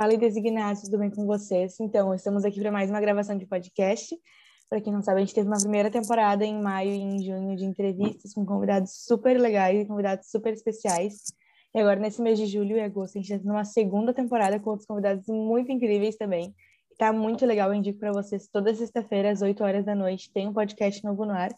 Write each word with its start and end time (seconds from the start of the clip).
Fala, 0.00 0.16
designados, 0.16 0.80
tudo 0.80 0.96
bem 0.96 1.10
com 1.10 1.26
vocês? 1.26 1.78
Então, 1.78 2.14
estamos 2.14 2.42
aqui 2.42 2.58
para 2.58 2.72
mais 2.72 2.88
uma 2.88 3.02
gravação 3.02 3.36
de 3.36 3.44
podcast. 3.44 4.16
Para 4.66 4.80
quem 4.80 4.90
não 4.90 5.02
sabe, 5.02 5.18
a 5.18 5.20
gente 5.20 5.34
teve 5.34 5.46
uma 5.46 5.58
primeira 5.58 5.90
temporada 5.90 6.42
em 6.42 6.58
maio 6.58 6.90
e 6.90 7.02
em 7.02 7.22
junho 7.22 7.54
de 7.54 7.66
entrevistas 7.66 8.32
com 8.32 8.46
convidados 8.46 9.04
super 9.04 9.38
legais 9.38 9.78
e 9.78 9.84
convidados 9.84 10.30
super 10.30 10.54
especiais. 10.54 11.24
E 11.74 11.80
agora, 11.80 12.00
nesse 12.00 12.22
mês 12.22 12.38
de 12.38 12.46
julho 12.46 12.78
e 12.78 12.80
agosto, 12.80 13.18
a 13.18 13.20
gente 13.20 13.30
está 13.30 13.42
tendo 13.42 13.52
uma 13.52 13.66
segunda 13.66 14.14
temporada 14.14 14.58
com 14.58 14.70
outros 14.70 14.86
convidados 14.86 15.26
muito 15.28 15.70
incríveis 15.70 16.16
também. 16.16 16.54
Tá 16.96 17.12
muito 17.12 17.44
legal, 17.44 17.68
eu 17.68 17.74
indico 17.74 17.98
para 17.98 18.10
vocês 18.10 18.48
toda 18.48 18.74
sexta-feira, 18.74 19.30
às 19.30 19.42
8 19.42 19.62
horas 19.62 19.84
da 19.84 19.94
noite, 19.94 20.32
tem 20.32 20.48
um 20.48 20.54
podcast 20.54 21.04
novo 21.04 21.26
no 21.26 21.32
ar. 21.32 21.50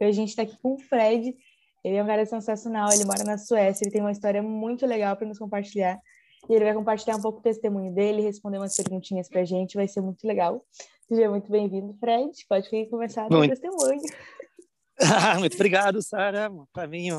E 0.00 0.04
a 0.06 0.10
gente 0.10 0.30
está 0.30 0.40
aqui 0.40 0.56
com 0.62 0.72
o 0.72 0.78
Fred. 0.78 1.36
Ele 1.84 1.96
é 1.96 2.02
um 2.02 2.06
cara 2.06 2.24
sensacional, 2.24 2.88
ele 2.94 3.04
mora 3.04 3.24
na 3.24 3.36
Suécia, 3.36 3.84
ele 3.84 3.92
tem 3.92 4.00
uma 4.00 4.10
história 4.10 4.42
muito 4.42 4.86
legal 4.86 5.14
para 5.18 5.26
nos 5.26 5.38
compartilhar. 5.38 6.00
E 6.48 6.54
ele 6.54 6.64
vai 6.64 6.74
compartilhar 6.74 7.16
um 7.16 7.22
pouco 7.22 7.38
o 7.38 7.42
testemunho 7.42 7.92
dele, 7.94 8.22
responder 8.22 8.58
umas 8.58 8.74
perguntinhas 8.74 9.28
para 9.28 9.42
a 9.42 9.44
gente, 9.44 9.74
vai 9.74 9.86
ser 9.86 10.00
muito 10.00 10.26
legal. 10.26 10.64
Seja 11.08 11.28
muito 11.28 11.50
bem-vindo, 11.50 11.94
Fred. 11.98 12.30
Pode 12.48 12.68
vir 12.70 12.88
conversar 12.88 13.28
com 13.28 13.36
o 13.36 13.48
testemunho. 13.48 14.00
muito 15.38 15.54
obrigado, 15.54 16.02
Sara. 16.02 16.50
Para 16.72 16.86
mim, 16.86 17.10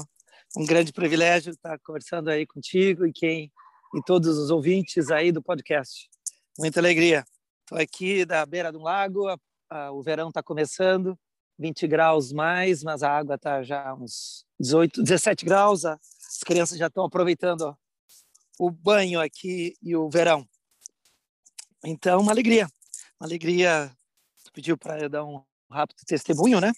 um 0.58 0.66
grande 0.66 0.92
privilégio 0.92 1.52
estar 1.52 1.78
conversando 1.80 2.30
aí 2.30 2.45
contigo 2.45 3.05
e 3.05 3.14
quem 3.14 3.52
e 3.94 4.02
todos 4.04 4.38
os 4.38 4.50
ouvintes 4.50 5.12
aí 5.12 5.31
do 5.31 5.42
podcast. 5.42 6.09
Muita 6.58 6.80
alegria. 6.80 7.26
Estou 7.62 7.78
aqui 7.78 8.26
da 8.26 8.45
beira 8.45 8.72
do 8.72 8.80
lago, 8.80 9.28
a, 9.28 9.38
a, 9.70 9.92
o 9.92 10.02
verão 10.02 10.30
está 10.30 10.42
começando, 10.42 11.17
20 11.59 11.88
graus 11.88 12.31
mais, 12.31 12.84
mas 12.84 13.03
a 13.03 13.09
água 13.09 13.36
está 13.36 13.62
já 13.64 13.94
uns 13.94 14.45
18, 14.59 15.03
17 15.03 15.45
graus. 15.45 15.86
As 15.86 16.00
crianças 16.45 16.78
já 16.78 16.88
estão 16.88 17.06
aproveitando 17.06 17.76
o 18.60 18.70
banho 18.70 19.20
aqui 19.20 19.76
e 19.82 19.96
o 19.96 20.10
verão. 20.10 20.48
Então, 21.84 22.22
uma 22.22 22.32
alegria, 22.32 22.68
uma 23.20 23.28
alegria. 23.28 23.96
Tu 24.44 24.52
pediu 24.52 24.78
para 24.78 25.00
eu 25.00 25.09
dar 25.09 25.25
um 25.25 25.44
rápido 25.70 26.03
testemunho, 26.06 26.59
né? 26.59 26.72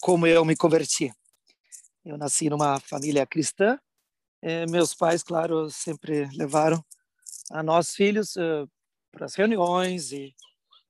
Como 0.00 0.26
eu 0.26 0.44
me 0.44 0.56
converti. 0.56 1.12
Eu 2.04 2.18
nasci 2.18 2.50
numa 2.50 2.80
família 2.80 3.26
cristã. 3.26 3.78
Eh, 4.40 4.66
meus 4.66 4.92
pais, 4.92 5.22
claro, 5.22 5.70
sempre 5.70 6.28
levaram 6.36 6.84
a 7.50 7.62
nós 7.62 7.94
filhos 7.94 8.36
eh, 8.36 8.66
para 9.12 9.26
as 9.26 9.36
reuniões 9.36 10.10
e, 10.10 10.34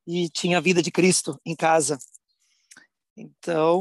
e 0.06 0.31
tinha 0.31 0.56
a 0.56 0.61
vida 0.61 0.81
de 0.81 0.91
Cristo 0.91 1.39
em 1.45 1.55
casa. 1.55 1.99
Então, 3.15 3.81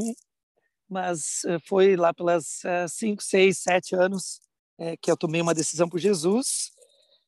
mas 0.89 1.45
eh, 1.45 1.57
foi 1.65 1.95
lá 1.95 2.13
pelas 2.13 2.63
cinco, 2.89 3.23
seis, 3.23 3.59
sete 3.59 3.95
anos 3.95 4.41
é, 4.77 4.97
que 4.97 5.11
eu 5.11 5.17
tomei 5.17 5.41
uma 5.41 5.53
decisão 5.53 5.87
por 5.87 5.99
Jesus 5.99 6.71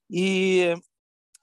e, 0.10 0.74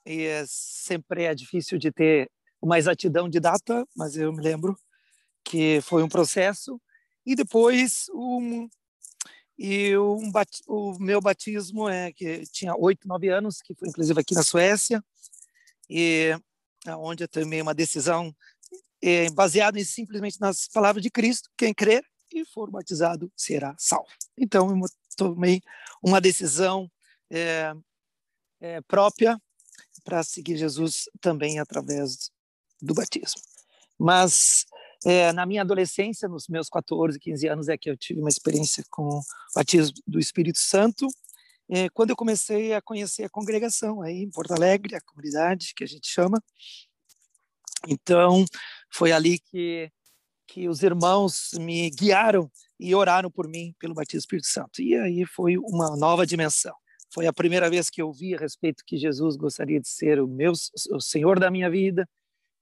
e 0.07 0.25
é, 0.25 0.45
sempre 0.47 1.25
é 1.25 1.35
difícil 1.35 1.79
de 1.79 1.91
ter 1.91 2.31
uma 2.61 2.79
exatidão 2.79 3.29
de 3.29 3.41
data, 3.41 3.87
mas 3.97 4.17
eu 4.17 4.33
me 4.33 4.43
lembro 4.43 4.77
que 5.45 5.81
foi 5.83 6.03
um 6.03 6.09
processo 6.09 6.81
e 7.25 7.35
depois 7.35 8.07
um 8.15 8.69
e 9.63 9.95
um, 9.99 10.33
o 10.69 10.99
meu 10.99 11.21
batismo 11.21 11.87
é 11.87 12.11
que 12.13 12.45
tinha 12.47 12.75
oito, 12.75 13.07
nove 13.07 13.29
anos, 13.29 13.61
que 13.61 13.75
foi 13.75 13.89
inclusive 13.89 14.19
aqui 14.19 14.35
na 14.35 14.43
Suécia 14.43 15.05
e 15.89 16.31
onde 16.99 17.25
eu 17.25 17.29
tomei 17.29 17.61
uma 17.61 17.75
decisão 17.75 18.35
é, 19.03 19.31
baseada 19.31 19.79
em, 19.79 19.85
simplesmente 19.85 20.41
nas 20.41 20.67
palavras 20.69 21.03
de 21.03 21.11
Cristo, 21.11 21.51
quem 21.57 21.75
crer 21.75 22.03
e 22.33 22.45
for 22.47 22.71
batizado 22.71 23.31
será 23.37 23.75
salvo. 23.79 24.09
Então 24.41 24.71
eu 24.71 24.89
tomei 25.17 25.61
uma 26.03 26.21
decisão 26.21 26.91
é, 27.31 27.73
é, 28.61 28.81
própria 28.81 29.41
para 30.03 30.23
seguir 30.23 30.57
Jesus 30.57 31.09
também 31.21 31.59
através 31.59 32.31
do 32.81 32.95
batismo. 32.95 33.43
Mas 33.99 34.65
é, 35.05 35.33
na 35.33 35.45
minha 35.45 35.63
adolescência, 35.63 36.29
nos 36.29 36.49
meus 36.49 36.69
14, 36.69 37.19
15 37.19 37.49
anos, 37.49 37.69
é 37.69 37.77
que 37.77 37.91
eu 37.91 37.97
tive 37.97 38.21
uma 38.21 38.31
experiência 38.31 38.83
com 38.91 39.09
o 39.09 39.23
batismo 39.55 39.95
do 40.07 40.19
Espírito 40.19 40.59
Santo, 40.59 41.07
é, 41.69 41.89
quando 41.91 42.11
eu 42.11 42.17
comecei 42.17 42.75
a 42.75 42.83
conhecer 42.83 43.25
a 43.25 43.31
congregação 43.31 44.03
aí 44.03 44.23
em 44.23 44.31
Porto 44.31 44.53
Alegre, 44.53 44.97
a 44.97 45.01
comunidade 45.01 45.73
que 45.75 45.85
a 45.85 45.87
gente 45.87 46.09
chama. 46.09 46.43
Então, 47.87 48.45
foi 48.93 49.13
ali 49.13 49.39
que, 49.39 49.91
que 50.49 50.69
os 50.69 50.83
irmãos 50.83 51.53
me 51.55 51.89
guiaram 51.91 52.51
e 52.81 52.95
oraram 52.95 53.31
por 53.31 53.47
mim 53.47 53.75
pelo 53.79 53.93
batismo 53.93 54.21
do 54.21 54.23
Espírito 54.23 54.49
Santo. 54.49 54.81
E 54.81 54.97
aí 54.97 55.27
foi 55.27 55.59
uma 55.59 55.95
nova 55.97 56.27
dimensão. 56.27 56.75
Foi 57.13 57.27
a 57.27 57.33
primeira 57.33 57.69
vez 57.69 57.91
que 57.91 58.01
eu 58.01 58.11
vi 58.11 58.35
a 58.35 58.39
respeito 58.39 58.83
que 58.87 58.97
Jesus 58.97 59.37
gostaria 59.37 59.79
de 59.79 59.89
ser 59.89 60.21
o 60.21 60.27
meu 60.27 60.53
o 60.91 61.01
Senhor 61.01 61.39
da 61.39 61.51
minha 61.51 61.69
vida, 61.69 62.09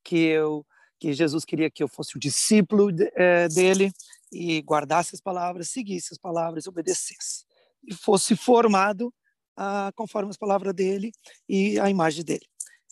que 0.02 0.18
eu 0.18 0.66
que 0.98 1.12
Jesus 1.12 1.44
queria 1.44 1.70
que 1.70 1.80
eu 1.80 1.86
fosse 1.86 2.16
o 2.16 2.18
discípulo 2.18 2.90
de, 2.90 3.08
é, 3.14 3.46
dele 3.46 3.92
e 4.32 4.60
guardasse 4.62 5.14
as 5.14 5.20
palavras, 5.20 5.70
seguisse 5.70 6.12
as 6.12 6.18
palavras, 6.18 6.66
obedecesse 6.66 7.44
e 7.86 7.94
fosse 7.94 8.34
formado 8.34 9.14
ah, 9.56 9.92
conforme 9.94 10.30
as 10.30 10.36
palavras 10.36 10.74
dele 10.74 11.12
e 11.48 11.78
a 11.78 11.88
imagem 11.88 12.24
dele. 12.24 12.46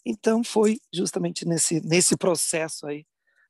Então 0.04 0.44
foi 0.44 0.78
justamente 0.94 1.44
nesse 1.44 1.80
nesse 1.80 2.16
processo 2.16 2.86
aí 2.86 3.04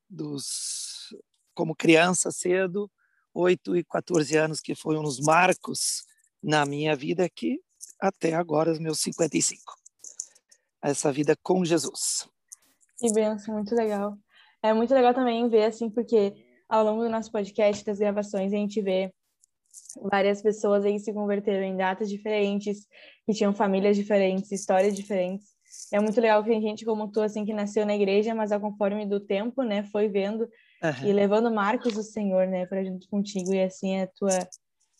dos 0.08 1.14
como 1.54 1.76
criança 1.76 2.30
cedo 2.30 2.90
8 3.36 3.76
e 3.76 3.84
14 3.84 4.36
anos, 4.36 4.60
que 4.60 4.74
foi 4.74 4.96
um 4.96 5.02
dos 5.02 5.20
marcos 5.20 6.04
na 6.42 6.64
minha 6.64 6.96
vida, 6.96 7.28
que 7.28 7.60
até 8.00 8.34
agora, 8.34 8.72
os 8.72 8.78
meus 8.78 9.00
55. 9.00 9.60
Essa 10.82 11.12
vida 11.12 11.36
com 11.42 11.64
Jesus. 11.64 12.28
Que 12.98 13.12
benção, 13.12 13.54
muito 13.54 13.74
legal. 13.74 14.16
É 14.62 14.72
muito 14.72 14.94
legal 14.94 15.12
também 15.12 15.48
ver, 15.48 15.64
assim, 15.64 15.90
porque 15.90 16.32
ao 16.68 16.84
longo 16.84 17.02
do 17.02 17.10
nosso 17.10 17.30
podcast, 17.30 17.84
das 17.84 17.98
gravações, 17.98 18.52
a 18.52 18.56
gente 18.56 18.80
vê 18.80 19.12
várias 20.10 20.40
pessoas 20.40 20.84
aí 20.84 20.98
se 20.98 21.12
converteram 21.12 21.64
em 21.64 21.76
datas 21.76 22.08
diferentes, 22.08 22.86
que 23.26 23.34
tinham 23.34 23.54
famílias 23.54 23.96
diferentes, 23.96 24.50
histórias 24.50 24.96
diferentes. 24.96 25.46
É 25.92 26.00
muito 26.00 26.18
legal 26.20 26.42
que 26.42 26.48
tem 26.48 26.62
gente 26.62 26.84
como 26.84 27.10
tu, 27.10 27.20
assim, 27.20 27.44
que 27.44 27.52
nasceu 27.52 27.84
na 27.84 27.94
igreja, 27.94 28.34
mas 28.34 28.50
ao 28.50 28.60
conforme 28.60 29.04
do 29.04 29.20
tempo, 29.20 29.62
né, 29.62 29.82
foi 29.84 30.08
vendo 30.08 30.48
Uhum. 30.82 31.08
E 31.08 31.12
levando 31.12 31.50
marcos 31.50 31.94
do 31.94 32.02
Senhor, 32.02 32.46
né, 32.46 32.66
para 32.66 32.84
junto 32.84 33.08
contigo, 33.08 33.52
e 33.54 33.62
assim 33.62 34.00
a 34.00 34.06
tua 34.06 34.48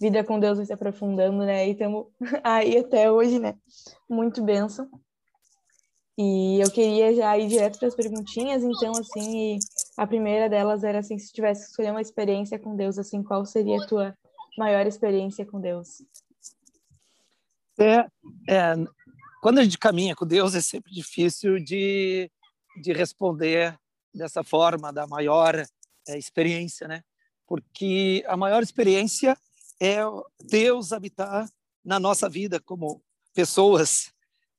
vida 0.01 0.25
com 0.25 0.39
Deus 0.39 0.57
vai 0.59 0.67
se 0.67 0.73
aprofundando, 0.73 1.39
né, 1.45 1.69
e 1.69 1.73
estamos 1.73 2.07
aí 2.43 2.79
até 2.79 3.11
hoje, 3.11 3.39
né, 3.39 3.55
muito 4.09 4.43
benção. 4.43 4.89
E 6.19 6.59
eu 6.63 6.71
queria 6.71 7.15
já 7.15 7.37
ir 7.37 7.47
direto 7.47 7.79
para 7.79 7.89
as 7.89 7.95
perguntinhas, 7.95 8.65
então, 8.65 8.93
assim, 8.93 9.59
a 9.99 10.07
primeira 10.07 10.49
delas 10.49 10.83
era 10.83 11.01
assim, 11.01 11.19
se 11.19 11.31
tivesse 11.31 11.65
que 11.65 11.71
escolher 11.71 11.91
uma 11.91 12.01
experiência 12.01 12.59
com 12.59 12.75
Deus, 12.75 12.99
assim, 12.99 13.23
qual 13.23 13.45
seria 13.45 13.77
a 13.83 13.87
tua 13.87 14.17
maior 14.57 14.87
experiência 14.87 15.45
com 15.45 15.61
Deus? 15.61 16.03
É, 17.79 18.07
é, 18.49 18.75
quando 19.43 19.59
a 19.59 19.65
gente 19.65 19.77
caminha 19.79 20.17
com 20.17 20.27
Deus, 20.27 20.55
é 20.55 20.63
sempre 20.63 20.91
difícil 20.91 21.63
de, 21.63 22.31
de 22.83 22.93
responder 22.95 23.79
dessa 24.17 24.43
forma, 24.43 24.93
da 24.93 25.07
maior 25.07 25.55
é, 26.09 26.19
experiência, 26.19 26.89
né? 26.89 27.03
Porque 27.47 28.25
a 28.27 28.37
maior 28.37 28.63
experiência 28.63 29.37
é 29.81 29.99
Deus 30.41 30.93
habitar 30.93 31.49
na 31.85 32.01
nossa 32.01 32.29
vida 32.29 32.61
como 32.61 33.03
pessoas. 33.35 34.11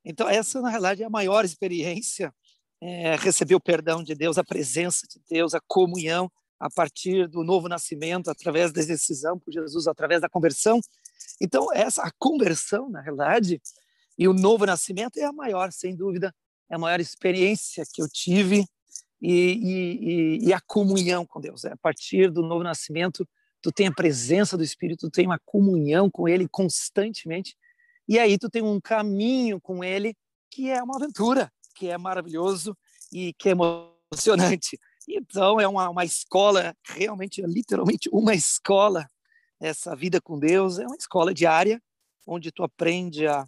Então, 0.06 0.29
essa, 0.29 0.62
na 0.62 0.69
realidade, 0.69 1.03
é 1.03 1.06
a 1.06 1.09
maior 1.09 1.44
experiência, 1.44 2.34
é 2.81 3.16
receber 3.16 3.56
o 3.56 3.59
perdão 3.59 4.03
de 4.03 4.16
Deus, 4.16 4.38
a 4.38 4.44
presença 4.44 5.06
de 5.07 5.19
Deus, 5.29 5.53
a 5.53 5.59
comunhão 5.68 6.31
a 6.59 6.69
partir 6.69 7.28
do 7.28 7.44
novo 7.44 7.68
nascimento, 7.68 8.29
através 8.29 8.72
da 8.72 8.81
decisão 8.81 9.38
por 9.38 9.51
Jesus, 9.51 9.88
através 9.88 10.22
da 10.22 10.29
conversão. 10.29 10.79
Então, 11.41 11.72
essa 11.74 12.03
a 12.03 12.12
conversão, 12.18 12.89
na 12.89 13.01
realidade, 13.01 13.62
e 14.18 14.28
o 14.28 14.34
novo 14.34 14.66
nascimento 14.66 15.18
é 15.18 15.25
a 15.25 15.34
maior, 15.34 15.72
sem 15.72 15.95
dúvida, 15.95 16.34
é 16.69 16.75
a 16.75 16.80
maior 16.80 17.00
experiência 17.00 17.83
que 17.92 18.01
eu 18.01 18.09
tive 18.09 18.65
e, 19.22 20.40
e, 20.42 20.48
e, 20.48 20.54
a 20.54 20.62
comunhão 20.62 21.25
com 21.25 21.42
Deus. 21.42 21.66
É, 21.66 21.74
a 21.74 21.78
partir 21.78 22.31
do 22.31 22.44
novo 22.44 22.64
nascimento, 22.64 23.28
tu 23.62 23.72
tem 23.72 23.88
a 23.88 23.94
presença 23.94 24.56
do 24.56 24.64
Espírito, 24.64 25.08
tu 25.08 25.12
tem 25.12 25.25
uma 25.25 25.40
comunhão 25.44 26.10
com 26.10 26.28
Ele 26.28 26.48
constantemente, 26.48 27.56
e 28.08 28.19
aí 28.19 28.38
tu 28.38 28.50
tem 28.50 28.62
um 28.62 28.80
caminho 28.80 29.60
com 29.60 29.84
Ele 29.84 30.16
que 30.50 30.69
é 30.69 30.81
uma 30.81 30.96
aventura, 30.96 31.52
que 31.75 31.88
é 31.88 31.98
maravilhoso 31.98 32.78
e 33.12 33.34
que 33.34 33.50
é 33.50 33.52
emocionante. 33.52 34.80
Então 35.08 35.60
é 35.60 35.68
uma, 35.68 35.90
uma 35.90 36.06
escola, 36.06 36.75
realmente, 36.86 37.42
literalmente 37.42 38.10
uma 38.12 38.34
escola. 38.34 39.08
Essa 39.60 39.96
vida 39.96 40.22
com 40.22 40.38
Deus 40.38 40.80
é 40.80 40.86
uma 40.86 40.96
escola 40.96 41.34
diária, 41.34 41.81
onde 42.25 42.52
tu 42.52 42.64
aprende 42.64 43.25
a, 43.25 43.48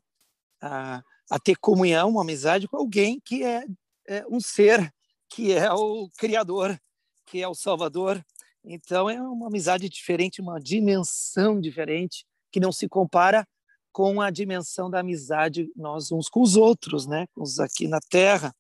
a, 0.61 1.03
a 1.29 1.39
ter 1.39 1.55
comunhão, 1.57 2.09
uma 2.09 2.21
amizade 2.21 2.67
com 2.67 2.77
alguém 2.77 3.21
que 3.23 3.43
é, 3.43 3.65
é 4.07 4.25
um 4.27 4.39
ser 4.39 4.91
que 5.29 5.53
é 5.53 5.71
o 5.71 6.09
Criador, 6.17 6.79
que 7.25 7.41
é 7.41 7.47
o 7.47 7.55
Salvador. 7.55 8.23
Então 8.63 9.09
é 9.09 9.21
uma 9.21 9.47
amizade 9.47 9.87
diferente, 9.87 10.41
uma 10.41 10.59
dimensão 10.59 11.59
diferente 11.59 12.25
que 12.51 12.59
não 12.59 12.71
se 12.71 12.87
compara 12.89 13.47
com 13.91 14.21
a 14.21 14.29
dimensão 14.29 14.89
da 14.89 14.99
amizade 14.99 15.71
nós 15.75 16.11
uns 16.11 16.29
com 16.29 16.41
os 16.41 16.55
outros, 16.55 17.05
né? 17.05 17.25
Os 17.35 17.59
aqui 17.59 17.87
na 17.87 17.99
Terra, 17.99 18.53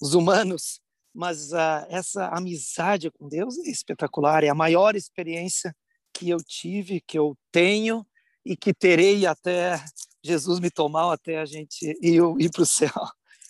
os 0.00 0.14
humanos. 0.14 0.80
Mas 1.14 1.52
uh, 1.52 1.86
essa 1.88 2.28
amizade 2.28 3.10
com 3.10 3.28
Deus 3.28 3.58
é 3.58 3.70
espetacular, 3.70 4.44
é 4.44 4.48
a 4.48 4.54
maior 4.54 4.96
experiência 4.96 5.74
que 6.12 6.30
eu 6.30 6.38
tive, 6.38 7.00
que 7.00 7.18
eu 7.18 7.36
tenho 7.50 8.06
e 8.44 8.56
que 8.56 8.72
terei 8.72 9.26
até 9.26 9.82
Jesus 10.24 10.58
me 10.58 10.70
tomar, 10.70 11.12
até 11.12 11.38
a 11.38 11.44
gente 11.44 11.84
ir, 12.02 12.22
ir 12.38 12.50
para 12.50 12.62
o 12.62 12.66
céu. 12.66 12.90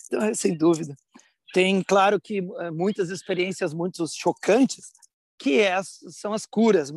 Então, 0.06 0.22
é, 0.22 0.34
sem 0.34 0.56
dúvida. 0.56 0.94
Tem, 1.52 1.82
claro, 1.82 2.20
que 2.20 2.38
eh, 2.38 2.70
muitas 2.70 3.10
experiências 3.10 3.74
muito 3.74 4.06
chocantes, 4.08 4.92
que 5.38 5.60
é, 5.60 5.80
são 5.82 6.32
as 6.32 6.46
curas 6.46 6.90
uh, 6.90 6.94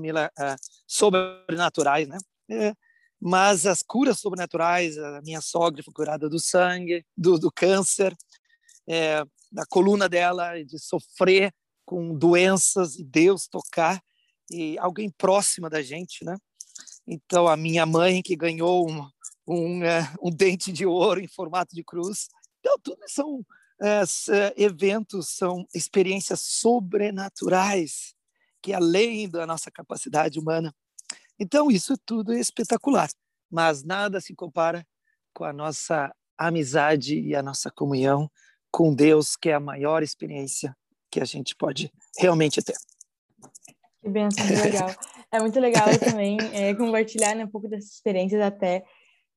sobrenaturais, 0.88 2.08
né? 2.08 2.18
É, 2.50 2.74
mas 3.20 3.66
as 3.66 3.82
curas 3.82 4.20
sobrenaturais, 4.20 4.98
a 4.98 5.22
minha 5.24 5.42
sogra 5.42 5.82
foi 5.82 5.94
curada 5.94 6.30
do 6.30 6.40
sangue, 6.40 7.04
do, 7.18 7.40
do 7.40 7.52
câncer, 7.52 8.16
é, 8.88 9.24
da 9.52 9.66
coluna 9.66 10.08
dela, 10.08 10.64
de 10.64 10.78
sofrer 10.78 11.52
com 11.86 12.16
doenças 12.16 12.98
e 12.98 13.04
Deus 13.04 13.48
tocar 13.48 14.02
e 14.50 14.78
alguém 14.78 15.10
próxima 15.10 15.70
da 15.70 15.82
gente, 15.82 16.24
né? 16.24 16.38
Então 17.08 17.48
a 17.48 17.58
minha 17.58 17.86
mãe 17.86 18.22
que 18.22 18.36
ganhou 18.36 18.90
um, 18.90 19.10
um, 19.48 19.84
é, 19.84 20.12
um 20.22 20.30
dente 20.30 20.72
de 20.72 20.86
ouro 20.86 21.20
em 21.20 21.28
formato 21.28 21.76
de 21.76 21.84
cruz, 21.84 22.28
então 22.60 22.78
tudo 22.84 23.00
são 23.08 23.44
eventos, 24.56 25.30
são 25.30 25.66
experiências 25.74 26.42
sobrenaturais 26.42 28.16
que 28.66 28.74
além 28.74 29.30
da 29.30 29.46
nossa 29.46 29.70
capacidade 29.70 30.40
humana. 30.40 30.74
Então 31.40 31.70
isso 31.70 31.96
tudo 32.04 32.34
é 32.34 32.40
espetacular, 32.40 33.08
mas 33.48 33.84
nada 33.84 34.20
se 34.20 34.34
compara 34.34 34.84
com 35.36 35.44
a 35.44 35.54
nossa 35.54 36.12
amizade 36.36 37.20
e 37.20 37.36
a 37.36 37.44
nossa 37.44 37.70
comunhão 37.70 38.28
com 38.72 38.92
Deus, 38.92 39.36
que 39.36 39.50
é 39.50 39.54
a 39.54 39.60
maior 39.60 40.02
experiência 40.02 40.76
que 41.12 41.22
a 41.22 41.26
gente 41.26 41.56
pode 41.56 41.92
realmente 42.18 42.62
ter. 42.64 42.76
Que 44.02 44.10
benção, 44.10 44.48
que 44.48 44.56
legal. 44.56 44.96
É 45.32 45.40
muito 45.40 45.60
legal 45.60 45.86
também 46.00 46.38
é, 46.52 46.74
compartilhar 46.74 47.36
né, 47.36 47.46
um 47.46 47.50
pouco 47.50 47.68
dessas 47.68 47.92
experiências 47.92 48.42
até. 48.42 48.84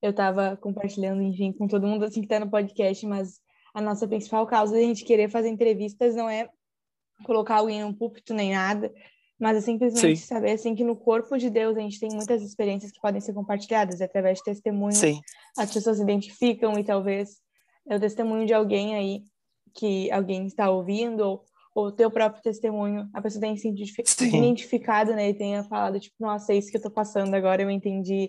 Eu 0.00 0.10
estava 0.10 0.56
compartilhando, 0.56 1.20
enfim, 1.22 1.52
com 1.52 1.68
todo 1.68 1.86
mundo 1.86 2.04
assim 2.04 2.20
que 2.20 2.26
está 2.26 2.40
no 2.40 2.50
podcast, 2.50 3.04
mas 3.06 3.40
a 3.74 3.80
nossa 3.80 4.06
principal 4.06 4.46
causa 4.46 4.74
de 4.74 4.80
a 4.80 4.86
gente 4.86 5.04
querer 5.04 5.28
fazer 5.28 5.48
entrevistas 5.48 6.14
não 6.14 6.28
é 6.28 6.48
colocar 7.24 7.56
alguém 7.56 7.82
num 7.82 7.92
púlpito 7.92 8.32
nem 8.32 8.52
nada, 8.52 8.92
mas 9.38 9.56
é 9.56 9.60
simplesmente 9.60 10.20
Sim. 10.20 10.26
saber 10.26 10.52
assim 10.52 10.74
que 10.74 10.84
no 10.84 10.96
corpo 10.96 11.36
de 11.36 11.50
Deus 11.50 11.76
a 11.76 11.80
gente 11.80 12.00
tem 12.00 12.10
muitas 12.10 12.42
experiências 12.42 12.90
que 12.92 13.00
podem 13.00 13.20
ser 13.20 13.32
compartilhadas 13.32 14.00
através 14.00 14.38
de 14.38 14.44
testemunhos. 14.44 14.98
Sim. 14.98 15.20
As 15.56 15.72
pessoas 15.72 15.98
se 15.98 16.02
identificam 16.02 16.78
e 16.78 16.84
talvez 16.84 17.38
é 17.88 17.96
o 17.96 18.00
testemunho 18.00 18.46
de 18.46 18.52
alguém 18.52 18.94
aí 18.94 19.22
que 19.74 20.10
alguém 20.10 20.46
está 20.46 20.70
ouvindo 20.70 21.20
ou 21.20 21.44
o 21.74 21.92
teu 21.92 22.10
próprio 22.10 22.42
testemunho, 22.42 23.08
a 23.12 23.22
pessoa 23.22 23.40
tem 23.40 23.56
se 23.56 23.68
identificado, 23.68 25.14
né? 25.14 25.28
E 25.28 25.34
tenha 25.34 25.62
falado, 25.62 26.00
tipo, 26.00 26.16
nossa, 26.18 26.52
é 26.52 26.56
isso 26.56 26.70
que 26.70 26.76
eu 26.76 26.82
tô 26.82 26.90
passando 26.90 27.32
agora, 27.34 27.62
eu 27.62 27.70
entendi. 27.70 28.28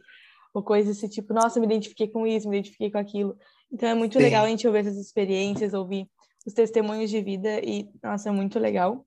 Ou 0.53 0.61
coisa 0.61 0.89
desse 0.89 1.09
tipo, 1.09 1.33
nossa, 1.33 1.59
me 1.59 1.65
identifiquei 1.65 2.07
com 2.07 2.27
isso, 2.27 2.47
me 2.47 2.57
identifiquei 2.57 2.91
com 2.91 2.97
aquilo. 2.99 3.35
Então 3.71 3.89
é 3.89 3.93
muito 3.93 4.17
Sim. 4.17 4.23
legal 4.23 4.45
a 4.45 4.49
gente 4.49 4.65
ouvir 4.65 4.79
essas 4.79 4.97
experiências, 4.97 5.73
ouvir 5.73 6.07
os 6.45 6.53
testemunhos 6.53 7.09
de 7.09 7.21
vida 7.21 7.59
e, 7.63 7.87
nossa, 8.01 8.29
é 8.29 8.31
muito 8.31 8.57
legal. 8.59 9.05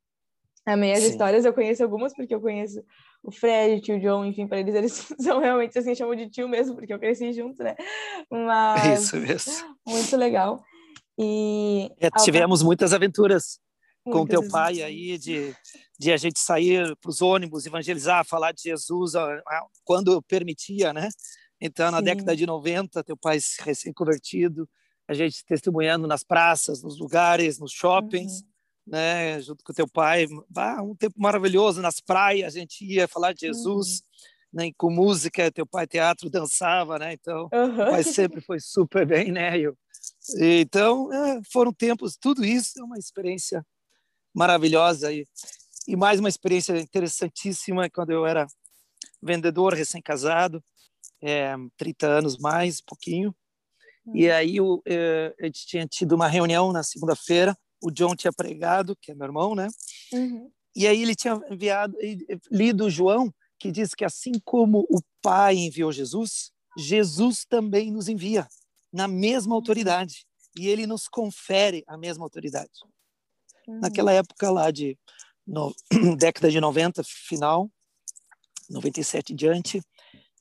Amei 0.65 0.93
as 0.93 1.03
Sim. 1.03 1.11
histórias, 1.11 1.45
eu 1.45 1.53
conheço 1.53 1.83
algumas 1.83 2.15
porque 2.15 2.35
eu 2.35 2.41
conheço 2.41 2.83
o 3.23 3.33
Fred, 3.33 3.77
o 3.77 3.81
tio 3.81 4.01
John, 4.01 4.25
enfim, 4.25 4.47
para 4.47 4.61
eles 4.61 4.75
eles 4.75 4.93
são 5.19 5.41
realmente 5.41 5.77
assim, 5.79 5.95
chamam 5.95 6.15
de 6.15 6.29
tio 6.31 6.49
mesmo, 6.49 6.77
porque 6.77 6.93
eu 6.93 6.99
cresci 6.99 7.33
junto, 7.33 7.63
né? 7.63 7.75
Mas 8.31 9.03
Isso 9.03 9.17
mesmo. 9.17 9.77
Muito 9.87 10.17
legal. 10.17 10.63
E 11.19 11.91
é, 12.01 12.09
tivemos 12.23 12.63
muitas 12.63 12.93
aventuras 12.93 13.61
com 14.05 14.27
teu 14.27 14.47
pai 14.49 14.83
aí 14.83 15.17
de, 15.19 15.55
de 15.99 16.13
a 16.13 16.17
gente 16.17 16.41
sair 16.41 16.97
para 17.01 17.11
os 17.11 17.23
ônibus, 17.23 17.67
evangelizar, 17.67 18.27
falar 18.27 18.53
de 18.53 18.63
Jesus 18.63 19.13
quando 19.85 20.21
permitia, 20.23 20.93
né? 20.93 21.09
Então, 21.65 21.93
na 21.93 21.99
Sim. 21.99 22.05
década 22.05 22.35
de 22.35 22.45
90, 22.45 23.05
teu 23.05 23.17
pai 23.17 23.39
recém-convertido, 23.61 24.69
a 25.07 25.15
gente 25.15 25.45
testemunhando 25.45 26.09
nas 26.09 26.25
praças, 26.25 26.83
nos 26.83 26.99
lugares, 26.99 27.61
nos 27.61 27.71
shoppings, 27.71 28.41
uhum. 28.41 28.47
né? 28.89 29.41
Junto 29.41 29.63
com 29.63 29.73
teu 29.73 29.87
pai, 29.87 30.27
ah, 30.57 30.83
um 30.83 30.97
tempo 30.97 31.15
maravilhoso 31.17 31.81
nas 31.81 32.01
praias, 32.01 32.57
a 32.57 32.59
gente 32.59 32.85
ia 32.85 33.07
falar 33.07 33.33
de 33.33 33.43
Jesus, 33.43 34.01
uhum. 34.53 34.65
né? 34.65 34.73
Com 34.77 34.91
música, 34.91 35.53
teu 35.53 35.65
pai 35.65 35.87
teatro 35.87 36.29
dançava, 36.29 36.99
né? 36.99 37.13
Então, 37.13 37.49
uhum. 37.53 37.77
pai 37.77 38.03
sempre 38.03 38.41
foi 38.41 38.59
super 38.59 39.07
bem, 39.07 39.31
né? 39.31 39.57
Eu, 39.57 39.79
então, 40.41 41.13
é, 41.13 41.41
foram 41.53 41.73
tempos, 41.73 42.17
tudo 42.17 42.45
isso 42.45 42.81
é 42.81 42.83
uma 42.83 42.99
experiência 42.99 43.65
maravilhosa 44.35 45.13
e, 45.13 45.25
e 45.87 45.95
mais 45.95 46.19
uma 46.19 46.29
experiência 46.29 46.77
interessantíssima 46.77 47.89
quando 47.89 48.11
eu 48.11 48.27
era 48.27 48.49
vendedor 49.23 49.75
recém-casado, 49.75 50.61
é, 51.23 51.55
30 51.77 52.07
anos 52.07 52.39
mais, 52.39 52.79
um 52.81 52.85
pouquinho. 52.87 53.35
E 54.15 54.27
uhum. 54.27 54.35
aí 54.35 54.57
eu, 54.57 54.83
é, 54.87 55.35
eu 55.39 55.53
tinha 55.53 55.87
tido 55.87 56.13
uma 56.13 56.27
reunião 56.27 56.73
na 56.73 56.83
segunda-feira, 56.83 57.57
o 57.81 57.91
John 57.91 58.15
tinha 58.15 58.33
pregado, 58.33 58.97
que 59.01 59.13
é 59.13 59.15
meu 59.15 59.27
irmão, 59.27 59.55
né? 59.55 59.69
Uhum. 60.13 60.51
E 60.75 60.87
aí 60.87 61.03
ele 61.03 61.15
tinha 61.15 61.41
enviado, 61.51 61.97
lido 62.51 62.91
João, 62.91 63.33
que 63.59 63.71
diz 63.71 63.95
que 63.95 64.05
assim 64.05 64.33
como 64.45 64.87
o 64.91 65.01
Pai 65.21 65.57
enviou 65.57 65.93
Jesus, 65.93 66.51
Jesus 66.77 67.45
também 67.45 67.91
nos 67.91 68.09
envia 68.09 68.49
na 68.93 69.07
mesma 69.07 69.53
uhum. 69.53 69.57
autoridade 69.57 70.27
e 70.57 70.69
ele 70.69 70.87
nos 70.87 71.09
confere 71.09 71.85
a 71.87 71.97
mesma 71.97 72.25
autoridade. 72.25 72.71
Uhum. 73.67 73.81
Naquela 73.81 74.13
época 74.13 74.51
lá 74.51 74.71
de 74.71 74.99
no, 75.47 75.75
década 76.19 76.51
de 76.51 76.61
90, 76.61 77.03
final, 77.05 77.71
97 78.69 79.33
em 79.33 79.37
diante, 79.37 79.83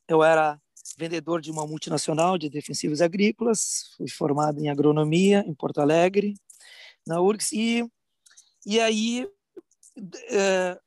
eu 0.08 0.22
era 0.22 0.60
vendedor 0.96 1.40
de 1.40 1.50
uma 1.50 1.66
multinacional 1.66 2.36
de 2.36 2.48
defensivos 2.48 3.00
agrícolas, 3.00 3.92
fui 3.96 4.08
formado 4.08 4.60
em 4.60 4.68
agronomia 4.68 5.44
em 5.46 5.54
Porto 5.54 5.80
Alegre, 5.80 6.34
na 7.06 7.20
URGS, 7.20 7.52
e, 7.52 7.84
e 8.66 8.80
aí, 8.80 9.28
é, 10.30 10.78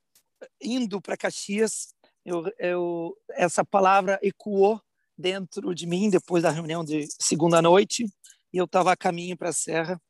indo 0.62 1.02
para 1.02 1.18
Caxias, 1.18 1.94
eu, 2.26 2.46
eu, 2.58 3.18
essa 3.32 3.64
palavra 3.64 4.20
ecoou 4.22 4.82
dentro 5.18 5.74
de 5.74 5.86
mim 5.86 6.10
depois 6.10 6.44
da 6.44 6.52
reunião 6.52 6.84
de 6.84 7.08
segunda 7.20 7.62
noite, 7.62 8.06
e 8.54 8.58
eu 8.58 8.66
estava 8.66 8.92
a 8.92 8.98
caminho 8.98 9.38
para 9.38 9.50
a 9.50 9.54
Serra, 9.54 10.02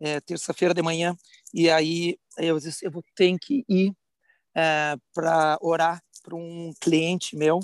é, 0.00 0.20
terça-feira 0.20 0.74
de 0.74 0.82
manhã, 0.82 1.16
e 1.52 1.70
aí 1.70 2.18
eu 2.36 2.58
disse, 2.58 2.84
eu 2.84 2.90
vou 2.90 3.02
ter 3.14 3.36
que 3.38 3.64
ir 3.68 3.92
é, 4.54 4.96
para 5.14 5.58
orar 5.60 6.02
para 6.22 6.34
um 6.34 6.72
cliente 6.80 7.36
meu 7.36 7.60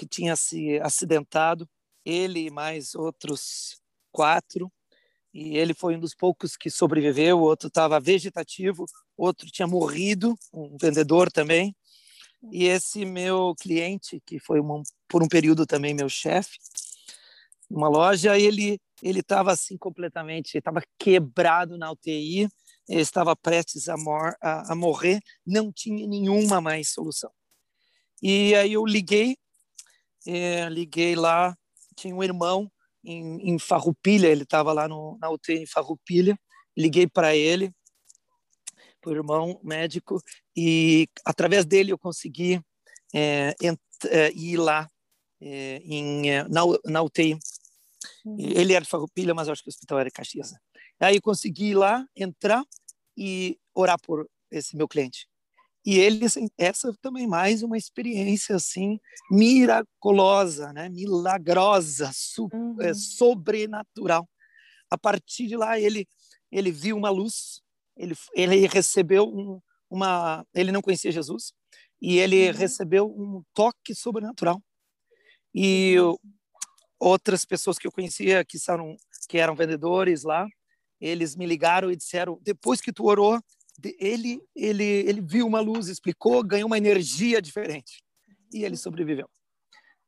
que 0.00 0.06
tinha 0.06 0.34
se 0.34 0.80
acidentado, 0.80 1.68
ele 2.06 2.46
e 2.46 2.50
mais 2.50 2.94
outros 2.94 3.78
quatro, 4.10 4.72
e 5.34 5.58
ele 5.58 5.74
foi 5.74 5.94
um 5.94 6.00
dos 6.00 6.14
poucos 6.14 6.56
que 6.56 6.70
sobreviveu, 6.70 7.38
o 7.38 7.42
outro 7.42 7.68
estava 7.68 8.00
vegetativo, 8.00 8.86
outro 9.14 9.46
tinha 9.50 9.68
morrido, 9.68 10.34
um 10.54 10.74
vendedor 10.80 11.30
também, 11.30 11.76
e 12.50 12.64
esse 12.64 13.04
meu 13.04 13.54
cliente, 13.60 14.22
que 14.24 14.38
foi 14.38 14.58
uma, 14.58 14.82
por 15.06 15.22
um 15.22 15.28
período 15.28 15.66
também 15.66 15.92
meu 15.92 16.08
chefe, 16.08 16.56
numa 17.68 17.88
loja, 17.88 18.38
ele 18.38 18.80
ele 19.02 19.20
estava 19.20 19.52
assim 19.52 19.78
completamente, 19.78 20.58
estava 20.58 20.82
quebrado 20.98 21.78
na 21.78 21.90
UTI, 21.90 22.46
estava 22.86 23.34
prestes 23.34 23.88
a, 23.88 23.96
mor 23.96 24.34
a, 24.42 24.72
a, 24.72 24.74
morrer, 24.74 25.20
não 25.46 25.72
tinha 25.72 26.06
nenhuma 26.06 26.60
mais 26.60 26.90
solução. 26.90 27.30
E 28.22 28.54
aí 28.54 28.74
eu 28.74 28.84
liguei, 28.84 29.38
é, 30.26 30.68
liguei 30.68 31.14
lá, 31.14 31.56
tinha 31.96 32.14
um 32.14 32.22
irmão 32.22 32.70
em, 33.04 33.50
em 33.50 33.58
Farroupilha, 33.58 34.28
ele 34.28 34.42
estava 34.42 34.72
lá 34.72 34.88
no, 34.88 35.18
na 35.20 35.30
UTI 35.30 35.62
em 35.62 35.66
Farroupilha, 35.66 36.38
liguei 36.76 37.06
para 37.06 37.34
ele, 37.34 37.72
para 39.00 39.10
o 39.10 39.14
irmão 39.14 39.60
médico, 39.62 40.22
e 40.56 41.08
através 41.24 41.64
dele 41.64 41.92
eu 41.92 41.98
consegui 41.98 42.60
é, 43.14 43.54
é, 44.08 44.32
ir 44.32 44.56
lá 44.56 44.88
é, 45.40 45.80
em, 45.84 46.30
é, 46.30 46.44
na, 46.48 46.62
na 46.84 47.02
UTI 47.02 47.38
Uhum. 48.24 48.36
Ele 48.38 48.72
era 48.72 48.84
de 48.84 48.90
Farroupilha, 48.90 49.34
mas 49.34 49.48
acho 49.48 49.62
que 49.62 49.68
o 49.68 49.72
hospital 49.72 49.98
era 49.98 50.10
Caxias. 50.10 50.54
Aí 50.98 51.20
consegui 51.20 51.70
ir 51.70 51.74
lá, 51.74 52.04
entrar 52.14 52.64
e 53.16 53.58
orar 53.74 53.98
por 54.00 54.28
esse 54.50 54.76
meu 54.76 54.88
cliente. 54.88 55.28
E 55.84 55.98
ele, 55.98 56.26
assim, 56.26 56.48
essa 56.58 56.94
também 57.00 57.26
mais 57.26 57.62
uma 57.62 57.76
experiência 57.76 58.56
assim 58.56 59.00
miraculosa, 59.30 60.72
né? 60.72 60.88
Milagrosa, 60.88 62.10
é, 62.10 62.40
uhum. 62.40 62.76
é, 62.80 62.92
sobrenatural. 62.94 64.28
A 64.90 64.98
partir 64.98 65.46
de 65.46 65.56
lá 65.56 65.78
ele 65.78 66.06
ele 66.52 66.72
viu 66.72 66.96
uma 66.96 67.10
luz, 67.10 67.62
ele 67.96 68.14
ele 68.34 68.66
recebeu 68.66 69.24
um, 69.24 69.60
uma, 69.88 70.44
ele 70.54 70.72
não 70.72 70.82
conhecia 70.82 71.12
Jesus 71.12 71.52
e 72.00 72.18
ele 72.18 72.48
uhum. 72.48 72.56
recebeu 72.56 73.06
um 73.06 73.42
toque 73.54 73.94
sobrenatural. 73.94 74.62
E 75.54 75.96
outras 76.98 77.44
pessoas 77.44 77.78
que 77.78 77.86
eu 77.86 77.92
conhecia 77.92 78.44
que 78.44 78.58
são 78.58 78.96
que 79.28 79.38
eram 79.38 79.54
vendedores 79.54 80.24
lá, 80.24 80.46
eles 81.00 81.34
me 81.34 81.46
ligaram 81.46 81.90
e 81.90 81.96
disseram: 81.96 82.38
depois 82.42 82.80
que 82.80 82.92
tu 82.92 83.06
orou, 83.06 83.40
ele 83.98 84.42
ele 84.54 84.84
ele 84.84 85.20
viu 85.20 85.46
uma 85.46 85.60
luz, 85.60 85.88
explicou, 85.88 86.42
ganhou 86.42 86.66
uma 86.66 86.78
energia 86.78 87.40
diferente 87.40 88.02
e 88.52 88.64
ele 88.64 88.76
sobreviveu. 88.76 89.28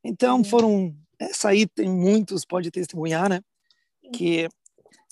Então 0.05 0.43
foram 0.43 0.97
essa 1.19 1.51
aí 1.51 1.67
tem 1.67 1.89
muitos 1.89 2.45
pode 2.45 2.71
testemunhar, 2.71 3.29
né? 3.29 3.41
Que 4.13 4.49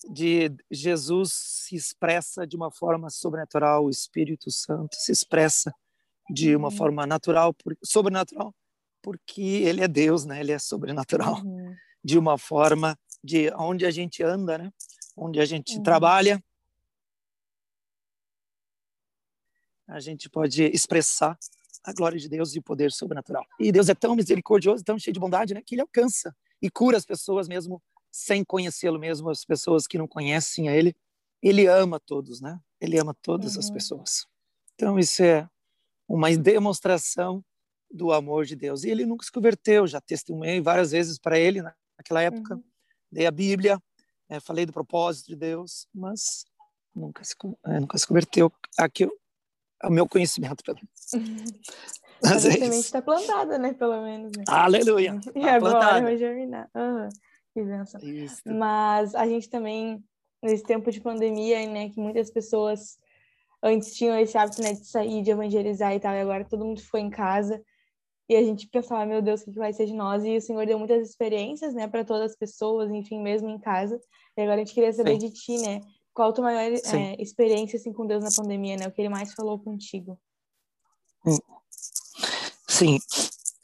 de 0.09 0.50
Jesus 0.71 1.33
se 1.33 1.76
expressa 1.76 2.47
de 2.47 2.57
uma 2.57 2.71
forma 2.71 3.11
sobrenatural, 3.11 3.85
o 3.85 3.90
Espírito 3.90 4.50
Santo 4.50 4.97
se 4.97 5.12
expressa 5.12 5.73
de 6.31 6.55
uma 6.55 6.69
uhum. 6.69 6.76
forma 6.76 7.07
natural, 7.07 7.55
sobrenatural, 7.85 8.55
porque 9.02 9.43
ele 9.43 9.83
é 9.83 9.88
Deus, 9.88 10.25
né? 10.25 10.40
Ele 10.40 10.52
é 10.52 10.59
sobrenatural. 10.59 11.43
Uhum. 11.45 11.75
De 12.02 12.19
uma 12.19 12.38
forma 12.38 12.99
de 13.23 13.50
onde 13.59 13.85
a 13.85 13.90
gente 13.90 14.23
anda, 14.23 14.57
né? 14.57 14.73
Onde 15.17 15.38
a 15.40 15.45
gente 15.45 15.76
uhum. 15.76 15.83
trabalha, 15.83 16.43
a 19.91 20.01
gente 20.01 20.31
pode 20.31 20.65
expressar 20.65 21.37
a 21.83 21.93
glória 21.93 22.19
de 22.19 22.29
Deus 22.29 22.55
e 22.55 22.59
o 22.59 22.63
poder 22.63 22.93
sobrenatural. 22.93 23.45
E 23.59 23.73
Deus 23.73 23.89
é 23.89 23.95
tão 23.95 24.15
misericordioso, 24.15 24.85
tão 24.85 24.99
cheio 24.99 25.15
de 25.15 25.21
bondade, 25.21 25.55
né? 25.55 25.63
Que 25.65 25.75
ele 25.75 25.83
alcança 25.83 26.35
e 26.63 26.71
cura 26.71 26.97
as 26.97 27.05
pessoas 27.05 27.49
mesmo 27.49 27.83
sem 28.11 28.45
conhecê-lo 28.45 28.99
mesmo, 28.99 29.31
as 29.31 29.45
pessoas 29.45 29.87
que 29.87 29.99
não 29.99 30.07
conhecem 30.07 30.69
a 30.69 30.77
ele, 30.77 30.95
ele 31.43 31.67
ama 31.67 31.99
todos, 31.99 32.41
né? 32.41 32.61
Ele 32.81 32.99
ama 32.99 33.15
todas 33.23 33.55
uhum. 33.55 33.61
as 33.61 33.71
pessoas. 33.71 34.27
Então 34.75 34.99
isso 34.99 35.23
é 35.23 35.49
uma 36.09 36.31
demonstração 36.37 37.45
do 37.91 38.13
amor 38.13 38.45
de 38.45 38.55
Deus. 38.55 38.85
E 38.85 38.91
ele 38.91 39.07
nunca 39.07 39.25
se 39.25 39.33
converteu, 39.33 39.87
já 39.87 40.01
testemunhei 40.01 40.61
várias 40.61 40.93
vezes 40.93 41.19
para 41.19 41.39
ele 41.39 41.63
naquela 41.97 42.23
época, 42.23 42.57
uhum. 42.57 42.65
dei 43.11 43.27
a 43.27 43.31
Bíblia, 43.31 43.81
é, 44.29 44.39
falei 44.39 44.67
do 44.67 44.73
propósito 44.73 45.29
de 45.29 45.37
Deus, 45.37 45.89
mas 45.95 46.45
nunca 46.95 47.25
se, 47.25 47.35
é, 47.67 47.81
nunca 47.81 47.99
se 47.99 48.07
converteu 48.07 48.53
aqui 48.79 49.09
ao 49.81 49.91
meu 49.91 50.09
conhecimento, 50.09 50.63
pelo 50.65 50.79
menos. 50.79 51.61
Mas 52.23 52.45
a 52.45 52.53
semente 52.53 52.77
está 52.77 53.01
plantada, 53.01 53.59
né? 53.59 53.73
Pelo 53.73 54.03
menos. 54.03 54.33
Né? 54.37 54.45
Aleluia! 54.47 55.19
E 55.35 55.41
tá 55.41 55.55
agora 55.55 55.73
plantada. 55.79 56.03
vai 56.03 56.19
germinar. 56.19 56.71
Uhum. 56.75 57.09
Que 57.55 57.63
benção. 57.63 58.01
Isso. 58.03 58.43
Mas 58.47 59.15
a 59.15 59.27
gente 59.27 59.49
também, 59.49 60.05
nesse 60.43 60.63
tempo 60.63 60.91
de 60.91 61.01
pandemia, 61.01 61.67
né, 61.67 61.89
que 61.89 61.99
muitas 61.99 62.31
pessoas 62.31 62.99
antes 63.63 63.95
tinham 63.95 64.19
esse 64.19 64.37
hábito, 64.39 64.63
né, 64.63 64.73
de 64.73 64.87
sair, 64.87 65.23
de 65.23 65.31
evangelizar 65.31 65.95
e 65.95 66.01
tal, 66.01 66.15
e 66.15 66.21
agora 66.21 66.45
todo 66.45 66.65
mundo 66.65 66.81
foi 66.83 67.01
em 67.01 67.11
casa. 67.11 67.63
E 68.29 68.37
a 68.37 68.43
gente 68.43 68.69
pensava, 68.69 69.05
meu 69.05 69.21
Deus, 69.21 69.43
o 69.43 69.51
que 69.51 69.59
vai 69.59 69.73
ser 69.73 69.87
de 69.87 69.93
nós? 69.93 70.25
E 70.25 70.37
o 70.37 70.41
Senhor 70.41 70.65
deu 70.65 70.79
muitas 70.79 71.09
experiências, 71.09 71.75
né, 71.75 71.89
para 71.89 72.05
todas 72.05 72.31
as 72.31 72.37
pessoas, 72.37 72.91
enfim, 72.91 73.21
mesmo 73.21 73.49
em 73.49 73.59
casa. 73.59 74.01
E 74.37 74.43
agora 74.43 74.57
a 74.57 74.65
gente 74.65 74.75
queria 74.75 74.93
saber 74.93 75.21
Sim. 75.21 75.27
de 75.27 75.33
ti, 75.33 75.59
né, 75.59 75.81
qual 76.12 76.31
a 76.31 76.33
tua 76.33 76.45
maior 76.45 76.73
é, 76.73 77.23
experiência, 77.23 77.76
assim, 77.76 77.93
com 77.93 78.07
Deus 78.07 78.23
na 78.23 78.31
pandemia, 78.31 78.76
né? 78.76 78.87
O 78.87 78.93
que 78.93 79.00
Ele 79.00 79.09
mais 79.09 79.33
falou 79.35 79.59
contigo? 79.59 80.19
Hum. 81.26 81.38
Sim. 82.69 82.99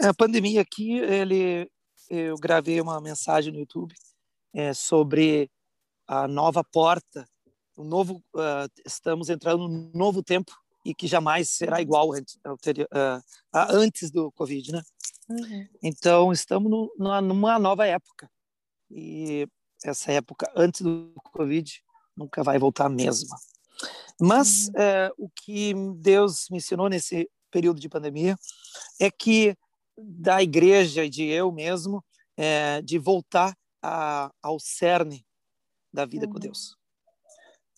A 0.00 0.12
pandemia 0.12 0.60
aqui, 0.60 0.98
ele 0.98 1.70
eu 2.08 2.36
gravei 2.36 2.80
uma 2.80 3.00
mensagem 3.00 3.52
no 3.52 3.58
YouTube 3.58 3.94
é, 4.52 4.72
sobre 4.72 5.50
a 6.06 6.28
nova 6.28 6.62
porta, 6.62 7.28
o 7.76 7.84
novo, 7.84 8.22
uh, 8.34 8.70
estamos 8.86 9.28
entrando 9.28 9.68
num 9.68 9.90
novo 9.92 10.22
tempo 10.22 10.52
e 10.84 10.94
que 10.94 11.06
jamais 11.06 11.50
será 11.50 11.80
igual 11.80 12.12
antes, 12.12 12.36
uh, 12.36 13.22
antes 13.52 14.10
do 14.10 14.30
Covid, 14.32 14.72
né? 14.72 14.82
Uhum. 15.28 15.68
Então 15.82 16.32
estamos 16.32 16.70
no, 16.70 17.20
numa 17.20 17.58
nova 17.58 17.86
época 17.86 18.30
e 18.90 19.46
essa 19.84 20.12
época 20.12 20.50
antes 20.56 20.80
do 20.80 21.12
Covid 21.32 21.82
nunca 22.16 22.42
vai 22.42 22.58
voltar 22.58 22.86
a 22.86 22.90
mesma. 22.90 23.36
Mas 24.20 24.68
uhum. 24.68 24.72
uh, 24.74 25.24
o 25.26 25.28
que 25.28 25.74
Deus 25.98 26.48
me 26.50 26.58
ensinou 26.58 26.88
nesse 26.88 27.28
período 27.50 27.80
de 27.80 27.88
pandemia 27.88 28.36
é 29.00 29.10
que 29.10 29.56
da 29.96 30.42
igreja 30.42 31.04
e 31.04 31.10
de 31.10 31.24
eu 31.24 31.50
mesmo, 31.50 32.04
é, 32.36 32.82
de 32.82 32.98
voltar 32.98 33.56
a, 33.82 34.30
ao 34.42 34.58
cerne 34.60 35.24
da 35.92 36.04
vida 36.04 36.26
uhum. 36.26 36.32
com 36.32 36.38
Deus. 36.38 36.76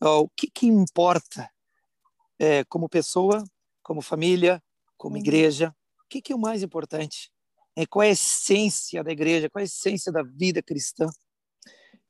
O 0.00 0.28
que, 0.28 0.48
que 0.50 0.66
importa 0.66 1.50
é, 2.38 2.64
como 2.64 2.88
pessoa, 2.88 3.44
como 3.82 4.00
família, 4.00 4.62
como 4.96 5.14
uhum. 5.14 5.20
igreja? 5.20 5.74
O 6.04 6.08
que, 6.08 6.22
que 6.22 6.32
é 6.32 6.36
o 6.36 6.40
mais 6.40 6.62
importante? 6.62 7.30
É, 7.76 7.86
qual 7.86 8.02
é 8.02 8.08
a 8.08 8.12
essência 8.12 9.04
da 9.04 9.12
igreja? 9.12 9.48
Qual 9.50 9.60
é 9.60 9.62
a 9.62 9.66
essência 9.66 10.10
da 10.10 10.22
vida 10.22 10.62
cristã? 10.62 11.06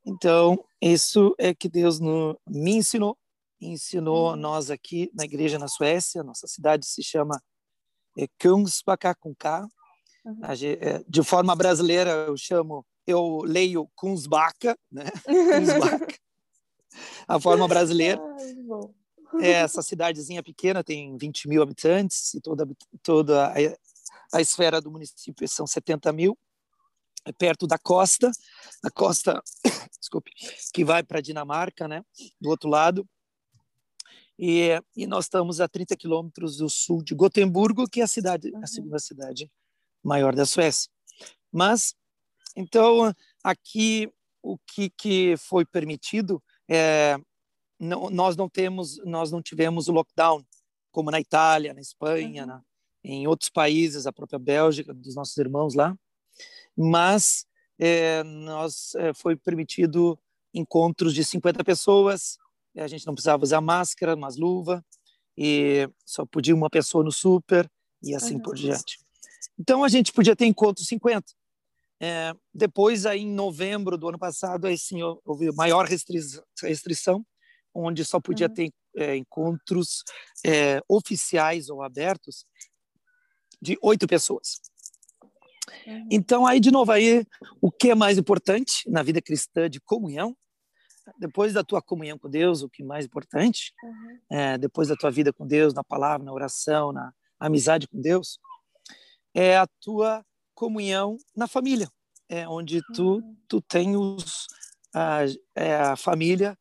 Então, 0.09 0.65
isso 0.81 1.35
é 1.37 1.55
que 1.55 1.69
Deus 1.69 2.01
no, 2.01 2.41
me 2.49 2.77
ensinou, 2.77 3.15
ensinou 3.61 4.31
uhum. 4.31 4.37
nós 4.37 4.71
aqui 4.71 5.11
na 5.13 5.25
igreja 5.25 5.59
na 5.59 5.69
Suécia. 5.69 6.23
Nossa 6.23 6.47
cidade 6.47 6.87
se 6.87 7.03
chama 7.03 7.39
é, 8.17 8.27
Kungsbacka 8.41 9.15
com 9.15 9.35
K. 9.35 9.69
Uhum. 10.25 10.41
É, 10.81 11.05
de 11.07 11.23
forma 11.23 11.55
brasileira, 11.55 12.11
eu 12.27 12.39
chamo, 12.39 12.87
eu 13.07 13.43
leio 13.45 13.87
Kunzbacka, 13.95 14.79
né? 14.91 15.05
Kunzbacka. 15.29 16.19
a 17.29 17.39
forma 17.39 17.69
brasileira. 17.69 18.19
é 19.43 19.51
essa 19.51 19.83
cidadezinha 19.83 20.43
pequena, 20.43 20.83
tem 20.83 21.19
20 21.19 21.49
mil 21.49 21.63
habitantes, 21.63 22.33
e 22.33 22.41
toda, 22.41 22.67
toda 23.03 23.49
a, 23.49 24.37
a 24.39 24.41
esfera 24.41 24.81
do 24.81 24.91
município 24.91 25.47
são 25.47 25.67
70 25.67 26.11
mil. 26.15 26.39
Perto 27.33 27.67
da 27.67 27.79
costa, 27.79 28.31
a 28.83 28.91
costa, 28.91 29.43
desculpe, 29.99 30.33
que 30.73 30.85
vai 30.85 31.03
para 31.03 31.19
a 31.19 31.23
Dinamarca, 31.23 31.89
né? 31.89 32.05
Do 32.41 32.51
outro 32.51 32.69
lado. 32.69 33.09
E, 34.39 34.81
e 34.97 35.07
nós 35.07 35.25
estamos 35.25 35.61
a 35.61 35.69
30 35.69 35.97
quilômetros 35.97 36.59
do 36.59 36.69
sul 36.71 37.03
de 37.03 37.15
Gotemburgo, 37.15 37.89
que 37.89 38.01
é 38.01 38.05
a 38.05 38.09
cidade, 38.09 38.55
a 38.63 38.67
segunda 38.67 38.99
cidade 38.99 39.51
maior 40.03 40.35
da 40.35 40.47
Suécia. 40.47 40.91
Mas, 41.51 41.95
então, 42.55 43.13
aqui 43.43 44.09
o 44.43 44.57
que, 44.59 44.91
que 44.91 45.35
foi 45.37 45.65
permitido 45.65 46.43
é 46.69 47.17
não, 47.81 48.11
nós 48.11 48.37
não 48.37 48.49
temos 48.49 48.99
nós 49.05 49.31
não 49.31 49.41
tivemos 49.41 49.89
o 49.89 49.93
lockdown 49.93 50.45
como 50.91 51.11
na 51.11 51.21
Itália, 51.21 51.75
na 51.75 51.81
Espanha, 51.81 52.43
uhum. 52.43 52.49
na, 52.49 52.63
em 53.05 53.27
outros 53.27 53.51
países, 53.51 54.07
a 54.07 54.13
própria 54.13 54.39
Bélgica, 54.39 54.93
dos 54.93 55.15
nossos 55.15 55.37
irmãos 55.37 55.75
lá, 55.75 55.97
mas 56.79 57.45
é, 57.79 58.23
nós 58.23 58.95
é, 58.95 59.13
foi 59.13 59.37
permitido 59.37 60.19
encontros 60.55 61.13
de 61.13 61.25
50 61.25 61.65
pessoas 61.65 62.39
a 62.81 62.87
gente 62.87 63.07
não 63.07 63.15
precisava 63.15 63.43
usar 63.43 63.61
máscara, 63.61 64.17
mas 64.17 64.37
luva, 64.37 64.85
e 65.37 65.89
só 66.05 66.25
podia 66.27 66.55
uma 66.55 66.71
pessoa 66.71 67.05
no 67.05 67.13
super, 67.13 67.71
e 68.03 68.15
assim 68.15 68.39
por 68.41 68.55
diante. 68.55 68.99
Então, 69.59 69.83
a 69.83 69.89
gente 69.89 70.13
podia 70.13 70.37
ter 70.37 70.47
encontros 70.47 70.87
50. 70.87 71.25
É, 72.01 72.33
depois, 72.55 73.07
aí, 73.07 73.23
em 73.23 73.33
novembro 73.33 73.99
do 73.99 74.09
ano 74.09 74.19
passado, 74.19 74.67
aí 74.67 74.79
sim 74.79 75.01
houve 75.25 75.51
maior 75.53 75.85
restrição, 75.87 76.43
restrição 76.63 77.27
onde 77.75 78.05
só 78.05 78.21
podia 78.21 78.47
uhum. 78.49 78.55
ter 78.55 78.73
é, 78.97 79.17
encontros 79.17 80.03
é, 80.45 80.81
oficiais 80.89 81.69
ou 81.69 81.83
abertos 81.83 82.45
de 83.61 83.77
oito 83.83 84.07
pessoas. 84.07 84.61
Uhum. 85.87 86.09
Então, 86.11 86.47
aí, 86.47 86.61
de 86.61 86.71
novo, 86.71 86.93
aí, 86.93 87.25
o 87.61 87.71
que 87.71 87.91
é 87.91 87.95
mais 87.95 88.19
importante 88.19 88.89
na 88.89 89.03
vida 89.03 89.21
cristã 89.21 89.69
de 89.69 89.81
comunhão 89.81 90.37
depois 91.19 91.53
da 91.53 91.65
tua 91.65 91.81
comunhão 91.81 92.19
com 92.19 92.29
Deus, 92.29 92.63
o 92.63 92.69
que 92.69 92.83
é 92.83 92.87
mais 92.87 93.07
importante, 93.07 93.73
uhum. 93.83 94.19
é, 94.31 94.59
depois 94.59 94.89
da 94.89 94.97
tua 94.97 95.11
vida 95.11 95.33
com 95.33 95.47
Deus, 95.47 95.73
na 95.73 95.85
palavra, 95.85 96.25
na 96.25 96.33
oração, 96.33 96.93
na 96.93 97.13
amizade 97.39 97.87
com 97.89 98.01
Deus, 98.01 98.39
é 99.35 99.57
a 99.57 99.67
tua 99.81 100.25
comunhão 100.55 101.17
na 101.37 101.47
família, 101.47 101.89
é 102.29 102.49
onde 102.49 102.83
tu 102.95 103.17
uhum. 103.17 103.37
tu 103.47 103.61
tem 103.61 103.97
os 103.97 104.47
a, 104.95 105.21
é 105.55 105.77
a 105.77 105.97
família 105.97 106.59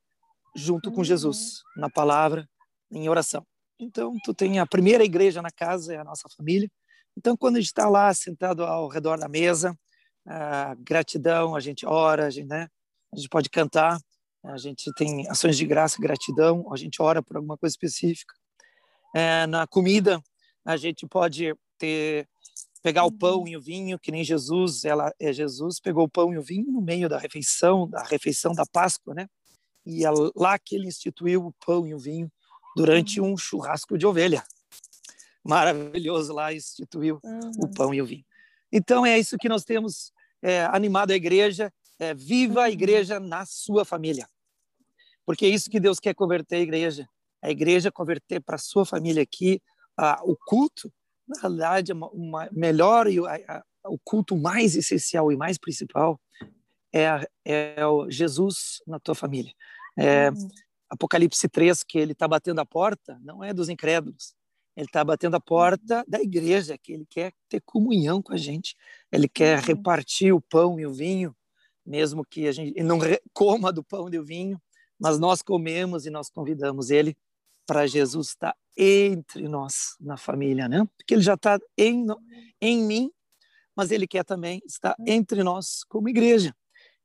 junto 0.56 0.90
uhum. 0.90 0.96
com 0.96 1.04
Jesus 1.04 1.62
na 1.76 1.90
palavra, 1.90 2.48
em 2.92 3.10
oração. 3.10 3.46
Então 3.80 4.14
tu 4.24 4.34
tem 4.34 4.60
a 4.60 4.68
primeira 4.68 5.04
igreja 5.04 5.42
na 5.42 5.52
casa 5.52 5.94
é 5.94 5.98
a 5.98 6.04
nossa 6.04 6.28
família. 6.36 6.70
Então 7.18 7.36
quando 7.36 7.56
a 7.56 7.60
gente 7.60 7.70
está 7.70 7.90
lá 7.90 8.14
sentado 8.14 8.64
ao 8.64 8.88
redor 8.88 9.18
da 9.18 9.28
mesa, 9.28 9.78
a 10.26 10.76
gratidão, 10.76 11.56
a 11.56 11.60
gente 11.60 11.86
ora, 11.86 12.28
a 12.28 12.30
gente, 12.30 12.48
né? 12.48 12.68
A 13.12 13.18
gente 13.18 13.30
pode 13.30 13.50
cantar, 13.50 13.98
a 14.44 14.58
gente 14.58 14.94
tem 14.94 15.28
ações 15.28 15.58
de 15.58 15.66
graça, 15.66 15.98
gratidão, 16.00 16.72
a 16.72 16.78
gente 16.78 17.02
ora 17.02 17.24
por 17.24 17.38
alguma 17.38 17.58
coisa 17.58 17.74
específica. 17.74 18.34
É, 19.16 19.48
na 19.48 19.66
comida, 19.66 20.22
a 20.64 20.78
gente 20.78 21.08
pode 21.08 21.56
ter 21.78 22.28
pegar 22.84 23.04
o 23.04 23.12
pão 23.12 23.48
e 23.48 23.58
o 23.58 23.62
vinho, 23.62 24.00
que 24.00 24.12
nem 24.12 24.24
Jesus, 24.24 24.86
ela 24.86 25.12
é 25.20 25.34
Jesus, 25.34 25.80
pegou 25.80 26.06
o 26.06 26.10
pão 26.10 26.32
e 26.34 26.38
o 26.38 26.42
vinho 26.42 26.72
no 26.72 26.82
meio 26.82 27.10
da 27.10 27.18
refeição, 27.18 27.90
da 27.90 28.04
refeição 28.04 28.54
da 28.54 28.66
Páscoa, 28.72 29.14
né? 29.14 29.28
E 29.86 30.06
é 30.06 30.10
lá 30.36 30.58
que 30.58 30.76
ele 30.76 30.88
instituiu 30.88 31.48
o 31.48 31.54
pão 31.66 31.88
e 31.88 31.94
o 31.94 32.00
vinho 32.00 32.32
durante 32.76 33.20
uhum. 33.20 33.34
um 33.34 33.38
churrasco 33.38 33.98
de 33.98 34.06
ovelha. 34.06 34.44
Maravilhoso 35.48 36.34
lá 36.34 36.54
instituiu 36.54 37.20
uhum. 37.24 37.52
o 37.60 37.68
pão 37.74 37.94
e 37.94 38.02
o 38.02 38.06
vinho. 38.06 38.26
Então 38.72 39.06
é 39.06 39.18
isso 39.18 39.38
que 39.38 39.48
nós 39.48 39.64
temos 39.64 40.12
é, 40.42 40.66
animado 40.66 41.12
a 41.12 41.16
igreja 41.16 41.72
é 42.00 42.14
viva 42.14 42.62
a 42.62 42.64
uhum. 42.66 42.72
igreja 42.72 43.20
na 43.20 43.46
sua 43.46 43.84
família. 43.84 44.28
Porque 45.26 45.46
é 45.46 45.50
isso 45.50 45.70
que 45.70 45.80
Deus 45.80 46.00
quer 46.00 46.14
converter 46.14 46.58
a 46.58 46.62
igreja. 46.62 47.10
A 47.42 47.50
igreja 47.50 47.92
converter 47.92 48.40
para 48.40 48.56
a 48.56 48.60
sua 48.60 48.86
família 48.86 49.24
aqui 49.24 49.62
a, 49.98 50.22
o 50.24 50.36
culto, 50.36 50.92
na 51.28 51.40
realidade, 51.42 51.92
uma, 51.92 52.10
uma 52.10 52.50
melhor 52.52 53.08
e 53.08 53.20
a, 53.20 53.36
a, 53.58 53.64
o 53.90 53.98
culto 53.98 54.38
mais 54.38 54.76
essencial 54.76 55.32
e 55.32 55.38
mais 55.38 55.58
principal 55.58 56.20
é, 56.94 57.28
é 57.44 57.86
o 57.86 58.10
Jesus 58.10 58.82
na 58.86 59.00
tua 59.00 59.16
família. 59.16 59.54
É, 59.98 60.30
uhum. 60.30 60.48
Apocalipse 60.90 61.50
3, 61.50 61.84
que 61.84 61.98
ele 61.98 62.14
está 62.14 62.28
batendo 62.28 62.60
a 62.60 62.66
porta, 62.66 63.20
não 63.22 63.44
é 63.44 63.54
dos 63.54 63.70
incrédulos. 63.70 64.37
Ele 64.78 64.86
está 64.86 65.04
batendo 65.04 65.36
a 65.36 65.40
porta 65.40 66.06
da 66.08 66.22
igreja, 66.22 66.78
que 66.78 66.94
ele 66.94 67.06
quer 67.10 67.34
ter 67.50 67.60
comunhão 67.62 68.22
com 68.22 68.32
a 68.32 68.38
gente. 68.38 68.76
Ele 69.12 69.28
quer 69.28 69.58
uhum. 69.58 69.66
repartir 69.66 70.32
o 70.32 70.40
pão 70.40 70.80
e 70.80 70.86
o 70.86 70.94
vinho, 70.94 71.36
mesmo 71.84 72.24
que 72.24 72.48
a 72.48 72.52
gente 72.52 72.84
não 72.84 73.00
coma 73.34 73.74
do 73.74 73.84
pão 73.84 74.08
e 74.08 74.12
do 74.12 74.24
vinho, 74.24 74.62
mas 75.00 75.18
nós 75.18 75.42
comemos 75.42 76.06
e 76.06 76.12
nós 76.12 76.30
convidamos 76.30 76.92
ele 76.92 77.18
para 77.66 77.88
Jesus 77.88 78.30
estar 78.30 78.56
entre 78.78 79.48
nós 79.48 79.96
na 80.00 80.16
família, 80.16 80.70
né? 80.70 80.88
Porque 80.96 81.16
ele 81.16 81.24
já 81.24 81.34
está 81.34 81.60
em, 81.76 82.06
em 82.62 82.84
mim, 82.84 83.12
mas 83.76 83.90
ele 83.90 84.06
quer 84.06 84.24
também 84.24 84.62
estar 84.64 84.96
uhum. 85.00 85.06
entre 85.08 85.44
nós 85.44 85.84
como 85.90 86.08
igreja. 86.08 86.56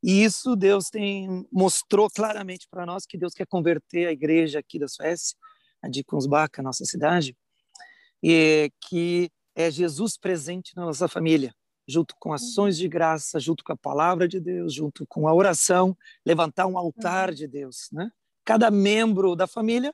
E 0.03 0.23
isso 0.23 0.55
Deus 0.55 0.91
tem 0.91 1.47
mostrou 1.51 2.07
claramente 2.07 2.67
para 2.69 2.85
nós 2.85 3.03
que 3.07 3.17
Deus 3.17 3.33
quer 3.33 3.47
converter 3.47 4.09
a 4.09 4.11
igreja 4.11 4.59
aqui 4.59 4.77
da 4.77 4.87
Suécia, 4.87 5.35
a 5.81 5.89
de 5.89 6.03
Kungsbacka, 6.03 6.61
nossa 6.61 6.85
cidade, 6.85 7.35
e 8.23 8.71
que 8.87 9.29
é 9.53 9.69
Jesus 9.69 10.17
presente 10.17 10.73
na 10.75 10.85
nossa 10.85 11.09
família, 11.09 11.53
junto 11.85 12.15
com 12.17 12.31
ações 12.31 12.77
de 12.77 12.87
graça, 12.87 13.37
junto 13.39 13.63
com 13.63 13.73
a 13.73 13.77
palavra 13.77 14.27
de 14.27 14.39
Deus, 14.39 14.73
junto 14.73 15.05
com 15.05 15.27
a 15.27 15.33
oração, 15.33 15.95
levantar 16.25 16.65
um 16.65 16.77
altar 16.77 17.29
uhum. 17.29 17.35
de 17.35 17.47
Deus, 17.47 17.89
né? 17.91 18.09
Cada 18.45 18.71
membro 18.71 19.35
da 19.35 19.45
família 19.45 19.93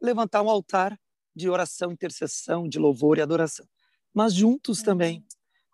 levantar 0.00 0.42
um 0.42 0.50
altar 0.50 0.98
de 1.34 1.50
oração, 1.50 1.92
intercessão, 1.92 2.66
de 2.66 2.78
louvor 2.78 3.18
e 3.18 3.20
adoração, 3.20 3.66
mas 4.12 4.32
juntos 4.32 4.82
também 4.82 5.24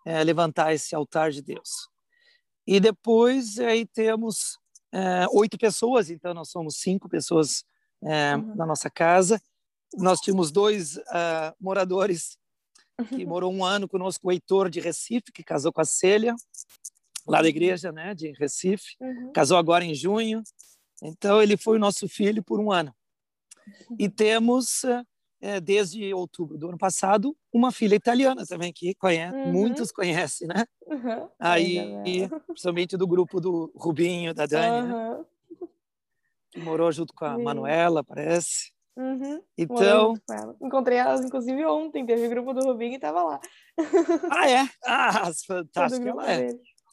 é, 0.05 0.21
levantar 0.23 0.73
esse 0.73 0.93
altar 0.93 1.31
de 1.31 1.41
Deus. 1.41 1.89
E 2.67 2.79
depois 2.79 3.59
aí 3.59 3.85
temos 3.85 4.57
é, 4.91 5.25
oito 5.31 5.57
pessoas, 5.57 6.09
então 6.09 6.33
nós 6.33 6.49
somos 6.49 6.77
cinco 6.77 7.07
pessoas 7.09 7.63
é, 8.01 8.35
uhum. 8.35 8.55
na 8.55 8.65
nossa 8.65 8.89
casa. 8.89 9.41
Nós 9.97 10.19
tínhamos 10.19 10.51
dois 10.51 10.97
uh, 10.97 11.53
moradores 11.59 12.37
que 13.09 13.25
morou 13.25 13.51
um 13.51 13.63
ano 13.63 13.87
conosco, 13.87 14.27
o 14.27 14.31
Heitor 14.31 14.69
de 14.69 14.79
Recife, 14.79 15.31
que 15.31 15.43
casou 15.43 15.71
com 15.71 15.81
a 15.81 15.85
Célia, 15.85 16.35
lá 17.27 17.41
da 17.41 17.47
igreja, 17.47 17.91
né, 17.91 18.13
de 18.13 18.31
Recife. 18.33 18.95
Uhum. 18.99 19.31
Casou 19.33 19.57
agora 19.57 19.83
em 19.83 19.95
junho. 19.95 20.43
Então 21.01 21.41
ele 21.41 21.57
foi 21.57 21.77
o 21.77 21.79
nosso 21.79 22.07
filho 22.07 22.43
por 22.43 22.59
um 22.59 22.71
ano. 22.71 22.93
E 23.97 24.09
temos 24.09 24.83
é, 25.43 25.59
desde 25.59 26.13
outubro 26.13 26.57
do 26.57 26.69
ano 26.69 26.77
passado, 26.77 27.35
uma 27.51 27.71
filha 27.71 27.95
italiana 27.95 28.45
também, 28.45 28.71
que 28.71 28.93
conhece, 28.95 29.35
uhum. 29.35 29.51
muitos 29.51 29.91
conhecem, 29.91 30.47
né? 30.47 30.65
Uhum. 30.87 31.29
Aí, 31.39 32.29
principalmente 32.47 32.95
do 32.95 33.07
grupo 33.07 33.41
do 33.41 33.71
Rubinho, 33.75 34.33
da 34.33 34.45
Dani, 34.45 34.91
uhum. 34.91 35.17
né? 35.19 35.25
que 36.51 36.59
morou 36.59 36.91
junto 36.91 37.13
com 37.13 37.25
a. 37.25 37.37
Manuela, 37.37 38.03
parece. 38.03 38.72
Uhum. 38.95 39.41
Então. 39.57 40.13
Encontrei 40.61 40.97
elas, 40.97 41.21
inclusive, 41.21 41.65
ontem. 41.65 42.05
Teve 42.05 42.27
o 42.27 42.29
grupo 42.29 42.53
do 42.53 42.61
Rubinho 42.61 42.93
e 42.93 42.95
estava 42.95 43.23
lá. 43.23 43.39
Ah, 44.29 44.49
é? 44.49 44.69
Ah, 44.85 45.31
fantástico. 45.45 46.07
Ela 46.07 46.31
é. 46.31 46.49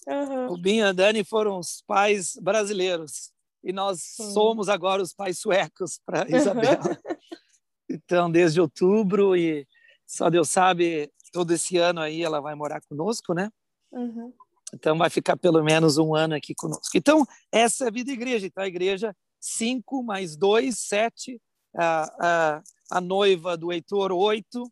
Uhum. 0.08 0.48
Rubinho 0.48 0.84
e 0.84 0.88
a 0.88 0.92
Dani 0.92 1.22
foram 1.24 1.58
os 1.58 1.82
pais 1.86 2.36
brasileiros. 2.40 3.32
E 3.62 3.72
nós 3.72 4.02
somos 4.32 4.68
agora 4.68 5.02
os 5.02 5.12
pais 5.12 5.38
suecos 5.38 6.00
para 6.04 6.24
Isabela. 6.34 6.98
Então, 7.88 8.30
desde 8.30 8.60
outubro 8.60 9.36
e 9.36 9.66
só 10.06 10.30
Deus 10.30 10.48
sabe, 10.48 11.10
todo 11.32 11.52
esse 11.52 11.76
ano 11.76 12.00
aí 12.00 12.22
ela 12.22 12.40
vai 12.40 12.54
morar 12.54 12.80
conosco, 12.88 13.34
né? 13.34 13.50
Uhum. 13.92 14.32
Então, 14.72 14.96
vai 14.96 15.10
ficar 15.10 15.36
pelo 15.36 15.62
menos 15.62 15.98
um 15.98 16.14
ano 16.14 16.34
aqui 16.34 16.54
conosco. 16.54 16.96
Então, 16.96 17.26
essa 17.52 17.84
é 17.84 17.88
a 17.88 17.90
vida 17.90 18.10
igreja. 18.10 18.46
Então, 18.46 18.62
a 18.62 18.68
igreja, 18.68 19.14
cinco 19.38 20.02
mais 20.02 20.36
dois, 20.36 20.78
sete. 20.78 21.40
A, 21.76 22.10
a, 22.20 22.62
a 22.90 23.00
noiva 23.00 23.56
do 23.56 23.72
Heitor, 23.72 24.12
oito. 24.12 24.62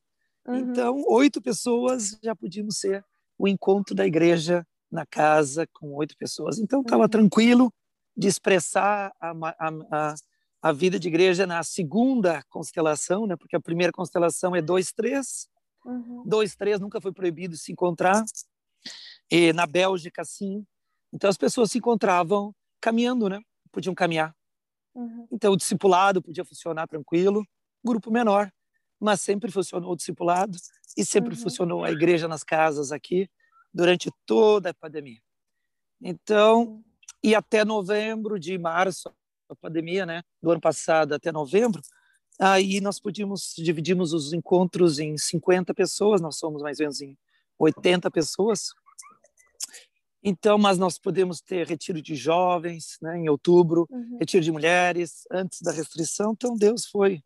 Uhum. 0.46 0.56
Então, 0.56 1.04
oito 1.08 1.40
pessoas 1.40 2.18
já 2.22 2.34
podíamos 2.34 2.78
ser 2.78 3.04
o 3.38 3.46
encontro 3.46 3.94
da 3.94 4.06
igreja 4.06 4.66
na 4.90 5.06
casa 5.06 5.66
com 5.72 5.94
oito 5.94 6.16
pessoas. 6.16 6.58
Então, 6.58 6.80
estava 6.80 7.04
uhum. 7.04 7.08
tranquilo 7.08 7.72
de 8.16 8.26
expressar 8.26 9.12
a, 9.20 9.30
a, 9.30 10.14
a 10.60 10.72
vida 10.72 10.98
de 10.98 11.06
igreja 11.08 11.46
na 11.46 11.62
segunda 11.62 12.42
constelação, 12.48 13.26
né? 13.26 13.36
Porque 13.36 13.54
a 13.54 13.60
primeira 13.60 13.92
constelação 13.92 14.56
é 14.56 14.60
2, 14.60 14.92
3. 14.92 15.48
Uhum. 15.84 16.24
2, 16.26 16.56
3 16.56 16.80
nunca 16.80 17.00
foi 17.00 17.12
proibido 17.12 17.56
se 17.56 17.70
encontrar. 17.70 18.24
E 19.30 19.52
na 19.52 19.66
Bélgica, 19.66 20.24
sim. 20.24 20.66
Então 21.12 21.30
as 21.30 21.36
pessoas 21.36 21.70
se 21.70 21.78
encontravam 21.78 22.54
caminhando, 22.80 23.28
né? 23.28 23.40
Podiam 23.70 23.94
caminhar. 23.94 24.34
Uhum. 24.98 25.28
Então 25.30 25.52
o 25.52 25.56
discipulado 25.56 26.20
podia 26.20 26.44
funcionar 26.44 26.88
tranquilo, 26.88 27.46
grupo 27.84 28.10
menor, 28.10 28.50
mas 28.98 29.20
sempre 29.20 29.48
funcionou 29.48 29.92
o 29.92 29.96
discipulado 29.96 30.58
e 30.96 31.04
sempre 31.04 31.36
uhum. 31.36 31.40
funcionou 31.40 31.84
a 31.84 31.92
igreja 31.92 32.26
nas 32.26 32.42
casas 32.42 32.90
aqui 32.90 33.30
durante 33.72 34.10
toda 34.26 34.70
a 34.70 34.74
pandemia. 34.74 35.20
Então, 36.02 36.82
e 37.22 37.32
até 37.32 37.64
novembro 37.64 38.40
de 38.40 38.58
março 38.58 39.08
a 39.48 39.54
pandemia, 39.54 40.04
né, 40.04 40.22
do 40.42 40.50
ano 40.50 40.60
passado 40.60 41.14
até 41.14 41.30
novembro, 41.30 41.80
aí 42.40 42.80
nós 42.80 42.98
podíamos 42.98 43.54
dividimos 43.56 44.12
os 44.12 44.32
encontros 44.32 44.98
em 44.98 45.16
50 45.16 45.72
pessoas, 45.72 46.20
nós 46.20 46.36
somos 46.36 46.60
mais 46.60 46.80
ou 46.80 46.84
menos 46.84 47.00
em 47.00 47.16
80 47.56 48.10
pessoas. 48.10 48.74
Então, 50.22 50.58
mas 50.58 50.78
nós 50.78 50.98
podemos 50.98 51.40
ter 51.40 51.66
retiro 51.66 52.02
de 52.02 52.14
jovens, 52.16 52.98
né, 53.00 53.18
em 53.18 53.28
outubro, 53.28 53.86
uhum. 53.90 54.18
retiro 54.18 54.42
de 54.42 54.50
mulheres 54.50 55.22
antes 55.30 55.60
da 55.62 55.70
restrição. 55.70 56.32
Então 56.32 56.56
Deus 56.56 56.86
foi 56.86 57.22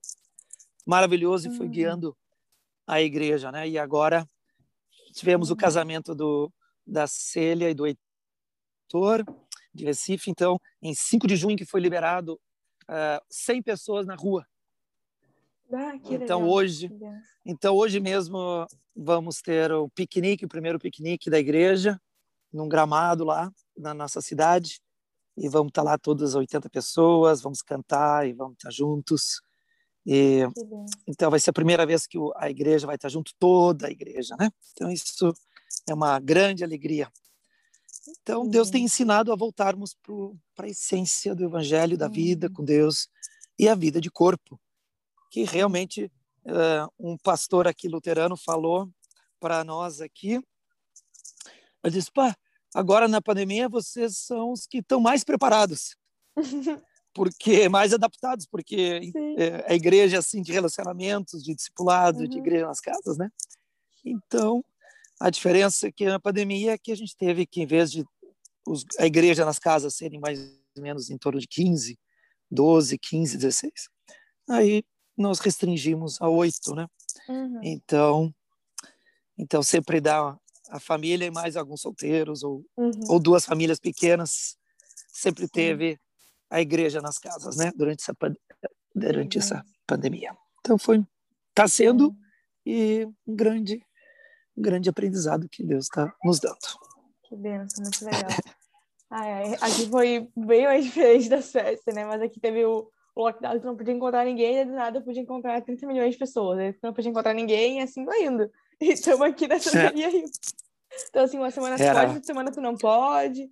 maravilhoso 0.87 1.49
uhum. 1.49 1.55
e 1.55 1.57
foi 1.57 1.67
uhum. 1.67 1.73
guiando 1.73 2.17
a 2.87 3.01
igreja, 3.01 3.51
né? 3.51 3.69
E 3.69 3.79
agora 3.79 4.29
tivemos 5.15 5.49
uhum. 5.49 5.55
o 5.55 5.57
casamento 5.57 6.15
do 6.15 6.53
da 6.87 7.07
Célia 7.07 7.71
e 7.71 7.75
do 7.75 7.87
Heitor 7.87 9.25
de 9.73 9.85
Recife. 9.85 10.31
Então, 10.31 10.61
em 10.83 10.95
5 10.95 11.27
de 11.27 11.37
junho 11.37 11.57
que 11.57 11.65
foi 11.65 11.81
liberado 11.81 12.35
uh, 12.35 12.39
ah, 12.89 13.23
100 13.31 13.63
pessoas 13.63 14.07
na 14.07 14.15
rua. 14.15 14.47
Ah, 15.73 15.95
então 16.11 16.41
legal. 16.41 16.49
hoje, 16.51 16.91
então 17.47 17.75
hoje 17.75 17.99
mesmo 17.99 18.67
vamos 18.95 19.41
ter 19.41 19.73
o 19.73 19.89
piquenique, 19.89 20.45
o 20.45 20.49
primeiro 20.49 20.79
piquenique 20.79 21.31
da 21.31 21.39
igreja, 21.39 21.99
num 22.53 22.69
gramado 22.69 23.25
lá 23.25 23.51
na 23.77 23.95
nossa 23.95 24.21
cidade, 24.21 24.81
e 25.37 25.49
vamos 25.49 25.69
estar 25.69 25.83
lá 25.83 25.97
todas 25.97 26.35
80 26.35 26.69
pessoas, 26.69 27.41
vamos 27.41 27.63
cantar 27.63 28.29
e 28.29 28.33
vamos 28.33 28.55
estar 28.55 28.71
juntos. 28.71 29.41
E, 30.05 30.41
então 31.07 31.31
vai 31.31 31.41
ser 31.41 31.51
a 31.51 31.55
primeira 31.55 31.87
vez 31.87 32.07
que 32.07 32.19
a 32.37 32.51
igreja 32.51 32.87
vai 32.87 32.97
estar 32.97 33.09
junto, 33.09 33.33
toda 33.39 33.87
a 33.87 33.91
igreja, 33.91 34.37
né? 34.39 34.51
Então 34.73 34.91
isso 34.91 35.33
é 35.89 35.95
uma 35.95 36.19
grande 36.21 36.63
alegria 36.63 37.09
então, 38.19 38.47
Deus 38.47 38.71
tem 38.71 38.85
ensinado 38.85 39.33
a 39.33 39.37
voltarmos 39.37 39.97
para 40.55 40.67
a 40.67 40.71
essência 40.71 41.35
do 41.35 41.45
evangelho, 41.45 41.97
da 41.97 42.09
vida 42.09 42.49
uhum. 42.49 42.53
com 42.53 42.65
Deus 42.65 43.09
e 43.59 43.69
a 43.69 43.75
vida 43.75 44.01
de 44.01 44.11
corpo, 44.11 44.61
que 45.31 45.45
realmente 45.45 46.11
uh, 46.45 46.93
um 46.99 47.17
pastor 47.17 47.69
aqui 47.69 47.89
luterano 47.89 48.37
falou 48.37 48.89
para 49.39 49.63
nós 49.63 50.01
aqui. 50.01 50.41
Ele 51.83 51.95
disse: 51.95 52.11
pá, 52.13 52.37
agora 52.75 53.09
na 53.09 53.21
pandemia 53.21 53.69
vocês 53.69 54.17
são 54.19 54.53
os 54.53 54.67
que 54.67 54.79
estão 54.79 55.01
mais 55.01 55.25
preparados. 55.25 55.97
porque 57.15 57.69
mais 57.69 57.93
adaptados, 57.93 58.47
porque 58.47 59.13
é, 59.37 59.71
a 59.71 59.75
igreja 59.75 60.19
assim 60.19 60.41
de 60.41 60.53
relacionamentos, 60.53 61.43
de 61.43 61.55
discipulado, 61.55 62.21
uhum. 62.21 62.27
de 62.27 62.39
igreja 62.39 62.67
nas 62.67 62.81
casas, 62.81 63.19
né? 63.19 63.31
Então, 64.05 64.65
a 65.21 65.31
diferença 65.31 65.87
é 65.87 65.93
que 65.93 66.07
na 66.07 66.19
pandemia 66.19 66.73
é 66.73 66.79
que 66.79 66.91
a 66.91 66.97
gente 66.97 67.17
teve 67.17 67.47
que, 67.47 67.61
em 67.63 67.67
vez 67.67 67.93
de 67.93 68.05
os, 68.67 68.85
a 68.99 69.07
igreja 69.07 69.45
nas 69.45 69.59
casas 69.59 69.95
serem 69.95 70.21
mais 70.21 70.41
ou 70.77 70.83
menos 70.83 71.11
em 71.11 71.19
torno 71.19 71.39
de 71.39 71.47
15, 71.47 71.99
12, 72.51 72.99
15, 72.99 73.37
16, 73.37 73.73
aí 74.49 74.85
nós 75.17 75.39
restringimos 75.39 76.21
a 76.21 76.29
oito, 76.29 76.75
né? 76.75 76.87
Uhum. 77.29 77.61
Então, 77.63 78.35
então 79.37 79.63
sempre 79.63 80.01
dá 80.01 80.39
a 80.73 80.81
família 80.81 81.27
e 81.27 81.31
mais 81.31 81.55
alguns 81.55 81.83
solteiros 81.83 82.43
ou, 82.43 82.65
uhum. 82.77 82.91
ou 83.09 83.21
duas 83.21 83.45
famílias 83.45 83.79
pequenas 83.79 84.57
sempre 85.13 85.47
teve 85.47 86.01
a 86.49 86.63
igreja 86.63 87.03
nas 87.03 87.19
casas, 87.19 87.57
né? 87.57 87.71
Durante 87.77 88.01
essa 88.01 88.15
durante 88.95 89.37
uhum. 89.37 89.45
essa 89.45 89.65
pandemia. 89.87 90.35
Então 90.61 90.79
foi 90.79 91.05
está 91.51 91.69
sendo 91.69 92.09
uhum. 92.09 92.17
e 92.65 93.07
um 93.27 93.37
grande 93.37 93.85
um 94.57 94.63
grande 94.63 94.89
aprendizado 94.89 95.49
que 95.49 95.63
Deus 95.63 95.85
está 95.85 96.15
nos 96.25 96.41
dando. 96.41 96.57
Que 97.25 97.37
benção, 97.37 97.85
muito 97.85 98.05
legal. 98.05 98.31
ai, 99.11 99.33
ai, 99.33 99.55
aqui 99.61 99.89
foi 99.91 100.29
bem 100.35 100.65
mais 100.65 100.85
diferente 100.85 101.29
das 101.29 101.53
festas, 101.53 101.95
né? 101.95 102.07
Mas 102.07 102.23
aqui 102.23 102.41
teve 102.41 102.65
o, 102.65 102.91
o 103.15 103.23
lockdown, 103.23 103.61
não 103.63 103.77
podia 103.77 103.95
encontrar 103.95 104.25
ninguém, 104.25 104.59
e 104.59 104.65
do 104.65 104.73
nada 104.73 105.03
podia 105.03 105.23
encontrar 105.23 105.61
30 105.61 105.87
milhões 105.87 106.13
de 106.13 106.19
pessoas. 106.19 106.57
Né? 106.57 106.75
Não 106.83 106.93
podia 106.93 107.11
encontrar 107.11 107.35
ninguém 107.35 107.79
e 107.79 107.83
assim 107.83 108.05
vai 108.05 108.25
indo. 108.25 108.51
E 108.83 108.91
estamos 108.93 109.23
aqui 109.23 109.47
nessa 109.47 109.71
Santa 109.71 109.99
é. 109.99 110.25
Então, 111.09 111.25
assim, 111.25 111.39
uma 111.39 111.51
semana 111.51 111.77
tu 111.77 111.85
pode, 111.85 112.07
outra 112.07 112.25
semana 112.25 112.53
tu 112.53 112.61
não 112.61 112.77
pode. 112.77 113.49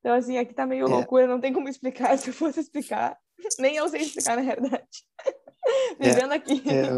Então, 0.00 0.14
assim, 0.14 0.38
aqui 0.38 0.54
tá 0.54 0.66
meio 0.66 0.86
é. 0.86 0.88
loucura, 0.88 1.26
não 1.26 1.40
tem 1.40 1.52
como 1.52 1.68
explicar. 1.68 2.16
Se 2.18 2.30
eu 2.30 2.34
fosse 2.34 2.60
explicar, 2.60 3.16
nem 3.58 3.76
eu 3.76 3.88
sei 3.88 4.00
explicar, 4.00 4.36
na 4.36 4.42
realidade. 4.42 4.88
Vivendo 6.00 6.32
é. 6.32 6.36
aqui. 6.36 6.62
É. 6.68 6.90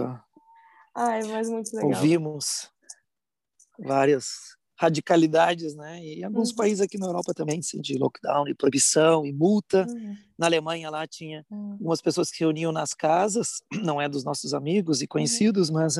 Ai, 0.94 1.24
mas 1.24 1.50
muito 1.50 1.74
legal. 1.74 1.90
Ouvimos 1.90 2.70
várias 3.78 4.56
radicalidades, 4.78 5.74
né? 5.74 6.02
E 6.02 6.24
alguns 6.24 6.50
uhum. 6.50 6.56
países 6.56 6.80
aqui 6.80 6.98
na 6.98 7.06
Europa 7.06 7.32
também, 7.34 7.60
sim, 7.62 7.80
de 7.80 7.98
lockdown, 7.98 8.48
e 8.48 8.54
proibição, 8.54 9.26
e 9.26 9.32
multa. 9.32 9.86
Uhum. 9.88 10.16
Na 10.38 10.46
Alemanha 10.46 10.90
lá 10.90 11.06
tinha 11.06 11.44
uhum. 11.50 11.72
algumas 11.72 12.00
pessoas 12.00 12.30
que 12.30 12.36
se 12.36 12.44
reuniam 12.44 12.72
nas 12.72 12.94
casas, 12.94 13.62
não 13.82 14.00
é 14.00 14.08
dos 14.08 14.24
nossos 14.24 14.54
amigos 14.54 15.00
e 15.00 15.04
uhum. 15.04 15.08
conhecidos, 15.08 15.70
mas 15.70 15.98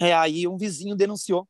é, 0.00 0.14
aí 0.14 0.46
um 0.46 0.56
vizinho 0.56 0.96
denunciou. 0.96 1.48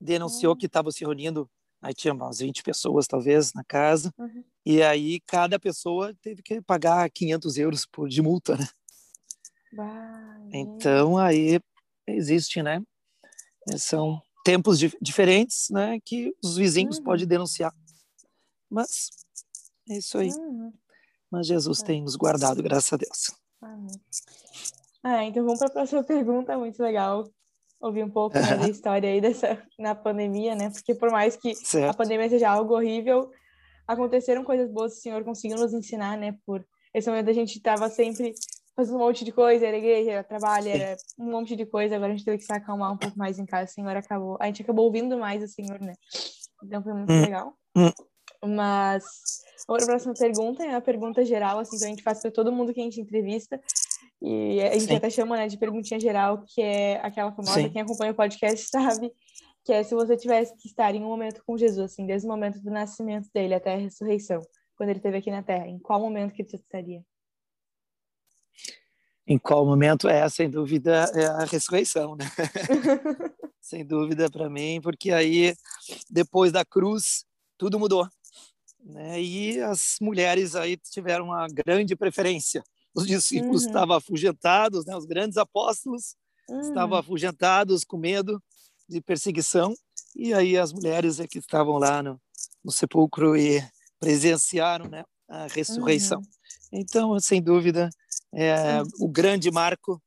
Denunciou 0.00 0.54
hum. 0.54 0.56
que 0.56 0.66
estava 0.66 0.90
se 0.90 1.00
reunindo, 1.00 1.48
aí 1.80 1.94
tinha 1.94 2.12
umas 2.12 2.38
20 2.38 2.62
pessoas 2.62 3.06
talvez 3.06 3.52
na 3.52 3.64
casa, 3.64 4.12
uhum. 4.18 4.44
e 4.64 4.82
aí 4.82 5.20
cada 5.20 5.58
pessoa 5.58 6.14
teve 6.20 6.42
que 6.42 6.60
pagar 6.62 7.08
500 7.10 7.56
euros 7.58 7.86
por, 7.86 8.08
de 8.08 8.20
multa, 8.20 8.56
né? 8.56 8.68
Então 10.52 11.18
aí 11.18 11.60
existe, 12.06 12.62
né? 12.62 12.82
São 13.78 14.22
tempos 14.44 14.78
diferentes, 15.00 15.68
né? 15.70 15.98
Que 16.04 16.34
os 16.42 16.56
vizinhos 16.56 16.98
uhum. 16.98 17.04
podem 17.04 17.26
denunciar. 17.26 17.74
Mas 18.70 19.10
é 19.88 19.98
isso 19.98 20.18
aí. 20.18 20.28
Uhum. 20.30 20.72
Mas 21.30 21.46
Jesus 21.46 21.80
é. 21.80 21.86
tem 21.86 22.02
nos 22.02 22.14
guardado, 22.14 22.62
graças 22.62 22.92
a 22.92 22.96
Deus. 22.96 23.30
Amém. 23.60 24.00
Ah, 25.04 25.22
então 25.22 25.44
vamos 25.44 25.58
para 25.58 25.68
a 25.68 25.72
próxima 25.72 26.02
pergunta, 26.04 26.56
muito 26.56 26.82
legal 26.82 27.28
ouvir 27.78 28.02
um 28.02 28.10
pouco 28.10 28.38
né, 28.38 28.56
da 28.56 28.66
história 28.70 29.10
aí 29.10 29.20
dessa 29.20 29.62
na 29.78 29.94
pandemia, 29.94 30.54
né? 30.54 30.70
Porque 30.70 30.94
por 30.94 31.10
mais 31.10 31.36
que 31.36 31.54
certo. 31.54 31.90
a 31.90 31.94
pandemia 31.94 32.28
seja 32.30 32.48
algo 32.48 32.74
horrível, 32.74 33.30
aconteceram 33.86 34.42
coisas 34.42 34.70
boas, 34.70 34.94
o 34.94 35.00
Senhor 35.00 35.22
conseguiu 35.22 35.58
nos 35.58 35.74
ensinar, 35.74 36.16
né? 36.16 36.34
Por 36.46 36.66
esse 36.94 37.08
momento 37.08 37.28
a 37.28 37.34
gente 37.34 37.56
estava 37.56 37.90
sempre 37.90 38.32
fazendo 38.74 38.96
um 38.96 39.00
monte 39.00 39.24
de 39.24 39.30
coisa, 39.30 39.66
era 39.66 39.76
igreja, 39.76 40.12
era 40.12 40.24
trabalho, 40.24 40.68
era 40.68 40.96
um 41.18 41.30
monte 41.30 41.54
de 41.54 41.66
coisa, 41.66 41.94
agora 41.94 42.12
a 42.12 42.16
gente 42.16 42.24
teve 42.24 42.38
que 42.38 42.44
se 42.44 42.52
acalmar 42.52 42.92
um 42.92 42.96
pouco 42.96 43.18
mais 43.18 43.38
em 43.38 43.44
casa, 43.44 43.70
o 43.70 43.74
Senhor 43.74 43.94
acabou, 43.94 44.38
a 44.40 44.46
gente 44.46 44.62
acabou 44.62 44.86
ouvindo 44.86 45.18
mais 45.18 45.42
o 45.42 45.48
Senhor, 45.48 45.78
né? 45.80 45.94
Então 46.64 46.82
foi 46.82 46.94
muito 46.94 47.12
hum. 47.12 47.20
legal. 47.20 47.52
Hum. 47.76 47.90
Mas 48.46 49.04
a 49.68 49.86
próxima 49.86 50.14
pergunta 50.14 50.64
é 50.64 50.74
a 50.74 50.80
pergunta 50.80 51.24
geral, 51.24 51.58
assim, 51.58 51.78
que 51.78 51.84
a 51.84 51.88
gente 51.88 52.02
faz 52.02 52.20
para 52.20 52.30
todo 52.30 52.52
mundo 52.52 52.72
que 52.72 52.80
a 52.80 52.84
gente 52.84 53.00
entrevista. 53.00 53.60
E 54.22 54.60
a 54.62 54.72
gente 54.72 54.86
Sim. 54.86 54.96
até 54.96 55.10
chama 55.10 55.36
né, 55.36 55.48
de 55.48 55.58
perguntinha 55.58 56.00
geral, 56.00 56.44
que 56.46 56.62
é 56.62 56.96
aquela 57.04 57.30
famosa, 57.30 57.60
Sim. 57.60 57.70
quem 57.70 57.82
acompanha 57.82 58.12
o 58.12 58.14
podcast 58.14 58.66
sabe, 58.70 59.12
que 59.64 59.72
é 59.72 59.82
se 59.82 59.94
você 59.94 60.16
tivesse 60.16 60.56
que 60.56 60.66
estar 60.66 60.94
em 60.94 61.02
um 61.02 61.08
momento 61.08 61.42
com 61.46 61.56
Jesus, 61.56 61.92
assim, 61.92 62.06
desde 62.06 62.26
o 62.26 62.30
momento 62.30 62.60
do 62.60 62.70
nascimento 62.70 63.28
dele 63.34 63.54
até 63.54 63.74
a 63.74 63.78
ressurreição, 63.78 64.40
quando 64.76 64.90
ele 64.90 64.98
esteve 64.98 65.18
aqui 65.18 65.30
na 65.30 65.42
Terra, 65.42 65.66
em 65.66 65.78
qual 65.78 66.00
momento 66.00 66.32
que 66.32 66.42
você 66.42 66.56
estaria? 66.56 67.04
Em 69.26 69.38
qual 69.38 69.64
momento? 69.64 70.08
É, 70.08 70.28
sem 70.28 70.50
dúvida, 70.50 71.10
é 71.14 71.26
a 71.26 71.44
ressurreição, 71.44 72.16
né? 72.16 72.24
sem 73.60 73.84
dúvida 73.84 74.30
para 74.30 74.50
mim, 74.50 74.80
porque 74.82 75.10
aí, 75.10 75.54
depois 76.10 76.52
da 76.52 76.64
cruz, 76.64 77.24
tudo 77.56 77.78
mudou. 77.78 78.06
Né? 78.84 79.22
E 79.22 79.60
as 79.60 79.96
mulheres 80.00 80.54
aí 80.54 80.76
tiveram 80.76 81.26
uma 81.26 81.46
grande 81.48 81.96
preferência 81.96 82.62
os 82.94 83.06
discípulos 83.06 83.62
uhum. 83.62 83.68
estavam 83.68 83.96
afugentados, 83.96 84.84
né? 84.86 84.96
os 84.96 85.04
grandes 85.04 85.36
apóstolos 85.36 86.14
uhum. 86.48 86.60
estavam 86.60 86.98
afugentados 86.98 87.84
com 87.84 87.96
medo 87.96 88.42
de 88.88 89.00
perseguição, 89.00 89.74
e 90.14 90.32
aí 90.32 90.56
as 90.56 90.72
mulheres 90.72 91.18
é 91.18 91.26
que 91.26 91.38
estavam 91.38 91.78
lá 91.78 92.02
no, 92.02 92.20
no 92.62 92.70
sepulcro 92.70 93.36
e 93.36 93.62
presenciaram 93.98 94.88
né, 94.88 95.04
a 95.28 95.46
ressurreição. 95.46 96.18
Uhum. 96.18 96.26
Então, 96.72 97.18
sem 97.18 97.42
dúvida, 97.42 97.88
é, 98.32 98.82
o 99.00 99.08
grande 99.08 99.50
marco 99.50 100.00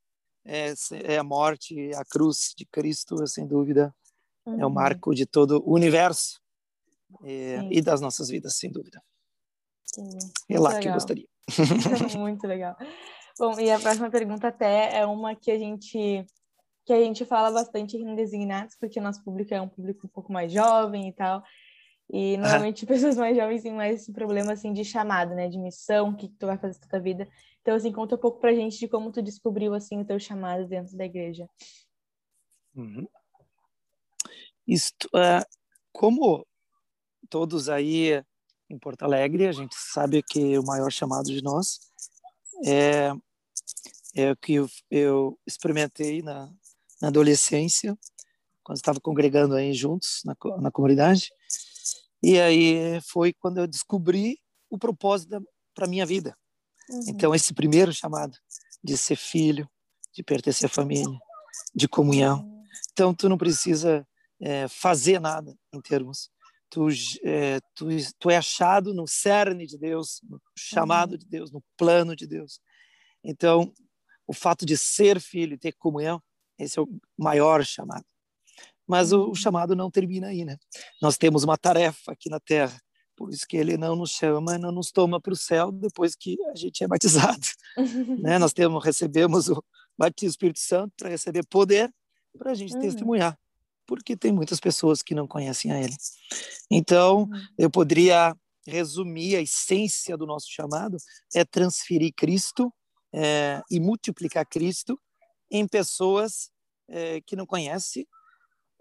é, 0.45 0.73
é, 1.03 1.17
a 1.17 1.23
morte, 1.23 1.91
a 1.93 2.05
cruz 2.05 2.53
de 2.55 2.65
Cristo, 2.65 3.27
sem 3.27 3.45
dúvida, 3.45 3.93
é 4.45 4.49
o 4.49 4.67
uhum. 4.67 4.73
marco 4.73 5.13
de 5.13 5.25
todo 5.25 5.61
o 5.65 5.73
universo 5.73 6.39
é, 7.23 7.67
e 7.69 7.81
das 7.81 7.99
nossas 7.99 8.29
vidas, 8.29 8.55
sem 8.55 8.71
dúvida. 8.71 9.03
Sim. 9.85 10.17
É 10.47 10.59
lá 10.59 10.79
que 10.79 10.87
eu 10.87 10.93
gostaria. 10.93 11.27
Muito 12.17 12.45
legal. 12.47 12.75
Bom, 13.39 13.59
e 13.59 13.69
a 13.69 13.79
próxima 13.79 14.09
pergunta 14.09 14.47
até 14.47 14.97
é 14.97 15.05
uma 15.05 15.35
que 15.35 15.51
a 15.51 15.57
gente 15.57 16.25
que 16.85 16.93
a 16.93 17.01
gente 17.01 17.25
fala 17.25 17.51
bastante 17.51 17.97
em 17.97 18.15
Designados, 18.15 18.77
porque 18.79 19.01
nosso 19.01 19.21
público 19.21 19.53
é 19.53 19.59
um 19.59 19.67
público 19.67 20.07
um 20.07 20.09
pouco 20.09 20.31
mais 20.31 20.51
jovem 20.51 21.09
e 21.09 21.13
tal. 21.13 21.43
E 22.09 22.37
normalmente 22.71 22.85
ah. 22.85 22.87
pessoas 22.87 23.17
mais 23.17 23.35
jovens 23.35 23.61
têm 23.61 23.73
mais 23.73 24.01
esse 24.01 24.13
problema 24.13 24.53
assim 24.53 24.71
de 24.71 24.85
chamado, 24.85 25.35
né, 25.35 25.49
de 25.49 25.59
missão, 25.59 26.09
o 26.09 26.15
que 26.15 26.29
tu 26.29 26.45
vai 26.45 26.57
fazer 26.57 26.79
toda 26.79 26.97
a 26.97 27.01
vida. 27.01 27.27
Então 27.61 27.75
assim, 27.75 27.91
conta 27.91 28.15
um 28.15 28.19
pouco 28.19 28.39
pra 28.39 28.53
gente 28.53 28.79
de 28.79 28.87
como 28.87 29.11
tu 29.11 29.21
descobriu 29.21 29.73
assim 29.73 29.99
o 29.99 30.05
teu 30.05 30.17
chamado 30.17 30.65
dentro 30.65 30.95
da 30.95 31.05
igreja. 31.05 31.47
Uhum. 32.73 33.07
Isto, 34.65 35.07
uh, 35.07 35.45
como 35.91 36.45
todos 37.29 37.67
aí 37.67 38.23
em 38.69 38.77
Porto 38.77 39.03
Alegre, 39.03 39.47
a 39.47 39.51
gente 39.51 39.75
sabe 39.75 40.21
que 40.21 40.57
o 40.57 40.63
maior 40.63 40.91
chamado 40.91 41.25
de 41.25 41.41
nós 41.41 41.79
é, 42.65 43.11
é 44.15 44.31
o 44.31 44.35
que 44.35 44.53
eu, 44.53 44.69
eu 44.89 45.39
experimentei 45.45 46.21
na, 46.21 46.51
na, 47.01 47.07
adolescência, 47.07 47.97
quando 48.63 48.77
estava 48.77 48.99
congregando 48.99 49.55
aí 49.55 49.73
juntos 49.73 50.21
na, 50.25 50.35
na 50.59 50.71
comunidade. 50.71 51.29
E 52.21 52.39
aí 52.39 52.99
foi 53.01 53.33
quando 53.33 53.59
eu 53.59 53.67
descobri 53.67 54.39
o 54.69 54.77
propósito 54.77 55.41
para 55.73 55.87
minha 55.87 56.05
vida. 56.05 56.35
Uhum. 56.89 57.03
Então, 57.07 57.35
esse 57.35 57.53
primeiro 57.53 57.93
chamado 57.93 58.37
de 58.83 58.97
ser 58.97 59.15
filho, 59.15 59.69
de 60.13 60.23
pertencer 60.23 60.65
à 60.65 60.69
família, 60.69 61.17
de 61.73 61.87
comunhão. 61.87 62.39
Uhum. 62.41 62.63
Então, 62.91 63.13
tu 63.13 63.29
não 63.29 63.37
precisa 63.37 64.05
é, 64.41 64.67
fazer 64.67 65.19
nada 65.19 65.55
em 65.71 65.79
termos 65.79 66.29
tu, 66.69 66.87
é, 67.23 67.59
tu, 67.75 67.87
tu 68.19 68.29
é 68.29 68.37
achado 68.37 68.93
no 68.93 69.07
cerne 69.07 69.65
de 69.65 69.77
Deus, 69.77 70.21
no 70.23 70.41
chamado 70.57 71.11
uhum. 71.11 71.17
de 71.17 71.25
Deus, 71.25 71.51
no 71.51 71.63
plano 71.77 72.15
de 72.15 72.27
Deus. 72.27 72.59
Então, 73.23 73.73
o 74.25 74.33
fato 74.33 74.65
de 74.65 74.77
ser 74.77 75.19
filho 75.19 75.53
e 75.53 75.57
ter 75.57 75.73
comunhão, 75.73 76.21
esse 76.57 76.77
é 76.79 76.81
o 76.81 76.87
maior 77.17 77.63
chamado. 77.63 78.05
Mas 78.85 79.11
o, 79.11 79.19
o 79.19 79.27
uhum. 79.27 79.35
chamado 79.35 79.75
não 79.75 79.91
termina 79.91 80.27
aí, 80.27 80.45
né? 80.45 80.57
Nós 81.01 81.17
temos 81.17 81.43
uma 81.43 81.57
tarefa 81.57 82.11
aqui 82.11 82.29
na 82.29 82.39
Terra, 82.39 82.79
por 83.15 83.31
isso 83.31 83.47
que 83.47 83.57
Ele 83.57 83.77
não 83.77 83.95
nos 83.95 84.11
chama, 84.11 84.57
não 84.57 84.71
nos 84.71 84.91
toma 84.91 85.19
para 85.19 85.33
o 85.33 85.37
céu 85.37 85.71
depois 85.71 86.15
que 86.15 86.37
a 86.51 86.55
gente 86.55 86.83
é 86.83 86.87
batizado, 86.87 87.47
né? 88.21 88.37
Nós 88.37 88.53
temos, 88.53 88.83
recebemos 88.83 89.49
o 89.49 89.63
batismo 89.97 90.29
do 90.29 90.31
Espírito 90.31 90.59
Santo 90.59 90.93
para 90.97 91.09
receber 91.09 91.45
poder 91.45 91.93
para 92.37 92.51
a 92.51 92.55
gente 92.55 92.75
uhum. 92.75 92.81
testemunhar 92.81 93.37
porque 93.87 94.17
tem 94.17 94.31
muitas 94.31 94.59
pessoas 94.59 95.01
que 95.01 95.15
não 95.15 95.25
conhecem 95.25 95.71
a 95.71 95.79
Ele. 95.81 95.95
Então, 96.69 97.21
uhum. 97.21 97.47
eu 97.57 97.71
poderia 97.71 98.35
resumir 98.67 99.37
a 99.37 99.41
essência 99.41 100.17
do 100.17 100.27
nosso 100.27 100.51
chamado 100.51 100.97
é 101.33 101.45
transferir 101.45 102.13
Cristo 102.15 102.71
é, 103.13 103.61
e 103.71 103.79
multiplicar 103.79 104.45
Cristo 104.45 104.99
em 105.49 105.65
pessoas 105.65 106.51
é, 106.89 107.21
que 107.21 107.35
não 107.35 107.45
conhecem, 107.45 108.05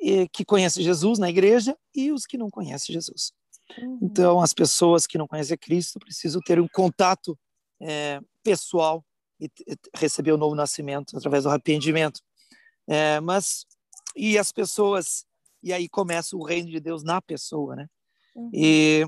e, 0.01 0.29
que 0.29 0.45
conhecem 0.45 0.83
Jesus 0.83 1.19
na 1.19 1.31
igreja 1.31 1.77
e 1.95 2.11
os 2.11 2.27
que 2.27 2.37
não 2.37 2.51
conhecem 2.51 2.93
Jesus. 2.93 3.33
Uhum. 3.79 3.99
Então, 4.03 4.41
as 4.41 4.53
pessoas 4.53 5.07
que 5.07 5.17
não 5.17 5.29
conhecem 5.29 5.57
Cristo 5.57 6.01
precisam 6.01 6.41
ter 6.45 6.61
um 6.61 6.69
contato 6.69 7.39
é, 7.81 8.21
pessoal 8.43 9.05
e 9.41 9.49
receber 9.95 10.33
o 10.33 10.39
novo 10.39 10.57
nascimento 10.57 11.17
através 11.17 11.45
do 11.45 11.51
arrependimento. 11.51 12.21
Mas 13.23 13.67
e 14.17 14.39
as 14.39 14.51
pessoas 14.51 15.25
e 15.63 15.73
aí 15.73 15.89
começa 15.89 16.37
o 16.37 16.45
reino 16.45 16.71
de 16.71 16.81
Deus 16.81 17.03
na 17.03 17.21
pessoa, 17.21 17.77
né? 17.77 17.87
Uhum. 18.35 18.51
E 18.53 19.07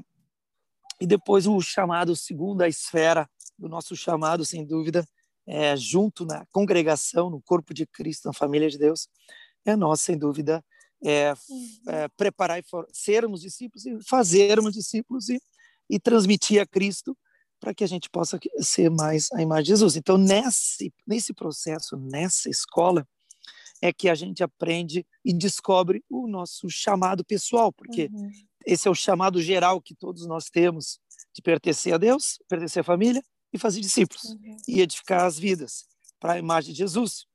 e 1.01 1.07
depois 1.07 1.47
o 1.47 1.61
chamado 1.61 2.17
segundo 2.17 2.63
a 2.63 2.69
esfera 2.69 3.29
do 3.57 3.69
nosso 3.69 3.95
chamado, 3.95 4.45
sem 4.45 4.67
dúvida, 4.67 5.07
é 5.47 5.77
junto 5.77 6.27
na 6.27 6.45
congregação, 6.53 7.31
no 7.31 7.41
corpo 7.41 7.73
de 7.73 7.87
Cristo, 7.87 8.27
na 8.27 8.33
família 8.33 8.69
de 8.69 8.77
Deus, 8.77 9.09
é 9.65 9.77
nós, 9.77 10.01
sem 10.01 10.17
dúvida, 10.17 10.63
é, 11.03 11.33
uhum. 11.33 11.79
é 11.89 12.09
preparar 12.09 12.59
e 12.59 12.63
for, 12.63 12.87
sermos 12.93 13.41
discípulos 13.41 13.87
e 13.87 13.99
fazermos 14.05 14.73
discípulos 14.73 15.29
e, 15.29 15.41
e 15.89 15.99
transmitir 15.99 16.61
a 16.61 16.67
Cristo 16.67 17.17
para 17.61 17.75
que 17.75 17.83
a 17.83 17.89
gente 17.89 18.09
possa 18.11 18.39
ser 18.61 18.91
mais 18.91 19.29
a 19.33 19.43
imagem 19.43 19.65
de 19.65 19.69
Jesus. 19.71 19.97
Então, 19.97 20.17
nesse, 20.17 20.93
nesse 21.07 21.33
processo, 21.33 21.97
nessa 21.97 22.49
escola, 22.49 23.07
é 23.81 23.93
que 23.93 24.09
a 24.09 24.15
gente 24.15 24.43
aprende 24.43 25.07
e 25.25 25.33
descobre 25.33 26.05
o 26.09 26.27
nosso 26.27 26.69
chamado 26.69 27.25
pessoal, 27.25 27.73
porque 27.73 28.11
uhum. 28.13 28.31
esse 28.67 28.89
é 28.89 28.91
o 28.91 28.95
chamado 28.95 29.41
geral 29.41 29.81
que 29.81 29.95
todos 29.95 30.27
nós 30.27 30.47
temos 30.51 30.99
de 31.35 31.43
pertencer 31.43 31.95
a 31.95 31.99
Deus, 31.99 32.39
pertencer 32.49 32.81
à 32.81 32.85
família 32.85 33.23
e 33.53 33.59
fazer 33.59 33.81
discípulos 33.81 34.25
uhum. 34.25 34.57
e 34.67 34.81
edificar 34.81 35.25
as 35.25 35.39
vidas 35.39 35.87
para 36.19 36.35
a 36.35 36.39
imagem 36.39 36.73
de 36.73 36.79
Jesus, 36.79 37.27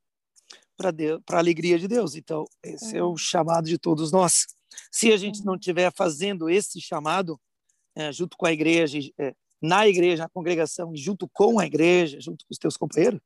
para 0.75 0.91
a 1.31 1.37
alegria 1.37 1.79
de 1.79 1.87
Deus. 1.87 2.15
Então, 2.15 2.45
esse 2.61 2.93
uhum. 2.93 2.97
é 2.97 3.03
o 3.03 3.17
chamado 3.17 3.67
de 3.67 3.77
todos 3.77 4.11
nós. 4.11 4.47
Se 4.91 5.11
a 5.11 5.17
gente 5.17 5.45
não 5.45 5.55
estiver 5.55 5.91
fazendo 5.95 6.49
esse 6.49 6.81
chamado 6.81 7.39
é, 7.95 8.11
junto 8.11 8.35
com 8.35 8.45
a 8.45 8.51
igreja, 8.51 8.99
é, 9.19 9.33
na 9.61 9.87
igreja, 9.87 10.23
na 10.23 10.29
congregação, 10.29 10.91
junto 10.95 11.29
com 11.29 11.59
a 11.59 11.65
igreja, 11.65 12.19
junto 12.19 12.43
com 12.45 12.51
os 12.51 12.57
teus 12.57 12.75
companheiros, 12.75 13.21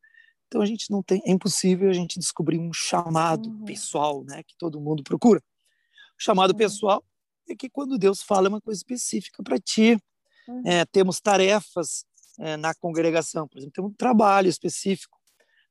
então 0.47 0.62
a 0.62 0.65
gente 0.65 0.89
não 0.89 1.03
tem, 1.03 1.21
é 1.25 1.31
impossível 1.31 1.89
a 1.89 1.93
gente 1.93 2.19
descobrir 2.19 2.60
um 2.60 2.71
chamado 2.71 3.49
uhum. 3.49 3.65
pessoal, 3.65 4.23
né, 4.23 4.43
que 4.43 4.55
todo 4.57 4.79
mundo 4.79 5.03
procura. 5.03 5.41
O 6.19 6.23
chamado 6.23 6.51
uhum. 6.51 6.57
pessoal 6.57 7.03
é 7.49 7.55
que 7.55 7.69
quando 7.69 7.97
Deus 7.97 8.21
fala 8.21 8.49
uma 8.49 8.62
coisa 8.62 8.79
específica 8.79 9.43
para 9.43 9.60
ti, 9.60 9.97
uhum. 10.47 10.62
é, 10.65 10.86
temos 10.86 11.19
tarefas 11.19 12.05
é, 12.39 12.55
na 12.55 12.73
congregação, 12.73 13.47
por 13.47 13.57
exemplo, 13.57 13.73
tem 13.73 13.83
um 13.83 13.93
trabalho 13.93 14.47
específico, 14.47 15.17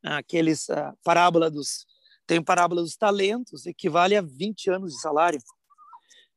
aqueles 0.02 0.70
a 0.70 0.94
parábola 1.02 1.50
dos 1.50 1.86
tem 2.26 2.42
parábola 2.42 2.82
dos 2.82 2.96
talentos, 2.96 3.66
equivale 3.66 4.16
a 4.16 4.20
20 4.20 4.70
anos 4.70 4.92
de 4.92 5.00
salário, 5.00 5.40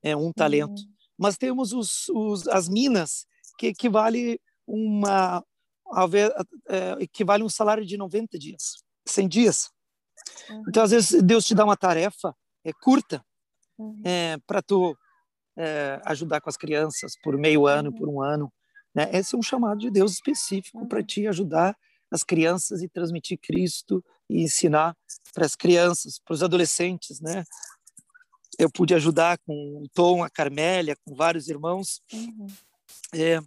é 0.04 0.16
um 0.16 0.32
talento. 0.32 0.80
Uhum. 0.80 0.94
Mas 1.18 1.36
temos 1.36 1.74
os, 1.74 2.08
os, 2.10 2.48
as 2.48 2.70
minas, 2.70 3.26
que 3.58 3.68
equivale 3.68 4.40
uma 4.68 5.44
é, 6.68 7.04
equivale 7.04 7.44
um 7.44 7.50
salário 7.50 7.86
de 7.86 7.98
90 7.98 8.38
dias, 8.38 8.84
100 9.06 9.28
dias. 9.28 9.70
Uhum. 10.50 10.64
Então, 10.68 10.84
às 10.84 10.92
vezes, 10.92 11.22
Deus 11.22 11.46
te 11.46 11.56
dá 11.56 11.64
uma 11.64 11.78
tarefa 11.78 12.36
é, 12.64 12.72
curta 12.74 13.24
uhum. 13.78 14.02
é, 14.04 14.38
para 14.46 14.62
tu 14.62 14.96
é, 15.58 16.02
ajudar 16.06 16.42
com 16.42 16.50
as 16.50 16.58
crianças 16.58 17.14
por 17.22 17.38
meio 17.38 17.68
ano, 17.68 17.94
por 17.94 18.08
um 18.08 18.22
ano. 18.22 18.52
Né? 18.94 19.10
Esse 19.14 19.36
é 19.36 19.38
um 19.38 19.44
chamado 19.44 19.80
de 19.80 19.90
Deus 19.90 20.14
específico 20.14 20.86
para 20.88 21.04
te 21.04 21.28
ajudar 21.28 21.76
as 22.12 22.24
crianças 22.24 22.82
e 22.82 22.90
transmitir 22.90 23.38
Cristo 23.40 24.04
e 24.30 24.42
ensinar 24.42 24.96
para 25.34 25.46
as 25.46 25.56
crianças, 25.56 26.20
para 26.20 26.34
os 26.34 26.42
adolescentes, 26.42 27.20
né? 27.22 27.44
Eu 28.58 28.70
pude 28.70 28.94
ajudar 28.94 29.38
com 29.40 29.54
o 29.84 29.88
Tom, 29.94 30.24
a 30.24 30.30
Carmélia, 30.30 30.98
com 31.06 31.16
vários 31.16 31.48
irmãos. 31.48 32.02
Uhum. 32.12 32.48
É, 33.14 33.40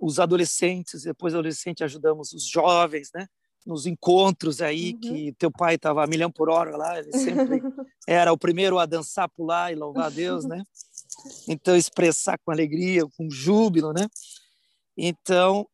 os 0.00 0.20
adolescentes, 0.20 1.02
depois 1.02 1.34
adolescente 1.34 1.82
ajudamos 1.84 2.32
os 2.32 2.46
jovens, 2.46 3.10
né? 3.14 3.26
Nos 3.66 3.86
encontros 3.86 4.62
aí 4.62 4.92
uhum. 4.92 5.00
que 5.00 5.32
teu 5.38 5.50
pai 5.50 5.74
estava 5.74 6.02
a 6.02 6.06
milhão 6.06 6.30
por 6.30 6.48
hora 6.48 6.76
lá, 6.76 6.98
ele 6.98 7.12
sempre 7.12 7.60
era 8.08 8.32
o 8.32 8.38
primeiro 8.38 8.78
a 8.78 8.86
dançar, 8.86 9.28
pular 9.28 9.72
e 9.72 9.74
louvar 9.74 10.06
a 10.06 10.10
Deus, 10.10 10.44
né? 10.44 10.62
Então 11.48 11.76
expressar 11.76 12.38
com 12.38 12.50
alegria, 12.50 13.06
com 13.16 13.30
júbilo, 13.30 13.92
né? 13.92 14.06
Então 14.96 15.66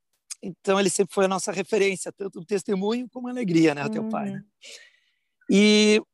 então, 0.42 0.78
ele 0.78 0.90
sempre 0.90 1.12
foi 1.14 1.24
a 1.24 1.28
nossa 1.28 1.50
referência, 1.50 2.12
tanto 2.12 2.38
no 2.38 2.46
testemunho 2.46 3.08
como 3.10 3.26
na 3.26 3.32
alegria, 3.32 3.74
né, 3.74 3.88
teu 3.88 4.08
pai. 4.08 4.30
Né? 4.30 4.42
Uhum. 5.50 6.04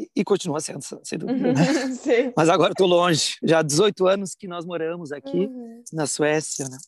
E, 0.00 0.10
e 0.16 0.24
continua 0.24 0.60
sendo, 0.60 0.80
sem 1.04 1.18
dúvida. 1.18 1.52
Né? 1.52 1.60
Mas 2.34 2.48
agora 2.48 2.72
estou 2.72 2.86
longe, 2.86 3.36
já 3.42 3.58
há 3.58 3.62
18 3.62 4.06
anos 4.06 4.34
que 4.34 4.48
nós 4.48 4.64
moramos 4.64 5.12
aqui 5.12 5.46
uhum. 5.46 5.84
na 5.92 6.06
Suécia. 6.06 6.66
Né? 6.68 6.78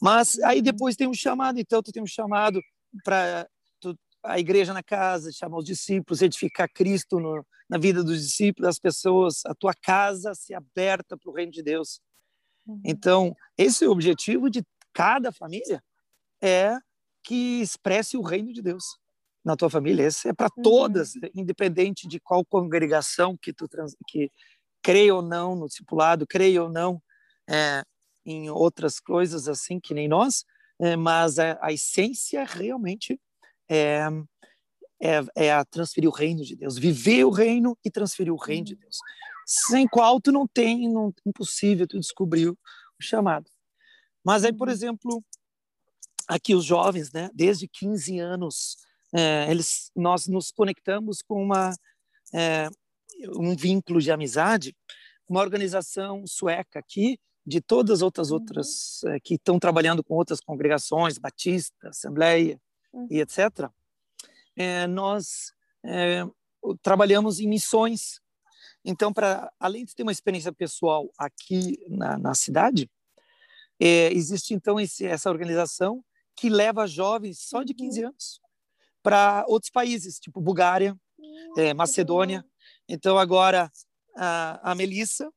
Mas 0.00 0.38
aí 0.40 0.58
uhum. 0.58 0.62
depois 0.62 0.94
tem 0.94 1.08
um 1.08 1.14
chamado, 1.14 1.58
então, 1.58 1.82
tu 1.82 1.90
tem 1.90 2.02
um 2.02 2.06
chamado 2.06 2.60
para 3.02 3.48
a 4.22 4.38
igreja 4.38 4.72
na 4.72 4.82
casa, 4.82 5.32
chamar 5.32 5.58
os 5.58 5.64
discípulos, 5.64 6.22
edificar 6.22 6.68
Cristo 6.72 7.18
no, 7.18 7.44
na 7.68 7.76
vida 7.76 8.04
dos 8.04 8.22
discípulos, 8.22 8.68
das 8.68 8.78
pessoas, 8.78 9.44
a 9.46 9.54
tua 9.54 9.72
casa 9.74 10.32
se 10.34 10.54
aberta 10.54 11.16
para 11.16 11.30
o 11.30 11.34
reino 11.34 11.50
de 11.50 11.62
Deus. 11.62 12.00
Uhum. 12.64 12.80
Então, 12.84 13.34
esse 13.58 13.84
é 13.84 13.88
o 13.88 13.92
objetivo 13.92 14.48
de 14.48 14.62
cada 14.92 15.32
família, 15.32 15.82
é 16.40 16.76
que 17.24 17.60
expresse 17.60 18.16
o 18.16 18.22
reino 18.22 18.52
de 18.52 18.62
Deus 18.62 19.01
na 19.44 19.56
tua 19.56 19.68
família. 19.68 20.04
Esse 20.04 20.28
é 20.28 20.32
para 20.32 20.50
uhum. 20.56 20.62
todas, 20.62 21.12
independente 21.34 22.06
de 22.06 22.20
qual 22.20 22.44
congregação 22.44 23.36
que 23.36 23.52
tu 23.52 23.66
trans, 23.68 23.96
que 24.06 24.30
creia 24.82 25.14
ou 25.14 25.22
não 25.22 25.54
no 25.54 25.66
discipulado, 25.66 26.26
creia 26.26 26.62
ou 26.62 26.68
não 26.68 27.02
é, 27.48 27.82
em 28.24 28.50
outras 28.50 29.00
coisas 29.00 29.48
assim 29.48 29.80
que 29.80 29.94
nem 29.94 30.08
nós, 30.08 30.44
é, 30.80 30.96
mas 30.96 31.38
a, 31.38 31.58
a, 31.60 31.72
essência 31.72 32.44
realmente 32.44 33.20
é, 33.68 34.06
é, 35.00 35.20
é, 35.36 35.52
a 35.52 35.64
transferir 35.64 36.08
o 36.08 36.12
reino 36.12 36.44
de 36.44 36.56
Deus, 36.56 36.78
viver 36.78 37.24
o 37.24 37.30
reino 37.30 37.76
e 37.84 37.90
transferir 37.90 38.32
o 38.32 38.36
reino 38.36 38.66
de 38.66 38.74
uhum. 38.74 38.80
Deus. 38.80 38.96
Sem 39.46 39.86
qual 39.88 40.20
tu 40.20 40.30
não 40.30 40.46
tem, 40.46 40.88
não, 40.88 41.12
impossível 41.26 41.86
tu 41.86 41.98
descobrir 41.98 42.48
o 42.48 42.58
chamado. 43.00 43.50
Mas 44.24 44.44
aí, 44.44 44.52
por 44.52 44.68
uhum. 44.68 44.74
exemplo, 44.74 45.24
aqui 46.28 46.54
os 46.54 46.64
jovens, 46.64 47.12
né, 47.12 47.28
desde 47.34 47.68
15 47.68 48.18
anos, 48.18 48.76
é, 49.12 49.50
eles, 49.50 49.90
nós 49.94 50.26
nos 50.26 50.50
conectamos 50.50 51.20
com 51.20 51.42
uma, 51.42 51.72
é, 52.32 52.68
um 53.36 53.54
vínculo 53.54 54.00
de 54.00 54.10
amizade, 54.10 54.74
uma 55.28 55.40
organização 55.40 56.26
sueca 56.26 56.78
aqui, 56.78 57.18
de 57.44 57.60
todas 57.60 57.98
as 57.98 58.02
outras 58.02 58.30
uhum. 58.30 58.38
outras 58.38 59.02
é, 59.04 59.20
que 59.20 59.34
estão 59.34 59.58
trabalhando 59.58 60.02
com 60.02 60.14
outras 60.14 60.40
congregações, 60.40 61.18
Batista, 61.18 61.88
Assembleia 61.88 62.58
uhum. 62.92 63.08
e 63.10 63.20
etc. 63.20 63.68
É, 64.56 64.86
nós 64.86 65.52
é, 65.84 66.24
trabalhamos 66.82 67.40
em 67.40 67.48
missões. 67.48 68.20
Então, 68.84 69.12
para 69.12 69.52
além 69.58 69.84
de 69.84 69.94
ter 69.94 70.02
uma 70.04 70.12
experiência 70.12 70.52
pessoal 70.52 71.10
aqui 71.18 71.78
na, 71.88 72.16
na 72.16 72.34
cidade, 72.34 72.88
é, 73.80 74.12
existe 74.12 74.54
então 74.54 74.78
esse, 74.78 75.04
essa 75.04 75.28
organização 75.28 76.04
que 76.36 76.48
leva 76.48 76.86
jovens 76.86 77.40
só 77.40 77.62
de 77.62 77.74
15 77.74 78.00
uhum. 78.00 78.08
anos 78.08 78.42
para 79.02 79.44
outros 79.48 79.70
países, 79.70 80.18
tipo 80.18 80.40
Bulgária, 80.40 80.96
é, 81.56 81.74
Macedônia. 81.74 82.44
Então, 82.88 83.18
agora, 83.18 83.70
a, 84.16 84.72
a 84.72 84.74
Melissa, 84.74 85.30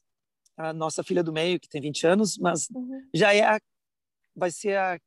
a 0.58 0.74
nossa 0.74 1.04
filha 1.04 1.24
do 1.24 1.34
meio, 1.34 1.60
que 1.60 1.68
tem 1.68 1.82
20 1.82 2.08
anos, 2.08 2.38
mas 2.38 2.70
uhum. 2.70 3.08
já 3.14 3.34
é 3.34 3.44
a, 3.44 3.60
vai 4.36 4.52
ser 4.52 4.78
a 4.78 5.00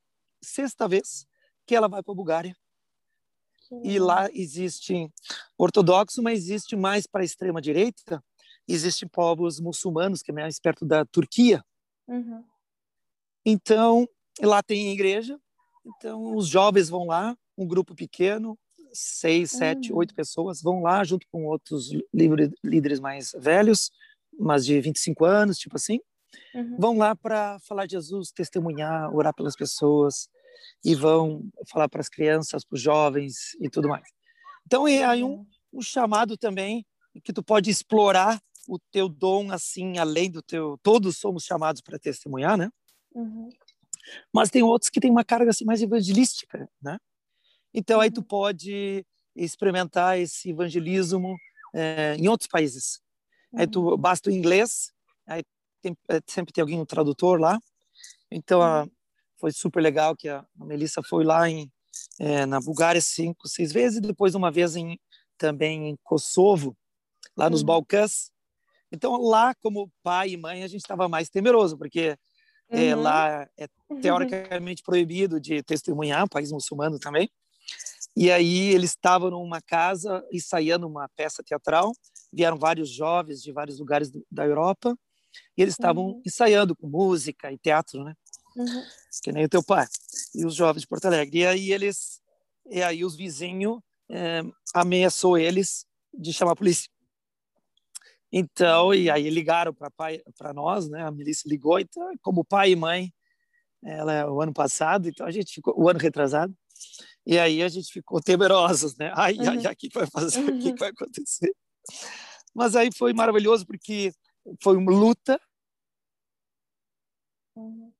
sexta 0.42 0.88
vez 0.88 1.27
que 1.66 1.75
ela 1.75 1.88
vai 1.88 2.03
para 2.03 2.12
a 2.12 2.16
Bulgária. 2.16 2.57
E 3.83 3.99
lá 3.99 4.29
existe 4.33 5.12
ortodoxo, 5.59 6.23
mas 6.23 6.38
existe 6.38 6.75
mais 6.75 7.07
para 7.07 7.21
a 7.21 7.25
extrema 7.25 7.61
direita. 7.61 8.25
Existem 8.66 9.07
povos 9.07 9.61
muçulmanos, 9.61 10.23
que 10.23 10.31
é 10.31 10.35
mais 10.35 10.59
perto 10.59 10.87
da 10.87 11.05
Turquia. 11.05 11.62
Uhum. 12.07 12.42
Então, 13.44 14.09
lá 14.40 14.62
tem 14.62 14.90
igreja, 14.90 15.38
então, 15.85 16.35
os 16.35 16.49
jovens 16.49 16.88
vão 16.88 17.07
lá, 17.07 17.37
um 17.59 17.66
grupo 17.66 17.94
pequeno, 17.94 18.57
seis, 18.92 19.51
sete, 19.51 19.92
uhum. 19.92 19.99
oito 19.99 20.14
pessoas, 20.14 20.62
vão 20.62 20.81
lá 20.83 21.03
junto 21.05 21.27
com 21.31 21.44
outros 21.47 21.90
líderes 22.64 23.01
mais 23.01 23.35
velhos, 23.38 23.90
mas 24.38 24.64
de 24.64 24.81
25 24.81 25.25
anos, 25.25 25.59
tipo 25.59 25.77
assim, 25.77 26.01
uhum. 26.55 26.77
vão 26.79 26.97
lá 26.97 27.14
para 27.16 27.59
falar 27.61 27.87
de 27.87 27.92
Jesus, 27.92 28.31
testemunhar, 28.31 29.14
orar 29.14 29.35
pelas 29.35 29.57
pessoas 29.57 30.29
e 30.85 30.94
vão 30.94 31.42
falar 31.68 31.88
para 31.88 32.01
as 32.01 32.09
crianças, 32.09 32.64
para 32.64 32.77
os 32.77 32.81
jovens 32.81 33.57
e 33.61 33.68
tudo 33.68 33.88
mais. 33.88 34.09
Então, 34.64 34.87
é 34.87 35.05
aí 35.05 35.25
um, 35.25 35.44
um 35.73 35.83
chamado 35.83 36.37
também 36.37 36.87
que 37.25 37.33
tu 37.33 37.42
pode 37.42 37.71
explorar 37.71 38.40
o 38.68 38.79
teu 38.92 39.09
dom 39.09 39.51
assim, 39.51 39.99
além 39.99 40.31
do 40.31 40.42
teu. 40.42 40.79
Todos 40.83 41.16
somos 41.16 41.44
chamados 41.44 41.81
para 41.81 41.99
testemunhar, 41.99 42.57
né? 42.57 42.71
Uhum. 43.14 43.49
Mas 44.33 44.51
tem 44.51 44.62
outros 44.62 44.90
que 44.90 45.01
têm 45.01 45.11
uma 45.11 45.25
carga 45.25 45.51
assim, 45.51 45.64
mais 45.64 45.83
evangelística, 45.83 46.68
né? 46.81 46.99
Então 47.72 48.00
aí 48.00 48.11
tu 48.11 48.18
uhum. 48.20 48.26
pode 48.26 49.04
experimentar 49.35 50.18
esse 50.18 50.50
evangelismo 50.50 51.37
é, 51.74 52.16
em 52.18 52.28
outros 52.28 52.48
países. 52.48 53.00
Aí 53.54 53.66
tu 53.66 53.90
uhum. 53.90 53.96
basta 53.96 54.31
o 54.31 54.33
inglês, 54.33 54.92
aí 55.26 55.42
tem, 55.81 55.96
é, 56.09 56.20
sempre 56.26 56.52
tem 56.52 56.62
alguém 56.62 56.81
um 56.81 56.87
tradutor 56.87 57.40
lá. 57.40 57.59
Então 58.31 58.62
a, 58.62 58.83
uhum. 58.83 58.90
foi 59.38 59.52
super 59.52 59.81
legal 59.81 60.16
que 60.16 60.28
a, 60.28 60.44
a 60.61 60.64
Melissa 60.64 61.02
foi 61.02 61.24
lá 61.24 61.48
em 61.48 61.70
é, 62.18 62.46
na 62.46 62.61
Bulgária 62.61 63.00
cinco, 63.00 63.48
seis 63.48 63.72
vezes, 63.72 63.98
e 63.98 64.02
depois 64.02 64.35
uma 64.35 64.50
vez 64.50 64.76
em, 64.76 64.98
também 65.37 65.88
em 65.88 65.96
Kosovo, 66.02 66.76
lá 67.37 67.48
nos 67.48 67.61
uhum. 67.61 67.66
Balcãs. 67.66 68.31
Então 68.90 69.16
lá, 69.20 69.54
como 69.57 69.90
pai 70.02 70.31
e 70.31 70.37
mãe, 70.37 70.62
a 70.62 70.68
gente 70.68 70.81
estava 70.81 71.09
mais 71.09 71.28
temeroso, 71.28 71.76
porque 71.76 72.16
uhum. 72.70 72.78
É, 72.78 72.94
lá 72.94 73.48
é 73.57 73.66
teoricamente 74.02 74.83
proibido 74.85 75.40
de 75.40 75.62
testemunhar, 75.62 76.28
país 76.28 76.52
muçulmano 76.52 76.98
também. 76.98 77.31
E 78.20 78.33
aí 78.33 78.70
eles 78.70 78.90
estavam 78.90 79.31
numa 79.31 79.61
casa 79.62 80.26
ensaiando 80.33 80.88
uma 80.88 81.09
peça 81.14 81.40
teatral. 81.40 81.92
Vieram 82.33 82.59
vários 82.59 82.90
jovens 82.90 83.40
de 83.40 83.52
vários 83.52 83.78
lugares 83.78 84.11
do, 84.11 84.26
da 84.28 84.44
Europa 84.44 84.98
e 85.57 85.62
eles 85.62 85.74
estavam 85.74 86.07
uhum. 86.07 86.22
ensaiando 86.26 86.74
com 86.74 86.88
música 86.88 87.52
e 87.52 87.57
teatro, 87.57 88.02
né? 88.02 88.14
Uhum. 88.57 88.83
Que 89.22 89.31
nem 89.31 89.44
o 89.44 89.48
teu 89.48 89.62
pai 89.62 89.87
e 90.35 90.44
os 90.44 90.57
jovens 90.57 90.81
de 90.81 90.88
Porto 90.88 91.04
Alegre. 91.04 91.38
E 91.38 91.46
aí 91.46 91.72
eles, 91.72 92.20
e 92.68 92.83
aí 92.83 93.04
os 93.04 93.14
vizinhos 93.14 93.78
é, 94.11 94.42
ameaçou 94.74 95.38
eles 95.38 95.87
de 96.12 96.33
chamar 96.33 96.52
a 96.52 96.57
polícia. 96.57 96.90
Então, 98.33 98.92
e 98.92 99.09
aí 99.09 99.31
ligaram 99.31 99.72
para 99.72 100.52
nós, 100.52 100.88
né? 100.88 101.04
A 101.04 101.12
Melissa 101.12 101.48
ligou, 101.48 101.78
então, 101.78 102.11
como 102.20 102.44
pai 102.44 102.72
e 102.72 102.76
mãe, 102.76 103.12
ela 103.81 104.12
é 104.12 104.26
o 104.26 104.42
ano 104.42 104.52
passado, 104.52 105.09
então 105.09 105.24
a 105.24 105.31
gente 105.31 105.54
ficou, 105.54 105.72
o 105.78 105.88
ano 105.88 106.00
retrasado, 106.00 106.52
e 107.27 107.38
aí 107.38 107.62
a 107.62 107.69
gente 107.69 107.93
ficou 107.93 108.21
temerosos, 108.21 108.97
né? 108.97 109.12
Ai, 109.14 109.35
uhum. 109.35 109.51
ai, 109.51 109.67
ai, 109.67 109.73
o 109.73 109.77
que 109.77 109.88
vai 109.93 110.07
fazer? 110.07 110.41
O 110.41 110.59
que 110.59 110.75
vai 110.75 110.91
acontecer? 110.91 111.55
Mas 112.55 112.75
aí 112.75 112.91
foi 112.97 113.12
maravilhoso, 113.12 113.67
porque 113.67 114.12
foi 114.62 114.77
uma 114.77 114.91
luta, 114.91 115.41
uhum. 117.55 117.93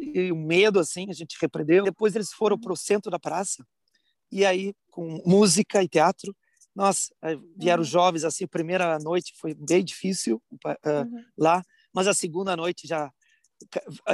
e 0.00 0.30
o 0.30 0.36
medo, 0.36 0.78
assim, 0.78 1.06
a 1.10 1.12
gente 1.12 1.36
repreendeu. 1.40 1.84
Depois 1.84 2.14
eles 2.14 2.32
foram 2.32 2.56
uhum. 2.56 2.60
para 2.60 2.72
o 2.72 2.76
centro 2.76 3.10
da 3.10 3.18
praça, 3.18 3.66
e 4.30 4.44
aí, 4.44 4.74
com 4.90 5.20
música 5.26 5.82
e 5.82 5.88
teatro, 5.88 6.34
nossa, 6.74 7.12
vieram 7.56 7.82
uhum. 7.82 7.88
jovens, 7.88 8.24
assim, 8.24 8.44
a 8.44 8.48
primeira 8.48 8.98
noite 8.98 9.34
foi 9.38 9.54
bem 9.54 9.84
difícil 9.84 10.40
uh, 10.64 10.88
uhum. 10.88 11.24
lá, 11.36 11.62
mas 11.92 12.06
a 12.06 12.14
segunda 12.14 12.56
noite 12.56 12.86
já 12.86 13.12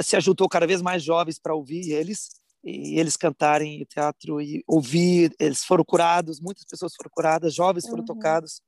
se 0.03 0.15
ajuntou 0.15 0.49
cada 0.49 0.67
vez 0.67 0.81
mais 0.81 1.03
jovens 1.03 1.39
para 1.39 1.55
ouvir 1.55 1.91
eles, 1.91 2.29
e 2.67 2.99
eles 2.99 3.15
cantarem 3.15 3.85
teatro 3.85 4.41
e 4.41 4.61
ouvir, 4.67 5.33
eles 5.39 5.63
foram 5.63 5.85
curados, 5.85 6.41
muitas 6.41 6.65
pessoas 6.65 6.93
foram 6.95 7.09
curadas, 7.09 7.53
jovens 7.53 7.85
foram 7.85 7.99
uhum. 7.99 8.05
tocados. 8.05 8.61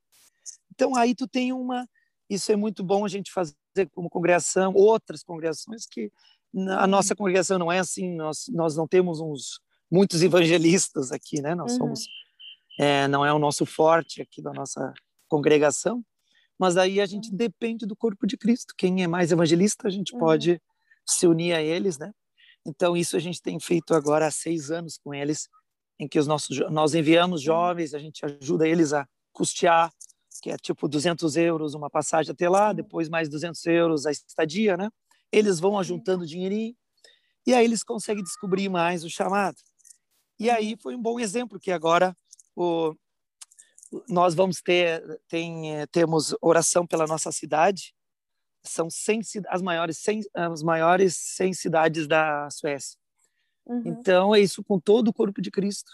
Então 0.73 0.95
aí 0.95 1.13
tu 1.13 1.27
tem 1.27 1.51
uma, 1.51 1.85
isso 2.29 2.49
é 2.51 2.55
muito 2.55 2.81
bom 2.81 3.03
a 3.03 3.09
gente 3.09 3.31
fazer 3.31 3.55
como 3.91 4.09
congregação, 4.09 4.73
outras 4.73 5.21
congregações 5.21 5.85
que 5.85 6.09
a 6.69 6.87
nossa 6.87 7.13
congregação 7.13 7.59
não 7.59 7.71
é 7.71 7.79
assim, 7.79 8.15
nós 8.15 8.45
nós 8.49 8.75
não 8.75 8.87
temos 8.87 9.19
uns 9.19 9.59
muitos 9.91 10.23
evangelistas 10.23 11.11
aqui, 11.11 11.41
né? 11.41 11.53
Nós 11.53 11.73
uhum. 11.73 11.79
somos 11.79 12.07
é, 12.79 13.07
não 13.09 13.25
é 13.25 13.33
o 13.33 13.39
nosso 13.39 13.65
forte 13.65 14.21
aqui 14.21 14.41
da 14.41 14.53
nossa 14.53 14.93
congregação, 15.27 16.01
mas 16.57 16.77
aí 16.77 17.01
a 17.01 17.05
gente 17.05 17.31
depende 17.35 17.85
do 17.85 17.95
corpo 17.95 18.25
de 18.25 18.37
Cristo. 18.37 18.73
Quem 18.77 19.03
é 19.03 19.07
mais 19.07 19.33
evangelista, 19.33 19.87
a 19.89 19.91
gente 19.91 20.13
uhum. 20.13 20.19
pode 20.19 20.61
se 21.05 21.27
unir 21.27 21.53
a 21.53 21.61
eles, 21.61 21.97
né? 21.97 22.13
Então 22.65 22.95
isso 22.95 23.15
a 23.15 23.19
gente 23.19 23.41
tem 23.41 23.59
feito 23.59 23.93
agora 23.93 24.27
há 24.27 24.31
seis 24.31 24.71
anos 24.71 24.97
com 24.97 25.13
eles, 25.13 25.47
em 25.99 26.07
que 26.07 26.19
os 26.19 26.27
nossos 26.27 26.59
nós 26.69 26.93
enviamos 26.93 27.41
jovens, 27.41 27.93
a 27.93 27.99
gente 27.99 28.23
ajuda 28.25 28.67
eles 28.67 28.93
a 28.93 29.07
custear, 29.33 29.91
que 30.41 30.49
é 30.49 30.57
tipo 30.57 30.87
200 30.87 31.35
euros 31.35 31.73
uma 31.73 31.89
passagem 31.89 32.31
até 32.31 32.47
lá, 32.47 32.71
depois 32.71 33.09
mais 33.09 33.27
200 33.29 33.65
euros 33.65 34.05
a 34.05 34.11
estadia, 34.11 34.77
né? 34.77 34.89
Eles 35.31 35.59
vão 35.59 35.77
ajuntando 35.77 36.25
dinheirinho 36.25 36.75
e 37.45 37.53
aí 37.53 37.65
eles 37.65 37.83
conseguem 37.83 38.23
descobrir 38.23 38.69
mais 38.69 39.03
o 39.03 39.09
chamado. 39.09 39.57
E 40.39 40.49
aí 40.49 40.77
foi 40.81 40.95
um 40.95 41.01
bom 41.01 41.19
exemplo 41.19 41.59
que 41.59 41.71
agora 41.71 42.15
o, 42.55 42.95
nós 44.07 44.33
vamos 44.33 44.61
ter 44.61 45.01
tem, 45.27 45.75
eh, 45.75 45.87
temos 45.87 46.35
oração 46.41 46.85
pela 46.85 47.07
nossa 47.07 47.31
cidade 47.31 47.93
são 48.69 48.89
100, 48.89 49.21
as 49.47 49.61
maiores 49.61 49.97
100, 49.97 50.21
as 50.33 50.63
maiores 50.63 51.15
100 51.15 51.53
cidades 51.53 52.07
da 52.07 52.49
Suécia 52.49 52.97
uhum. 53.65 53.83
então 53.85 54.35
é 54.35 54.39
isso 54.39 54.63
com 54.63 54.79
todo 54.79 55.09
o 55.09 55.13
corpo 55.13 55.41
de 55.41 55.51
Cristo 55.51 55.91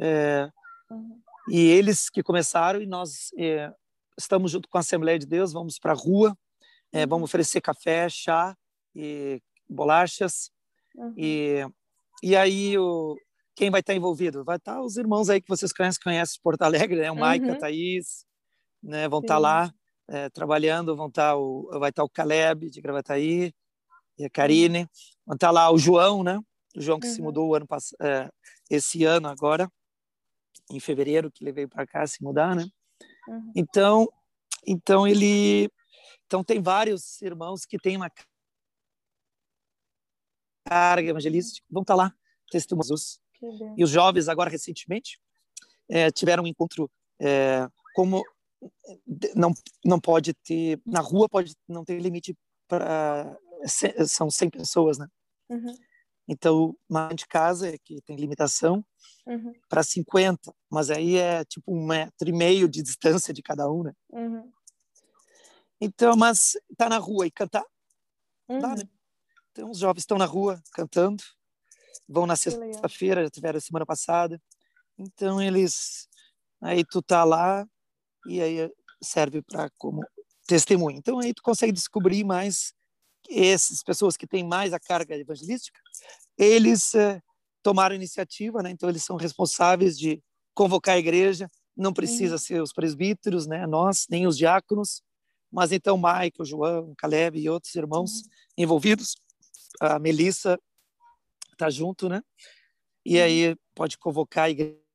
é, 0.00 0.50
uhum. 0.90 1.20
e 1.48 1.60
eles 1.60 2.08
que 2.08 2.22
começaram 2.22 2.80
e 2.80 2.86
nós 2.86 3.30
é, 3.38 3.72
estamos 4.18 4.50
junto 4.50 4.68
com 4.68 4.78
a 4.78 4.80
Assembleia 4.80 5.18
de 5.18 5.26
Deus 5.26 5.52
vamos 5.52 5.78
para 5.78 5.92
a 5.92 5.96
rua 5.96 6.36
é, 6.92 7.06
vamos 7.06 7.20
uhum. 7.20 7.24
oferecer 7.24 7.60
café 7.60 8.08
chá 8.08 8.56
e 8.94 9.40
bolachas 9.68 10.50
uhum. 10.96 11.14
e 11.16 11.64
e 12.20 12.34
aí 12.34 12.76
o, 12.76 13.16
quem 13.58 13.70
vai 13.70 13.80
estar 13.80 13.92
envolvido? 13.92 14.44
Vai 14.44 14.56
estar 14.56 14.80
os 14.80 14.96
irmãos 14.96 15.28
aí 15.28 15.40
que 15.40 15.48
vocês 15.48 15.72
conhecem, 15.72 16.00
conhecem 16.02 16.40
Porto 16.40 16.62
Alegre, 16.62 17.00
né? 17.00 17.10
O 17.10 17.16
Maica, 17.16 17.46
uhum. 17.46 17.52
a 17.54 17.56
Thaís, 17.56 18.24
né? 18.80 19.08
Vão 19.08 19.18
Sim. 19.18 19.24
estar 19.24 19.38
lá 19.38 19.72
é, 20.08 20.28
trabalhando, 20.30 20.96
vão 20.96 21.08
estar 21.08 21.36
o, 21.36 21.68
vai 21.78 21.90
estar 21.90 22.04
o 22.04 22.08
Caleb 22.08 22.70
de 22.70 22.80
Gravataí 22.80 23.52
e 24.18 24.24
a 24.24 24.30
Karine, 24.30 24.80
uhum. 24.80 24.88
vão 25.26 25.34
estar 25.34 25.50
lá 25.50 25.70
o 25.70 25.78
João, 25.78 26.22
né? 26.22 26.38
O 26.76 26.80
João 26.80 26.98
que 26.98 27.06
uhum. 27.06 27.14
se 27.14 27.22
mudou 27.22 27.48
o 27.48 27.54
ano 27.54 27.66
é, 28.00 28.28
esse 28.70 29.04
ano 29.04 29.28
agora, 29.28 29.70
em 30.70 30.80
fevereiro 30.80 31.30
que 31.30 31.44
ele 31.44 31.52
veio 31.52 31.68
para 31.68 31.86
cá 31.86 32.06
se 32.06 32.22
mudar, 32.22 32.56
né? 32.56 32.66
Uhum. 33.28 33.52
Então, 33.54 34.08
então 34.66 35.06
ele, 35.06 35.70
então 36.26 36.42
tem 36.42 36.60
vários 36.60 37.20
irmãos 37.22 37.64
que 37.64 37.78
têm 37.78 37.96
uma 37.96 38.10
carga 40.66 41.08
evangelística, 41.08 41.66
vão 41.70 41.82
estar 41.82 41.94
lá 41.94 42.12
testemunhos 42.50 43.20
e 43.76 43.84
os 43.84 43.90
jovens, 43.90 44.28
agora 44.28 44.50
recentemente, 44.50 45.20
é, 45.88 46.10
tiveram 46.10 46.42
um 46.42 46.46
encontro 46.46 46.90
como 47.94 48.22
não 49.34 49.52
não 49.84 50.00
pode 50.00 50.34
ter 50.34 50.80
na 50.84 51.00
rua 51.00 51.28
pode 51.28 51.54
não 51.68 51.84
ter 51.84 52.00
limite 52.00 52.36
para 52.66 53.36
são 54.06 54.30
100 54.30 54.50
pessoas, 54.50 54.98
né? 54.98 55.06
Uhum. 55.48 55.74
Então, 56.28 56.76
uma 56.88 57.08
de 57.14 57.26
casa 57.26 57.68
é 57.68 57.78
que 57.78 58.02
tem 58.02 58.16
limitação 58.16 58.84
uhum. 59.26 59.52
para 59.68 59.82
50, 59.82 60.54
mas 60.70 60.90
aí 60.90 61.16
é 61.16 61.44
tipo 61.44 61.74
um 61.74 61.86
metro 61.86 62.28
e 62.28 62.32
meio 62.32 62.68
de 62.68 62.82
distância 62.82 63.32
de 63.32 63.42
cada 63.42 63.70
um, 63.70 63.82
né? 63.82 63.92
Uhum. 64.10 64.52
Então, 65.80 66.16
mas 66.16 66.52
tá 66.76 66.88
na 66.88 66.98
rua 66.98 67.26
e 67.26 67.30
cantar, 67.30 67.64
dá, 68.46 68.76
né? 68.76 68.82
Uhum. 68.82 68.88
Então, 69.50 69.70
os 69.70 69.78
jovens 69.78 70.02
estão 70.02 70.18
na 70.18 70.26
rua 70.26 70.62
cantando, 70.72 71.22
vão 72.08 72.26
na 72.26 72.36
sexta-feira, 72.36 73.24
já 73.24 73.30
tiveram 73.30 73.60
semana 73.60 73.86
passada. 73.86 74.40
Então 74.98 75.40
eles 75.40 76.08
aí 76.60 76.84
tu 76.84 77.00
tá 77.00 77.22
lá 77.22 77.66
e 78.28 78.40
aí 78.40 78.70
serve 79.02 79.42
para 79.42 79.70
como 79.78 80.02
testemunho. 80.46 80.98
Então 80.98 81.18
aí 81.18 81.32
tu 81.32 81.42
consegue 81.42 81.72
descobrir 81.72 82.24
mais 82.24 82.72
essas 83.28 83.82
pessoas 83.82 84.16
que 84.16 84.26
têm 84.26 84.44
mais 84.44 84.72
a 84.72 84.80
carga 84.80 85.16
evangelística, 85.16 85.78
eles 86.36 86.94
é, 86.94 87.20
tomaram 87.62 87.94
iniciativa, 87.94 88.62
né? 88.62 88.70
Então 88.70 88.88
eles 88.88 89.04
são 89.04 89.16
responsáveis 89.16 89.98
de 89.98 90.22
convocar 90.54 90.94
a 90.94 90.98
igreja. 90.98 91.50
Não 91.76 91.92
precisa 91.92 92.34
uhum. 92.34 92.38
ser 92.38 92.62
os 92.62 92.72
presbíteros, 92.72 93.46
né? 93.46 93.66
Nós 93.66 94.06
nem 94.08 94.26
os 94.26 94.36
diáconos, 94.36 95.02
mas 95.50 95.72
então 95.72 95.96
Michael, 95.96 96.44
João, 96.44 96.94
Caleb 96.96 97.38
e 97.38 97.48
outros 97.48 97.74
irmãos 97.74 98.20
uhum. 98.20 98.28
envolvidos, 98.56 99.16
a 99.80 99.98
Melissa 99.98 100.58
tá 101.56 101.68
junto, 101.68 102.08
né? 102.08 102.22
E 103.04 103.18
uhum. 103.18 103.24
aí 103.24 103.56
pode 103.74 103.98
convocar 103.98 104.44
a 104.44 104.50
igreja 104.50 104.87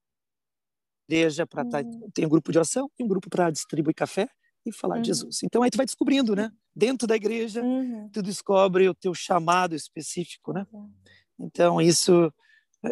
para 1.50 1.66
tá, 1.66 1.80
uhum. 1.80 2.10
tem 2.14 2.26
um 2.26 2.30
grupo 2.30 2.52
de 2.52 2.58
oração 2.58 2.90
e 2.98 3.04
um 3.04 3.08
grupo 3.08 3.30
para 3.30 3.52
distribuir 3.52 3.96
café 3.96 4.28
e 4.66 4.72
falar 4.72 4.96
uhum. 4.96 5.02
de 5.02 5.08
Jesus. 5.08 5.44
Então 5.44 5.62
aí 5.62 5.70
tu 5.70 5.78
vai 5.78 5.86
descobrindo, 5.86 6.36
né? 6.36 6.52
Dentro 6.76 7.08
da 7.08 7.16
igreja, 7.16 7.62
uhum. 7.62 8.10
tu 8.12 8.22
descobre 8.22 8.88
o 8.88 8.96
teu 8.96 9.14
chamado 9.14 9.76
específico, 9.76 10.54
né? 10.54 10.66
Então 11.40 11.82
isso 11.82 12.32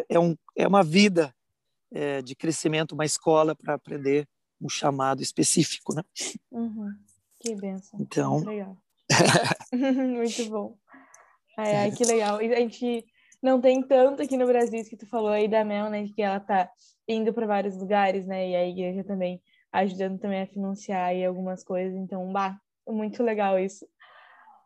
é, 0.08 0.18
um, 0.18 0.36
é 0.56 0.66
uma 0.66 0.82
vida 0.82 1.34
é, 1.92 2.22
de 2.22 2.34
crescimento, 2.34 2.92
uma 2.92 3.04
escola 3.04 3.54
para 3.54 3.74
aprender 3.74 4.26
um 4.60 4.68
chamado 4.68 5.22
específico, 5.22 5.94
né? 5.94 6.02
Uhum. 6.50 6.92
Que 7.40 7.54
benção. 7.56 8.00
Então, 8.00 8.34
Muito 8.34 8.48
legal. 8.48 8.76
Muito 9.72 10.50
bom. 10.50 10.78
Ai, 11.58 11.76
ai, 11.76 11.92
que 11.92 12.04
legal. 12.04 12.40
E 12.40 12.54
a 12.54 12.60
gente 12.60 13.04
não 13.42 13.60
tem 13.60 13.82
tanto 13.82 14.22
aqui 14.22 14.36
no 14.36 14.46
Brasil, 14.46 14.80
isso 14.80 14.90
que 14.90 14.96
tu 14.96 15.06
falou 15.08 15.30
aí 15.30 15.48
da 15.48 15.64
Mel, 15.64 15.90
né, 15.90 16.06
que 16.14 16.22
ela 16.22 16.38
tá 16.38 16.70
indo 17.08 17.32
para 17.34 17.46
vários 17.46 17.76
lugares, 17.76 18.24
né, 18.24 18.50
e 18.50 18.54
a 18.54 18.68
igreja 18.68 19.02
também 19.02 19.42
ajudando 19.72 20.18
também 20.20 20.42
a 20.42 20.46
financiar 20.46 21.08
aí 21.08 21.24
algumas 21.24 21.64
coisas, 21.64 21.94
então, 21.98 22.30
bah, 22.30 22.56
muito 22.86 23.22
legal 23.22 23.58
isso. 23.58 23.86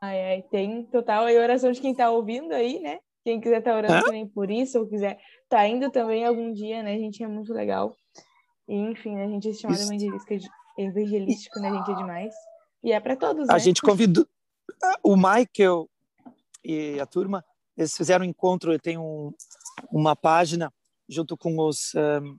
Ai, 0.01 0.25
ai, 0.25 0.43
tem 0.51 0.85
total 0.85 1.25
aí 1.25 1.39
oração 1.39 1.73
de 1.73 1.81
quem 1.81 1.95
tá 1.95 2.11
ouvindo 2.11 2.53
aí, 2.53 2.79
né, 2.81 2.99
quem 3.25 3.41
quiser 3.41 3.63
tá 3.63 3.75
orando 3.75 4.05
também 4.05 4.29
por 4.29 4.51
isso, 4.51 4.79
ou 4.79 4.87
quiser 4.87 5.19
tá 5.49 5.67
indo 5.67 5.91
também 5.91 6.25
algum 6.25 6.53
dia, 6.53 6.83
né, 6.83 6.99
gente, 6.99 7.23
é 7.23 7.27
muito 7.27 7.55
legal. 7.55 7.97
E, 8.69 8.77
enfim, 8.77 9.17
a 9.21 9.27
gente 9.27 9.49
é 9.49 9.53
chamado 9.55 9.81
evangelístico, 9.81 10.51
evangelístico, 10.77 11.61
né, 11.61 11.71
gente 11.73 11.91
é 11.91 11.95
demais. 11.95 12.35
E 12.85 12.93
é 12.93 13.01
para 13.01 13.17
todos, 13.17 13.49
A 13.49 13.55
né? 13.55 13.59
gente 13.59 13.81
convidou 13.81 14.27
o 15.03 15.17
Michael 15.17 15.89
e 16.65 17.01
a 17.01 17.07
turma 17.07 17.45
eles 17.77 17.97
fizeram 17.97 18.25
um 18.25 18.29
encontro, 18.29 18.79
tem 18.79 18.97
um, 18.99 19.33
uma 19.91 20.17
página 20.17 20.73
junto 21.09 21.37
com 21.37 21.59
os 21.59 21.93
um, 21.95 22.37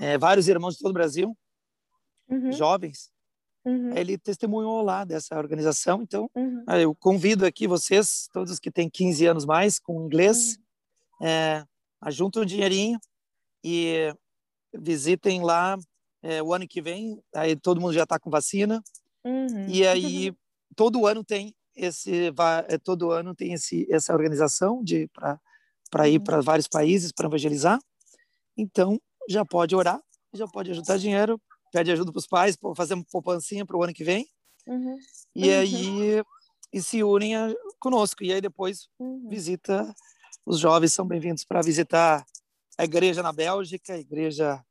é, 0.00 0.16
vários 0.16 0.48
irmãos 0.48 0.74
de 0.74 0.80
todo 0.80 0.90
o 0.90 0.94
Brasil, 0.94 1.36
uhum. 2.28 2.52
jovens. 2.52 3.10
Uhum. 3.64 3.94
Ele 3.94 4.16
testemunhou 4.16 4.82
lá 4.82 5.04
dessa 5.04 5.36
organização. 5.36 6.02
Então, 6.02 6.30
uhum. 6.34 6.64
eu 6.80 6.94
convido 6.94 7.44
aqui 7.44 7.66
vocês, 7.66 8.28
todos 8.32 8.58
que 8.58 8.70
têm 8.70 8.88
15 8.88 9.26
anos 9.26 9.44
mais, 9.44 9.78
com 9.78 10.06
inglês, 10.06 10.58
uhum. 11.20 11.26
é, 11.26 11.64
um 12.40 12.44
dinheirinho 12.46 12.98
e 13.62 14.14
visitem 14.72 15.42
lá 15.42 15.76
é, 16.22 16.42
o 16.42 16.54
ano 16.54 16.66
que 16.66 16.80
vem. 16.80 17.22
Aí 17.34 17.54
todo 17.54 17.80
mundo 17.80 17.92
já 17.92 18.04
está 18.04 18.18
com 18.18 18.30
vacina. 18.30 18.82
Uhum. 19.22 19.68
E 19.68 19.86
aí, 19.86 20.32
todo 20.74 21.06
ano 21.06 21.22
tem 21.22 21.54
esse 21.80 22.32
é, 22.68 22.78
todo 22.78 23.10
ano 23.10 23.34
tem 23.34 23.52
esse, 23.52 23.86
essa 23.90 24.12
organização 24.12 24.82
de 24.82 25.08
para 25.90 26.08
ir 26.08 26.18
uhum. 26.18 26.24
para 26.24 26.40
vários 26.40 26.68
países 26.68 27.12
para 27.12 27.26
evangelizar. 27.26 27.78
Então, 28.56 29.00
já 29.28 29.44
pode 29.44 29.74
orar, 29.74 30.00
já 30.32 30.46
pode 30.46 30.70
ajudar 30.70 30.98
dinheiro 30.98 31.40
pede 31.70 31.90
ajuda 31.92 32.12
para 32.12 32.18
os 32.18 32.26
pais, 32.26 32.58
fazer 32.76 32.94
uma 32.94 33.04
poupancinha 33.10 33.64
para 33.64 33.76
o 33.76 33.82
ano 33.82 33.94
que 33.94 34.04
vem. 34.04 34.26
Uhum. 34.66 34.98
E 35.34 35.48
uhum. 35.48 35.60
aí 35.60 36.22
e 36.72 36.82
se 36.82 37.02
unem 37.02 37.36
a, 37.36 37.52
conosco. 37.78 38.22
E 38.22 38.32
aí 38.32 38.40
depois 38.40 38.88
Uhum. 38.98 39.28
visita, 39.28 39.92
os 40.44 40.58
jovens 40.58 40.92
são 40.92 41.06
bem-vindos 41.06 41.44
para 41.44 41.62
visitar 41.62 42.24
a 42.78 42.84
igreja 42.84 43.22
na 43.22 43.32
Bélgica, 43.32 43.94
a 43.94 43.98
igreja 43.98 44.62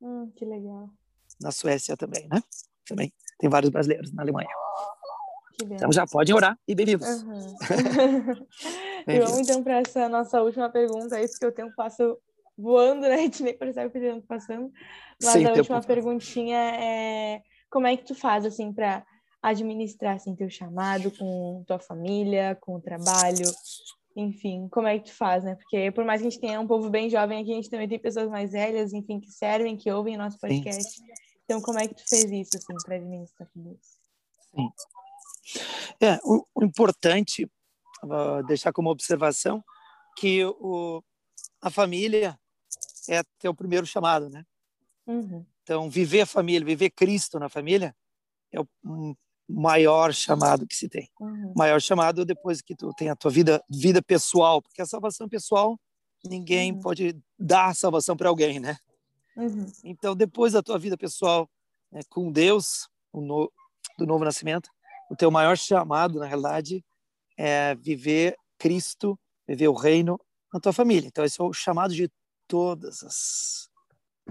Hum, 0.00 0.30
que 0.34 0.46
legal. 0.46 0.88
na 1.38 1.52
Suécia 1.52 1.94
também, 1.96 2.26
né? 2.28 2.42
Também 2.86 3.12
tem 3.38 3.50
vários 3.50 3.70
brasileiros 3.70 4.12
na 4.12 4.22
Alemanha. 4.22 4.48
Que 5.60 5.66
bem. 5.66 5.76
Então 5.76 5.92
já 5.92 6.06
podem 6.06 6.34
orar 6.34 6.58
e 6.66 6.74
bem-vindos. 6.74 7.22
Uhum. 7.22 7.38
e 9.02 9.04
Bem-vindos. 9.04 9.30
vamos 9.30 9.48
então 9.48 9.62
para 9.62 9.80
essa 9.80 10.08
nossa 10.08 10.40
última 10.40 10.70
pergunta, 10.70 11.16
aí, 11.16 11.28
porque 11.28 11.44
o 11.44 11.52
tempo 11.52 11.74
passa 11.76 12.16
voando, 12.56 13.02
né? 13.02 13.12
A 13.16 13.18
gente 13.18 13.42
nem 13.42 13.56
percebe 13.56 13.90
que 13.90 13.98
o 13.98 14.00
tempo 14.00 14.20
tá 14.22 14.36
passando. 14.36 14.72
Mas 15.22 15.32
Sim, 15.34 15.44
a 15.44 15.52
última 15.52 15.82
perguntinha 15.82 16.56
é 16.56 17.42
como 17.70 17.86
é 17.86 17.94
que 17.94 18.06
tu 18.06 18.14
faz 18.14 18.46
assim 18.46 18.72
para 18.72 19.04
administrar 19.42 20.16
assim 20.16 20.34
teu 20.34 20.48
chamado 20.48 21.10
com 21.10 21.62
tua 21.66 21.78
família, 21.78 22.56
com 22.58 22.76
o 22.76 22.80
trabalho, 22.80 23.44
enfim, 24.16 24.66
como 24.70 24.88
é 24.88 24.98
que 24.98 25.10
tu 25.10 25.14
faz, 25.14 25.44
né? 25.44 25.56
Porque 25.56 25.90
por 25.90 26.06
mais 26.06 26.22
que 26.22 26.26
a 26.26 26.30
gente 26.30 26.40
tenha 26.40 26.58
um 26.58 26.66
povo 26.66 26.88
bem 26.88 27.10
jovem 27.10 27.42
aqui, 27.42 27.52
a 27.52 27.56
gente 27.56 27.68
também 27.68 27.88
tem 27.88 27.98
pessoas 27.98 28.30
mais 28.30 28.52
velhas, 28.52 28.94
enfim, 28.94 29.20
que 29.20 29.30
servem, 29.30 29.76
que 29.76 29.90
ouvem 29.92 30.14
o 30.14 30.18
nosso 30.18 30.38
podcast. 30.38 31.02
Então, 31.44 31.60
como 31.60 31.78
é 31.78 31.86
que 31.86 31.96
tu 31.96 32.08
fez 32.08 32.24
isso 32.30 32.56
assim 32.56 32.74
para 32.82 32.96
administrar 32.96 33.46
tudo 33.52 33.78
isso? 33.78 34.00
É, 36.00 36.18
o, 36.22 36.44
o 36.54 36.64
importante, 36.64 37.44
uh, 38.04 38.42
deixar 38.46 38.72
como 38.72 38.90
observação, 38.90 39.64
que 40.16 40.44
o, 40.44 41.02
a 41.60 41.70
família 41.70 42.38
é 43.08 43.22
teu 43.38 43.54
primeiro 43.54 43.86
chamado, 43.86 44.28
né? 44.28 44.44
Uhum. 45.06 45.44
Então, 45.62 45.90
viver 45.90 46.22
a 46.22 46.26
família, 46.26 46.64
viver 46.66 46.90
Cristo 46.90 47.38
na 47.38 47.48
família 47.48 47.94
é 48.52 48.60
o 48.60 48.66
um 48.84 49.14
maior 49.48 50.12
chamado 50.12 50.66
que 50.66 50.76
se 50.76 50.88
tem. 50.88 51.10
Uhum. 51.18 51.52
O 51.54 51.58
maior 51.58 51.80
chamado 51.80 52.24
depois 52.24 52.62
que 52.62 52.74
tu 52.74 52.92
tem 52.94 53.08
a 53.10 53.16
tua 53.16 53.30
vida, 53.30 53.62
vida 53.68 54.00
pessoal, 54.00 54.62
porque 54.62 54.80
a 54.80 54.86
salvação 54.86 55.28
pessoal, 55.28 55.78
ninguém 56.24 56.72
Uhum. 56.72 56.80
pode 56.80 57.18
dar 57.38 57.74
salvação 57.74 58.16
para 58.16 58.28
alguém, 58.28 58.60
né? 58.60 58.78
Uhum. 59.36 59.66
Então, 59.84 60.14
depois 60.14 60.52
da 60.52 60.62
tua 60.62 60.78
vida 60.78 60.96
pessoal 60.96 61.48
né, 61.90 62.00
com 62.08 62.30
Deus, 62.30 62.88
o 63.12 63.20
no, 63.20 63.52
do 63.98 64.06
novo 64.06 64.24
nascimento, 64.24 64.70
o 65.10 65.16
teu 65.16 65.30
maior 65.30 65.58
chamado, 65.58 66.20
na 66.20 66.26
realidade, 66.26 66.84
é 67.36 67.74
viver 67.74 68.36
Cristo, 68.56 69.18
viver 69.46 69.68
o 69.68 69.74
reino 69.74 70.18
na 70.54 70.60
tua 70.60 70.72
família. 70.72 71.08
Então, 71.08 71.24
esse 71.24 71.40
é 71.40 71.44
o 71.44 71.52
chamado 71.52 71.92
de 71.92 72.08
todas 72.46 73.02
as, 73.02 73.68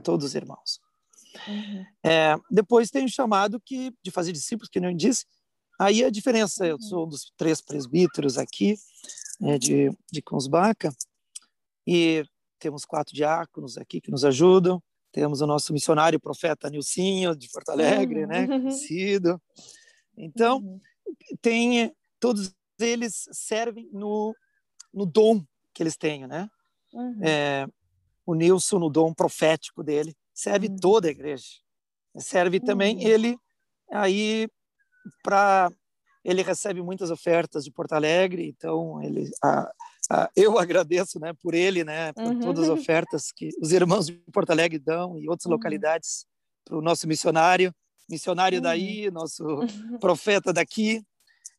todos 0.02 0.26
os 0.26 0.36
irmãos. 0.36 0.80
Uhum. 1.48 1.86
É, 2.04 2.36
depois 2.50 2.90
tem 2.90 3.06
o 3.06 3.10
chamado 3.10 3.60
que 3.60 3.94
de 4.02 4.10
fazer 4.10 4.32
discípulos, 4.32 4.70
que 4.70 4.80
não 4.80 4.96
disse. 4.96 5.26
Aí 5.80 6.04
a 6.04 6.10
diferença, 6.10 6.66
eu 6.66 6.80
sou 6.80 7.06
um 7.06 7.10
dos 7.10 7.32
três 7.38 7.62
presbíteros 7.62 8.38
aqui 8.38 8.76
né, 9.40 9.58
de, 9.58 9.92
de 10.12 10.22
Consbaca, 10.22 10.94
e 11.86 12.24
temos 12.58 12.86
quatro 12.86 13.14
diáconos 13.14 13.78
aqui 13.78 14.00
que 14.00 14.12
nos 14.12 14.24
ajudam. 14.24 14.82
Temos 15.12 15.42
o 15.42 15.48
nosso 15.48 15.74
missionário 15.74 16.20
profeta 16.20 16.70
Nilcinho, 16.70 17.36
de 17.36 17.50
Porto 17.50 17.70
Alegre, 17.70 18.26
né, 18.28 18.42
Uhum. 18.42 18.62
conhecido. 18.62 19.42
Então, 20.20 20.58
Uhum. 20.60 20.80
tem 21.42 21.96
todos 22.20 22.54
eles 22.80 23.28
servem 23.32 23.90
no, 23.92 24.36
no 24.94 25.06
dom 25.06 25.44
que 25.74 25.82
eles 25.84 25.98
têm, 25.98 26.28
né? 26.28 26.50
Uhum. 26.94 27.20
É, 27.24 27.68
o 28.26 28.34
Nilson, 28.36 28.80
no 28.80 28.90
dom 28.90 29.14
profético 29.14 29.84
dele, 29.84 30.16
serve 30.34 30.68
Uhum. 30.68 30.76
toda 30.78 31.08
a 31.08 31.12
igreja. 31.12 31.46
Serve 32.18 32.60
também 32.60 32.98
Uhum. 32.98 33.08
ele 33.08 33.38
aí 33.92 34.48
para 35.24 35.72
ele 36.24 36.44
recebe 36.44 36.82
muitas 36.82 37.10
ofertas 37.12 37.64
de 37.64 37.72
Porto 37.72 37.94
Alegre, 37.94 38.46
então 38.48 39.02
ele 39.02 39.30
a, 39.42 39.72
a, 40.12 40.30
eu 40.36 40.60
agradeço, 40.60 41.18
né, 41.20 41.34
por 41.42 41.54
ele, 41.54 41.84
né, 41.84 42.12
por 42.14 42.26
Uhum. 42.28 42.40
todas 42.42 42.66
as 42.66 42.70
ofertas 42.70 43.32
que 43.32 43.50
os 43.62 43.72
irmãos 43.72 44.06
de 44.08 44.14
Porto 44.34 44.52
Alegre 44.52 44.78
dão 44.80 45.18
e 45.18 45.30
outras 45.30 45.46
Uhum. 45.46 45.54
localidades 45.54 46.26
para 46.66 46.78
o 46.78 46.82
nosso 46.82 47.08
missionário, 47.08 47.74
missionário 48.10 48.58
Uhum. 48.58 48.64
daí, 48.64 49.12
nosso 49.12 49.44
profeta 50.00 50.52
daqui 50.54 51.04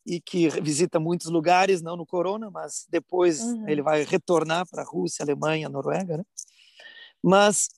e 0.07 0.21
que 0.21 0.49
visita 0.61 0.99
muitos 0.99 1.29
lugares, 1.29 1.83
não 1.83 1.97
no 1.97 2.07
Corona, 2.07 2.51
mas 2.51 2.87
depois 2.91 3.41
Uhum. 3.41 3.69
ele 3.69 3.83
vai 3.83 4.03
retornar 4.05 4.67
para 4.69 4.83
a 4.83 4.85
Rússia, 4.87 5.23
Alemanha, 5.23 5.69
Noruega, 5.69 6.17
né? 6.19 6.25
Mas 7.23 7.69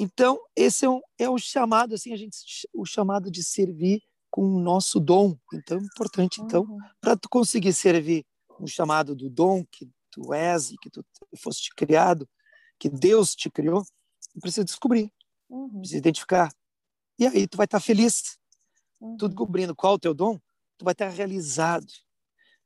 então 0.00 0.40
esse 0.56 0.84
é, 0.84 0.88
um, 0.90 1.00
é 1.18 1.28
o 1.28 1.38
chamado 1.38 1.94
assim 1.94 2.12
a 2.12 2.16
gente 2.16 2.36
o 2.74 2.84
chamado 2.84 3.30
de 3.30 3.44
servir 3.44 4.02
com 4.30 4.42
o 4.42 4.60
nosso 4.60 4.98
dom. 4.98 5.36
Então 5.52 5.78
é 5.78 5.82
importante 5.82 6.40
então 6.40 6.62
Uhum. 6.64 6.78
para 7.00 7.16
tu 7.16 7.28
conseguir 7.28 7.72
servir 7.72 8.24
um 8.60 8.66
chamado 8.66 9.14
do 9.14 9.28
dom 9.30 9.64
que 9.70 9.88
tu 10.10 10.32
és 10.34 10.70
e 10.72 10.76
que 10.78 10.90
tu 10.90 11.04
foste 11.36 11.72
criado, 11.76 12.28
que 12.78 12.88
Deus 12.88 13.34
te 13.36 13.48
criou, 13.50 13.84
precisa 14.40 14.64
descobrir, 14.64 15.12
Uhum. 15.48 15.78
precisa 15.80 15.98
identificar. 15.98 16.50
E 17.18 17.26
aí 17.26 17.46
tu 17.46 17.56
vai 17.56 17.64
estar 17.64 17.80
feliz 17.80 18.38
Uhum. 19.00 19.16
tu 19.16 19.28
descobrindo 19.28 19.76
qual 19.76 19.92
é 19.92 19.96
o 19.96 19.98
teu 19.98 20.12
dom, 20.14 20.36
tu 20.76 20.84
vai 20.84 20.92
estar 20.92 21.08
realizado. 21.08 21.86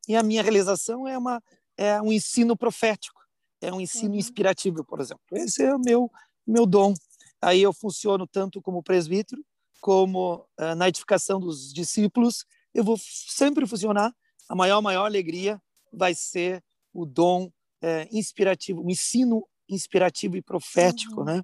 E 0.08 0.16
a 0.16 0.22
minha 0.22 0.42
realização 0.42 1.06
é 1.06 1.16
uma 1.18 1.42
é 1.76 2.00
um 2.02 2.12
ensino 2.12 2.56
profético, 2.56 3.20
é 3.60 3.72
um 3.72 3.80
ensino 3.80 4.12
Uhum. 4.14 4.18
inspirativo, 4.18 4.84
por 4.84 5.00
exemplo. 5.00 5.22
Esse 5.32 5.62
é 5.62 5.74
o 5.74 5.78
meu 5.78 6.10
meu 6.46 6.66
dom. 6.66 6.94
Aí 7.40 7.62
eu 7.62 7.72
funciono 7.72 8.26
tanto 8.26 8.60
como 8.62 8.82
presbítero, 8.82 9.44
como 9.80 10.46
uh, 10.60 10.74
na 10.76 10.88
edificação 10.88 11.38
dos 11.40 11.72
discípulos. 11.72 12.44
Eu 12.74 12.82
vou 12.84 12.96
sempre 12.98 13.66
funcionar. 13.66 14.14
A 14.48 14.54
maior 14.54 14.80
maior 14.80 15.04
alegria 15.06 15.60
vai 15.92 16.14
ser 16.14 16.62
o 16.94 17.04
dom 17.06 17.50
é, 17.82 18.08
inspirativo, 18.12 18.82
o 18.82 18.90
ensino 18.90 19.46
inspirativo 19.68 20.36
e 20.36 20.42
profético, 20.42 21.20
Uhum. 21.20 21.24
né? 21.26 21.42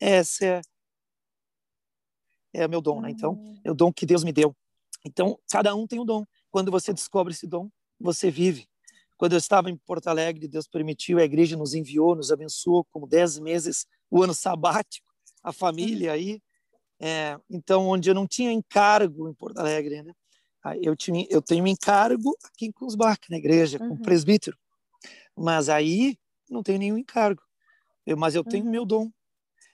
Esse 0.00 0.44
é 0.46 0.60
é 2.52 2.66
o 2.66 2.70
meu 2.70 2.80
dom, 2.80 3.00
né? 3.00 3.10
Então 3.10 3.32
Uhum. 3.32 3.60
é 3.64 3.70
o 3.70 3.74
dom 3.74 3.92
que 3.92 4.06
Deus 4.06 4.24
me 4.24 4.32
deu. 4.32 4.54
Então, 5.04 5.38
cada 5.50 5.74
um 5.74 5.86
tem 5.86 5.98
um 5.98 6.04
dom. 6.04 6.24
Quando 6.50 6.70
você 6.70 6.92
descobre 6.92 7.32
esse 7.32 7.46
dom, 7.46 7.70
você 7.98 8.30
vive. 8.30 8.68
Quando 9.16 9.32
eu 9.32 9.38
estava 9.38 9.70
em 9.70 9.76
Porto 9.76 10.08
Alegre, 10.08 10.46
Deus 10.48 10.66
permitiu, 10.68 11.18
a 11.18 11.22
igreja 11.24 11.56
nos 11.56 11.74
enviou, 11.74 12.14
nos 12.14 12.30
abençoou, 12.30 12.84
como 12.90 13.06
dez 13.06 13.38
meses, 13.38 13.86
o 14.10 14.22
ano 14.22 14.34
sabático, 14.34 15.06
a 15.42 15.52
família 15.52 16.12
aí. 16.12 16.40
É, 17.00 17.38
então, 17.48 17.88
onde 17.88 18.10
eu 18.10 18.14
não 18.14 18.26
tinha 18.26 18.52
encargo 18.52 19.28
em 19.28 19.34
Porto 19.34 19.58
Alegre, 19.58 20.02
né? 20.02 20.12
Eu, 20.82 20.94
tinha, 20.94 21.26
eu 21.30 21.40
tenho 21.40 21.66
encargo 21.66 22.36
aqui 22.44 22.66
em 22.66 22.72
Kunsbach, 22.72 23.18
na 23.30 23.38
igreja, 23.38 23.78
Uhum. 23.80 23.88
como 23.88 24.02
presbítero. 24.02 24.58
Mas 25.36 25.70
aí 25.70 26.18
não 26.50 26.62
tenho 26.62 26.78
nenhum 26.78 26.98
encargo. 26.98 27.42
Eu, 28.04 28.16
mas 28.18 28.34
eu 28.34 28.44
tenho 28.44 28.64
Uhum. 28.66 28.70
meu 28.70 28.84
dom. 28.84 29.10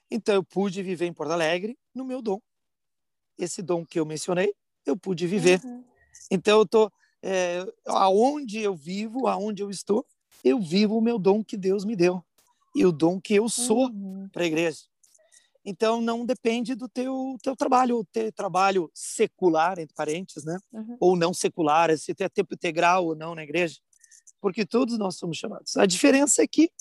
Então, 0.09 0.35
eu 0.35 0.43
pude 0.43 0.81
viver 0.81 1.05
em 1.05 1.13
Porto 1.13 1.31
Alegre 1.31 1.77
no 1.93 2.05
meu 2.05 2.21
dom. 2.21 2.39
Esse 3.37 3.61
dom 3.61 3.85
que 3.85 3.99
eu 3.99 4.05
mencionei, 4.05 4.53
eu 4.85 4.95
pude 4.97 5.27
viver. 5.27 5.61
Uhum. 5.63 5.83
Então, 6.31 6.59
eu 6.59 6.65
tô 6.65 6.91
é, 7.21 7.65
aonde 7.85 8.59
eu 8.59 8.75
vivo, 8.75 9.27
aonde 9.27 9.61
eu 9.61 9.69
estou, 9.69 10.05
eu 10.43 10.59
vivo 10.59 10.97
o 10.97 11.01
meu 11.01 11.17
dom 11.17 11.43
que 11.43 11.57
Deus 11.57 11.83
me 11.83 11.95
deu 11.95 12.23
e 12.75 12.85
o 12.85 12.91
dom 12.91 13.19
que 13.19 13.33
eu 13.33 13.49
sou 13.49 13.89
Uhum. 13.89 14.29
para 14.31 14.43
a 14.43 14.47
igreja. 14.47 14.81
Então, 15.65 15.99
não 15.99 16.25
depende 16.25 16.75
do 16.75 16.87
teu 16.87 17.35
teu 17.41 17.55
trabalho, 17.55 17.97
o 17.97 18.05
teu 18.05 18.31
trabalho 18.31 18.89
secular 18.93 19.77
entre 19.79 19.93
parentes, 19.93 20.45
né? 20.45 20.57
Uhum. 20.71 20.97
Ou 20.99 21.15
não 21.17 21.33
secular, 21.33 21.95
se 21.97 22.15
tem 22.15 22.29
tempo 22.29 22.53
integral 22.53 23.05
ou 23.05 23.15
não 23.15 23.35
na 23.35 23.43
igreja, 23.43 23.77
porque 24.39 24.65
todos 24.65 24.97
nós 24.97 25.17
somos 25.17 25.37
chamados. 25.37 25.75
A 25.75 25.85
diferença 25.85 26.41
é 26.41 26.47
que 26.47 26.71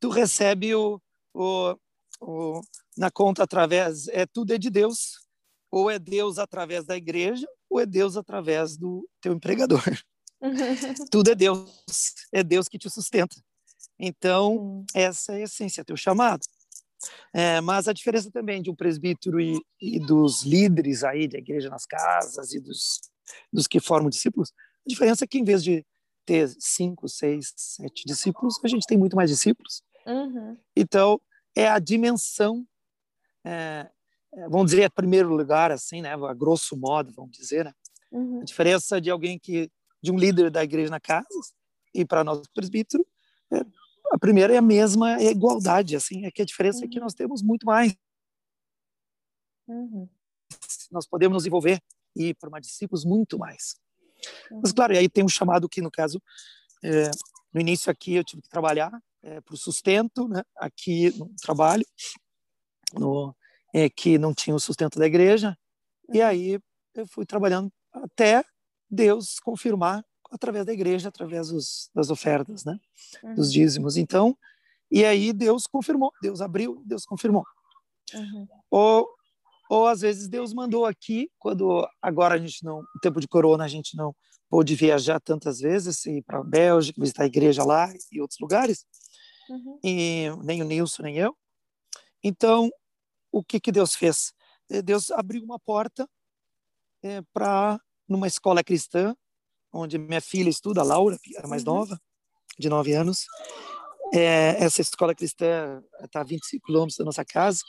tu 0.00 0.08
recebe 0.08 0.74
o, 0.74 1.00
o, 1.32 1.76
o 2.20 2.60
na 2.96 3.10
conta 3.10 3.44
através 3.44 4.08
é 4.08 4.26
tudo 4.26 4.52
é 4.52 4.58
de 4.58 4.70
Deus, 4.70 5.20
ou 5.74 5.90
é 5.90 5.98
Deus 5.98 6.38
através 6.38 6.84
da 6.84 6.96
igreja, 6.96 7.48
ou 7.68 7.80
é 7.80 7.84
Deus 7.84 8.16
através 8.16 8.76
do 8.76 9.08
teu 9.20 9.32
empregador. 9.32 9.82
Tudo 11.10 11.32
é 11.32 11.34
Deus, 11.34 12.14
é 12.32 12.44
Deus 12.44 12.68
que 12.68 12.78
te 12.78 12.88
sustenta. 12.88 13.34
Então, 13.98 14.84
essa 14.94 15.32
é 15.32 15.36
a 15.36 15.40
essência, 15.40 15.84
teu 15.84 15.96
chamado. 15.96 16.46
É, 17.32 17.60
mas 17.60 17.88
a 17.88 17.92
diferença 17.92 18.30
também 18.30 18.62
de 18.62 18.70
um 18.70 18.74
presbítero 18.74 19.40
e, 19.40 19.60
e 19.80 19.98
dos 19.98 20.44
líderes 20.44 21.02
aí 21.02 21.26
da 21.26 21.38
igreja 21.38 21.68
nas 21.68 21.84
casas 21.84 22.54
e 22.54 22.60
dos, 22.60 23.00
dos 23.52 23.66
que 23.66 23.80
formam 23.80 24.08
discípulos, 24.08 24.52
a 24.86 24.88
diferença 24.88 25.24
é 25.24 25.26
que 25.26 25.38
em 25.38 25.44
vez 25.44 25.64
de 25.64 25.84
ter 26.24 26.54
cinco, 26.60 27.08
seis, 27.08 27.52
sete 27.56 28.04
discípulos, 28.06 28.60
a 28.62 28.68
gente 28.68 28.86
tem 28.86 28.96
muito 28.96 29.16
mais 29.16 29.28
discípulos. 29.28 29.82
Uhum. 30.06 30.56
Então, 30.76 31.20
é 31.56 31.68
a 31.68 31.80
dimensão, 31.80 32.64
é, 33.44 33.90
vamos 34.48 34.70
dizer, 34.70 34.90
primeiro 34.90 35.34
lugar, 35.34 35.70
assim, 35.70 36.02
né, 36.02 36.12
a 36.14 36.34
grosso 36.34 36.76
modo, 36.76 37.12
vamos 37.12 37.36
dizer, 37.36 37.64
né? 37.64 37.72
Uhum. 38.10 38.40
A 38.40 38.44
diferença 38.44 39.00
de 39.00 39.10
alguém 39.10 39.38
que, 39.38 39.70
de 40.02 40.12
um 40.12 40.18
líder 40.18 40.50
da 40.50 40.62
igreja 40.62 40.90
na 40.90 41.00
casa 41.00 41.26
e 41.94 42.04
para 42.04 42.24
nós 42.24 42.42
presbítero, 42.54 43.06
é, 43.52 43.60
a 44.12 44.18
primeira 44.18 44.54
é 44.54 44.58
a 44.58 44.62
mesma, 44.62 45.20
é 45.20 45.28
a 45.28 45.32
igualdade, 45.32 45.96
assim, 45.96 46.24
é 46.24 46.30
que 46.30 46.42
a 46.42 46.44
diferença 46.44 46.84
é 46.84 46.88
que 46.88 46.98
Uhum. 46.98 47.04
nós 47.04 47.14
temos 47.14 47.42
muito 47.42 47.66
mais. 47.66 47.96
Uhum. 49.66 50.08
Nós 50.90 51.06
podemos 51.06 51.34
nos 51.34 51.46
envolver 51.46 51.80
e 52.14 52.34
formar 52.40 52.60
discípulos 52.60 53.04
muito 53.04 53.38
mais. 53.38 53.76
Uhum. 54.50 54.60
Mas, 54.62 54.72
claro, 54.72 54.96
aí 54.96 55.08
tem 55.08 55.24
um 55.24 55.28
chamado 55.28 55.68
que, 55.68 55.80
no 55.80 55.90
caso, 55.90 56.22
é, 56.82 57.10
no 57.52 57.60
início 57.60 57.90
aqui 57.90 58.14
eu 58.14 58.24
tive 58.24 58.42
que 58.42 58.48
trabalhar 58.48 58.92
é, 59.22 59.40
para 59.40 59.54
o 59.54 59.58
sustento, 59.58 60.28
né? 60.28 60.42
aqui 60.56 61.10
no 61.18 61.34
trabalho, 61.40 61.86
no, 62.92 63.34
é, 63.74 63.90
que 63.90 64.18
não 64.18 64.32
tinha 64.34 64.56
o 64.56 64.60
sustento 64.60 64.98
da 64.98 65.06
igreja, 65.06 65.58
e 66.12 66.20
Uhum. 66.20 66.26
aí 66.26 66.60
eu 66.94 67.06
fui 67.08 67.26
trabalhando 67.26 67.70
até 67.92 68.44
Deus 68.90 69.40
confirmar 69.40 70.04
através 70.30 70.64
da 70.66 70.72
igreja, 70.72 71.08
através 71.08 71.48
dos, 71.48 71.90
das 71.94 72.10
ofertas, 72.10 72.64
né? 72.64 72.78
dos 73.36 73.48
Uhum. 73.48 73.52
dízimos. 73.52 73.96
Então, 73.96 74.36
e 74.90 75.04
aí 75.04 75.32
Deus 75.32 75.66
confirmou, 75.66 76.12
Deus 76.22 76.40
abriu, 76.40 76.82
Deus 76.86 77.04
confirmou. 77.04 77.44
Uhum. 78.14 78.46
Ou, 78.70 79.08
ou 79.70 79.86
às 79.88 80.02
vezes 80.02 80.28
Deus 80.28 80.52
mandou 80.54 80.86
aqui, 80.86 81.28
quando 81.38 81.86
agora 82.02 82.34
a 82.36 82.38
gente 82.38 82.64
não, 82.64 82.78
no 82.82 83.00
tempo 83.02 83.20
de 83.20 83.28
corona, 83.28 83.64
a 83.64 83.68
gente 83.68 83.96
não 83.96 84.14
pôde 84.50 84.74
viajar 84.76 85.20
tantas 85.20 85.58
vezes, 85.58 86.04
ir 86.06 86.22
para 86.22 86.38
a 86.38 86.44
Bélgica, 86.44 87.00
visitar 87.00 87.24
a 87.24 87.26
igreja 87.26 87.64
lá 87.64 87.92
e 88.12 88.20
outros 88.20 88.38
lugares, 88.40 88.84
Uhum. 89.50 89.78
e 89.84 90.28
nem 90.44 90.62
o 90.62 90.64
Nilson, 90.64 91.02
nem 91.04 91.16
eu. 91.18 91.36
Então, 92.22 92.70
o 93.38 93.42
que, 93.44 93.58
que 93.60 93.72
Deus 93.72 93.94
fez? 93.94 94.32
Eh, 94.70 94.82
Deus 94.82 95.10
abriu 95.10 95.42
uma 95.42 95.58
porta 95.58 96.08
é, 97.02 97.20
para 97.32 97.80
numa 98.08 98.26
escola 98.26 98.62
cristã, 98.62 99.14
onde 99.72 99.98
minha 99.98 100.20
filha 100.20 100.48
estuda, 100.48 100.80
a 100.80 100.84
Laura, 100.84 101.18
que 101.22 101.36
era 101.36 101.48
mais 101.48 101.64
Uhum. 101.64 101.74
nova, 101.74 102.00
de 102.58 102.68
nove 102.68 102.92
anos. 102.94 103.26
É, 104.12 104.62
essa 104.62 104.80
escola 104.80 105.14
cristã 105.14 105.82
está 106.02 106.20
a 106.20 106.24
25 106.24 106.64
quilômetros 106.66 106.96
da 106.96 107.04
nossa 107.04 107.24
casa, 107.24 107.60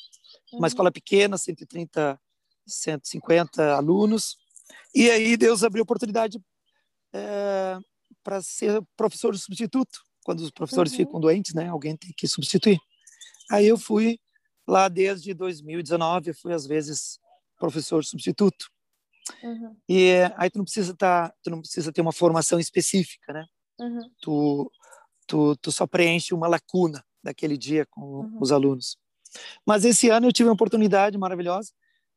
uma 0.54 0.62
Uhum. 0.62 0.68
escola 0.68 0.92
pequena, 0.92 1.38
130, 1.38 2.20
150 2.68 3.76
alunos. 3.76 4.38
E 4.94 5.10
aí 5.10 5.36
Deus 5.36 5.64
abriu 5.64 5.84
oportunidade 5.84 6.40
é, 7.14 7.78
para 8.24 8.42
ser 8.42 8.82
professor 8.96 9.36
substituto, 9.38 10.00
quando 10.24 10.42
os 10.42 10.52
professores 10.52 10.92
Uhum. 10.92 10.98
ficam 10.98 11.20
doentes, 11.20 11.54
né? 11.54 11.70
Alguém 11.70 11.96
tem 11.98 12.12
que 12.16 12.28
substituir. 12.28 12.78
Aí 13.50 13.66
eu 13.68 13.78
fui 13.78 14.20
lá 14.68 14.88
desde 14.88 15.34
2019, 15.34 16.34
fui 16.34 16.54
às 16.54 16.66
vezes 16.66 17.20
professor 17.58 18.04
substituto. 18.04 18.68
Uhum. 19.44 19.76
E 19.90 20.14
aí 20.38 20.50
tu 20.50 20.58
não 20.58 20.66
precisa 20.66 20.92
estar, 20.92 21.34
tu 21.42 21.50
não 21.50 21.60
precisa 21.62 21.92
ter 21.92 22.02
uma 22.02 22.12
formação 22.12 22.60
específica, 22.60 23.34
né? 23.34 23.46
Uhum. 23.80 24.10
Tu 24.22 24.72
tu, 25.28 25.56
tu 25.58 25.72
só 25.72 25.88
preenche 25.88 26.34
uma 26.36 26.48
lacuna 26.48 27.04
daquele 27.24 27.58
dia 27.58 27.86
com 27.88 28.02
Uhum. 28.02 28.38
os 28.40 28.52
alunos. 28.52 28.98
Mas 29.66 29.84
esse 29.84 30.10
ano 30.10 30.28
eu 30.28 30.32
tive 30.34 30.48
uma 30.50 30.54
oportunidade 30.54 31.18
maravilhosa 31.18 31.72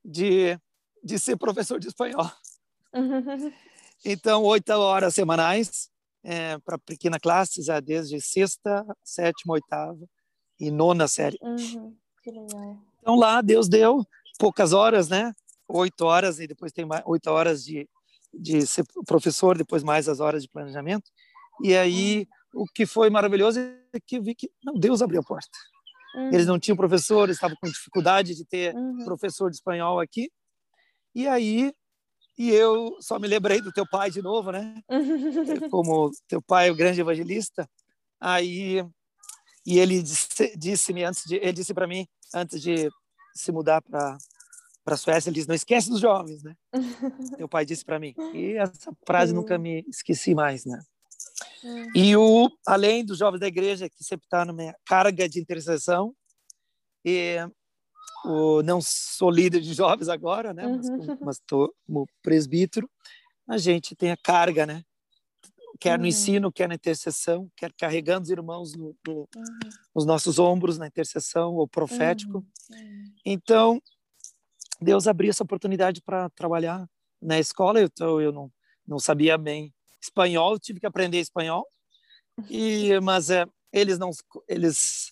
de 0.04 0.58
de 1.02 1.18
ser 1.18 1.36
professor 1.36 1.78
de 1.78 1.88
espanhol. 1.88 2.30
Uhum. 2.94 3.52
Então, 4.04 4.42
oito 4.44 4.70
horas 4.72 5.14
semanais 5.14 5.88
é, 6.24 6.58
para 6.58 6.78
pequena 6.78 7.18
classe, 7.18 7.62
já 7.62 7.80
desde 7.80 8.20
sexta, 8.20 8.84
sétima, 9.04 9.54
oitava 9.54 9.98
e 10.58 10.70
nona 10.70 11.06
série. 11.08 11.38
Uhum. 11.40 11.96
Legal. 12.30 12.78
Então, 13.00 13.16
lá 13.16 13.40
Deus 13.40 13.68
deu 13.68 14.04
poucas 14.38 14.72
horas, 14.72 15.08
né? 15.08 15.32
Oito 15.68 16.04
horas, 16.04 16.40
e 16.40 16.46
depois 16.46 16.72
tem 16.72 16.84
mais, 16.84 17.02
oito 17.06 17.28
horas 17.28 17.64
de, 17.64 17.88
de 18.32 18.66
ser 18.66 18.84
professor, 19.06 19.56
depois 19.56 19.82
mais 19.82 20.08
as 20.08 20.20
horas 20.20 20.42
de 20.42 20.48
planejamento. 20.48 21.10
E 21.62 21.76
aí, 21.76 22.26
o 22.54 22.64
que 22.66 22.86
foi 22.86 23.10
maravilhoso 23.10 23.60
é 23.60 24.00
que 24.06 24.16
eu 24.16 24.22
vi 24.22 24.34
que 24.34 24.50
não, 24.64 24.74
Deus 24.74 25.02
abriu 25.02 25.20
a 25.20 25.24
porta. 25.24 25.50
Uhum. 26.14 26.28
Eles 26.32 26.46
não 26.46 26.58
tinham 26.58 26.76
professor, 26.76 27.28
estavam 27.28 27.56
com 27.60 27.68
dificuldade 27.68 28.34
de 28.34 28.44
ter 28.44 28.74
Uhum. 28.74 29.04
professor 29.04 29.50
de 29.50 29.56
espanhol 29.56 30.00
aqui. 30.00 30.30
E 31.14 31.26
aí, 31.26 31.72
e 32.38 32.50
eu 32.50 32.96
só 33.00 33.18
me 33.18 33.26
lembrei 33.26 33.60
do 33.60 33.72
teu 33.72 33.86
pai 33.88 34.10
de 34.10 34.22
novo, 34.22 34.52
né? 34.52 34.80
Como 35.70 36.10
teu 36.28 36.40
pai 36.40 36.68
é 36.68 36.70
o 36.70 36.76
grande 36.76 37.00
evangelista, 37.00 37.68
aí 38.20 38.84
e 39.66 39.78
ele 39.78 40.02
disse, 40.02 40.56
disse-me 40.56 41.04
antes 41.04 41.24
de 41.26 41.36
ele 41.36 41.52
disse 41.52 41.74
para 41.74 41.86
mim 41.86 42.06
antes 42.34 42.60
de 42.62 42.88
se 43.34 43.52
mudar 43.52 43.82
para 43.82 44.16
para 44.84 44.96
Suécia, 44.96 45.28
ele 45.28 45.34
disse 45.34 45.48
não 45.48 45.54
esquece 45.54 45.90
dos 45.90 46.00
jovens, 46.00 46.42
né? 46.42 46.54
Teu 47.38 47.46
pai 47.46 47.66
disse 47.66 47.84
para 47.84 47.98
mim. 47.98 48.14
E 48.32 48.54
essa 48.54 48.90
frase 49.06 49.32
Sim. 49.32 49.36
nunca 49.36 49.58
me 49.58 49.84
esqueci 49.86 50.34
mais, 50.34 50.64
né? 50.64 50.80
Uhum. 51.62 51.86
E 51.94 52.16
o 52.16 52.50
além 52.66 53.04
dos 53.04 53.18
jovens 53.18 53.40
da 53.40 53.46
igreja 53.46 53.88
que 53.90 54.02
sempre 54.02 54.24
está 54.24 54.46
na 54.46 54.52
minha 54.52 54.74
carga 54.86 55.28
de 55.28 55.40
intercessão 55.40 56.14
e 57.04 57.36
o 58.24 58.62
não 58.62 58.80
sou 58.80 59.30
líder 59.30 59.60
de 59.60 59.74
jovens 59.74 60.08
agora, 60.08 60.54
né? 60.54 60.66
Mas, 60.66 60.88
Uhum. 60.88 61.18
mas 61.20 61.38
tô 61.46 61.72
como 61.86 62.06
presbítero, 62.22 62.88
a 63.48 63.58
gente 63.58 63.94
tem 63.94 64.10
a 64.10 64.16
carga, 64.16 64.64
né? 64.64 64.82
Quer 65.80 65.96
no 65.96 66.04
Uhum. 66.04 66.08
ensino, 66.08 66.52
quer 66.52 66.68
na 66.68 66.74
intercessão, 66.74 67.48
quer 67.56 67.72
carregando 67.72 68.24
os 68.24 68.30
irmãos 68.30 68.74
no, 68.74 68.96
no, 69.06 69.28
nos 69.94 70.04
nossos 70.04 70.38
ombros 70.38 70.76
na 70.76 70.88
intercessão 70.88 71.54
ou 71.54 71.68
profético. 71.68 72.44
Uhum. 72.70 73.12
Então, 73.24 73.82
Deus 74.80 75.06
abriu 75.06 75.30
essa 75.30 75.44
oportunidade 75.44 76.02
para 76.02 76.28
trabalhar 76.30 76.88
na 77.22 77.38
escola. 77.38 77.80
Então, 77.80 78.20
eu 78.20 78.32
não, 78.32 78.50
não 78.86 78.98
sabia 78.98 79.38
bem 79.38 79.72
espanhol, 80.00 80.52
eu 80.52 80.58
tive 80.58 80.80
que 80.80 80.86
aprender 80.86 81.18
espanhol. 81.18 81.66
E, 82.48 82.98
mas 83.00 83.30
é, 83.30 83.46
eles 83.72 83.98
não, 83.98 84.10
eles 84.48 85.10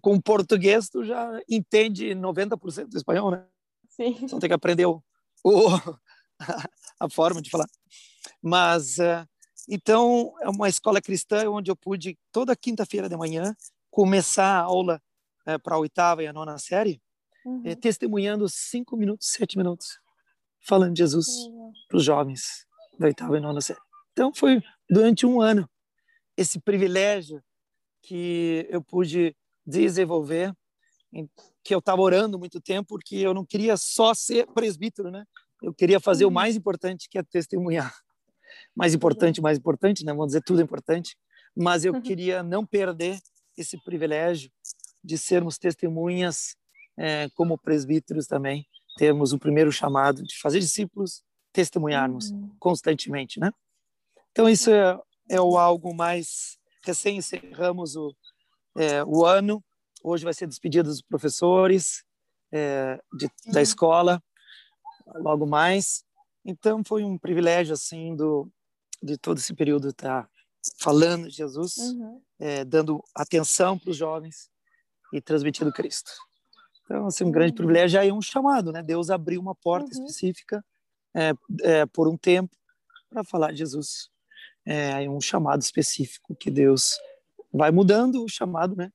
com 0.00 0.20
português 0.20 0.88
tu 0.88 1.04
já 1.04 1.40
entende 1.48 2.14
90% 2.14 2.88
do 2.88 2.96
espanhol, 2.96 3.30
né? 3.30 3.44
Sim. 3.88 4.28
Só 4.28 4.38
tem 4.38 4.48
que 4.48 4.54
aprender 4.54 4.86
o, 4.86 5.02
o 5.44 5.68
a 7.00 7.08
forma 7.10 7.42
de 7.42 7.50
falar. 7.50 7.68
Mas 8.40 8.98
é, 8.98 9.26
então 9.68 10.34
é 10.40 10.48
uma 10.48 10.68
escola 10.68 11.00
cristã 11.00 11.48
onde 11.50 11.70
eu 11.70 11.76
pude 11.76 12.18
toda 12.32 12.56
quinta-feira 12.56 13.08
de 13.08 13.16
manhã 13.16 13.54
começar 13.90 14.44
a 14.46 14.62
aula 14.62 15.00
é, 15.46 15.58
para 15.58 15.74
a 15.76 15.78
oitava 15.78 16.22
e 16.22 16.26
a 16.26 16.32
nona 16.32 16.58
série 16.58 17.00
Uhum. 17.44 17.60
é, 17.64 17.74
testemunhando 17.74 18.48
cinco 18.48 18.96
minutos, 18.96 19.26
sete 19.32 19.58
minutos, 19.58 19.98
falando 20.64 20.92
de 20.94 21.00
Jesus 21.00 21.26
legal. 21.48 21.72
para 21.88 21.96
os 21.96 22.04
jovens 22.04 22.66
da 22.96 23.06
oitava 23.06 23.36
e 23.36 23.40
nona 23.40 23.60
série. 23.60 23.80
Então 24.12 24.32
foi 24.32 24.62
durante 24.88 25.26
um 25.26 25.40
ano 25.40 25.68
esse 26.36 26.60
privilégio 26.60 27.42
que 28.00 28.64
eu 28.70 28.80
pude 28.82 29.34
desenvolver, 29.66 30.54
que 31.64 31.74
eu 31.74 31.80
estava 31.80 32.00
orando 32.00 32.38
muito 32.38 32.60
tempo, 32.60 32.86
porque 32.90 33.16
eu 33.16 33.34
não 33.34 33.44
queria 33.44 33.76
só 33.76 34.14
ser 34.14 34.46
presbítero, 34.46 35.10
né? 35.10 35.24
Eu 35.60 35.74
queria 35.74 35.98
fazer 36.00 36.24
o 36.24 36.28
Uhum. 36.28 36.34
mais 36.34 36.54
importante, 36.56 37.08
que 37.08 37.18
é 37.18 37.22
testemunhar. 37.24 37.92
Mais 38.74 38.94
importante, 38.94 39.40
mais 39.40 39.58
importante, 39.58 40.04
né? 40.04 40.12
Vamos 40.12 40.28
dizer 40.28 40.42
tudo 40.42 40.60
é 40.60 40.64
importante, 40.64 41.16
mas 41.56 41.84
eu 41.84 41.92
Uhum. 41.92 42.00
queria 42.00 42.42
não 42.42 42.64
perder 42.64 43.18
esse 43.56 43.76
privilégio 43.84 44.50
de 45.04 45.18
sermos 45.18 45.58
testemunhas 45.58 46.56
é, 46.96 47.28
como 47.34 47.58
presbíteros 47.58 48.26
também, 48.26 48.66
termos 48.96 49.32
o 49.32 49.38
primeiro 49.38 49.70
chamado 49.72 50.22
de 50.22 50.38
fazer 50.40 50.60
discípulos, 50.60 51.22
testemunharmos 51.52 52.30
Uhum. 52.30 52.54
constantemente, 52.58 53.38
né? 53.40 53.50
Então 54.30 54.48
isso 54.48 54.70
é, 54.70 54.98
é 55.28 55.40
o 55.40 55.58
algo 55.58 55.94
mais 55.94 56.56
recém 56.84 57.16
encerramos 57.18 57.94
o 57.96 58.14
é, 58.76 59.04
o 59.04 59.24
ano. 59.26 59.62
Hoje 60.02 60.24
vai 60.24 60.32
ser 60.32 60.46
despedida 60.46 60.84
dos 60.84 61.02
professores 61.02 62.02
é, 62.50 62.98
de, 63.18 63.26
da 63.52 63.58
Uhum. 63.58 63.62
escola, 63.62 64.22
logo 65.16 65.46
mais. 65.46 66.04
Então 66.44 66.82
foi 66.84 67.04
um 67.04 67.18
privilégio 67.18 67.74
assim 67.74 68.16
do 68.16 68.50
de 69.02 69.16
todo 69.18 69.38
esse 69.38 69.54
período 69.54 69.88
estar 69.88 70.28
falando 70.78 71.28
de 71.28 71.34
Jesus, 71.36 71.76
Uhum. 71.78 72.22
é, 72.38 72.64
dando 72.64 73.02
atenção 73.14 73.78
para 73.78 73.90
os 73.90 73.96
jovens 73.96 74.48
e 75.12 75.20
transmitindo 75.20 75.72
Cristo. 75.72 76.10
Então, 76.84 77.06
assim, 77.06 77.24
um 77.24 77.30
grande 77.30 77.50
Uhum. 77.52 77.56
privilégio 77.56 77.98
aí 78.00 78.08
é 78.08 78.14
um 78.14 78.22
chamado, 78.22 78.70
né? 78.72 78.82
Deus 78.82 79.10
abriu 79.10 79.40
uma 79.40 79.54
porta 79.54 79.86
Uhum. 79.86 79.92
específica 80.06 80.64
é, 81.14 81.32
é, 81.62 81.86
por 81.86 82.08
um 82.08 82.16
tempo 82.16 82.56
para 83.10 83.22
falar 83.24 83.50
de 83.52 83.58
Jesus. 83.58 84.08
É 84.64 84.92
aí 84.92 85.08
um 85.08 85.20
chamado 85.20 85.60
específico 85.60 86.34
que 86.36 86.50
Deus 86.50 86.98
vai 87.52 87.70
mudando 87.70 88.22
o 88.24 88.28
chamado, 88.28 88.74
né? 88.76 88.90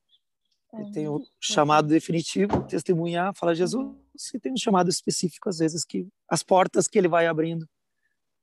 E 0.79 0.91
tem 0.91 1.07
o 1.07 1.25
chamado 1.39 1.87
definitivo, 1.87 2.63
testemunhar, 2.67 3.33
falar 3.35 3.53
de 3.53 3.59
Jesus, 3.59 3.83
Uhum. 3.85 3.99
e 4.33 4.39
tem 4.39 4.53
um 4.53 4.57
chamado 4.57 4.89
específico 4.89 5.49
às 5.49 5.57
vezes 5.59 5.83
que 5.85 6.07
as 6.29 6.41
portas 6.43 6.87
que 6.87 6.97
ele 6.97 7.07
vai 7.07 7.27
abrindo 7.27 7.67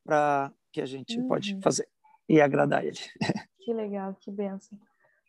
para 0.04 0.52
que 0.74 0.80
a 0.80 0.86
gente 0.86 1.22
pode 1.22 1.54
Uhum. 1.54 1.62
fazer 1.62 1.88
e 2.28 2.40
agradar 2.40 2.84
ele. 2.84 2.98
Que 3.60 3.72
legal, 3.72 4.14
que 4.20 4.30
benção. 4.30 4.78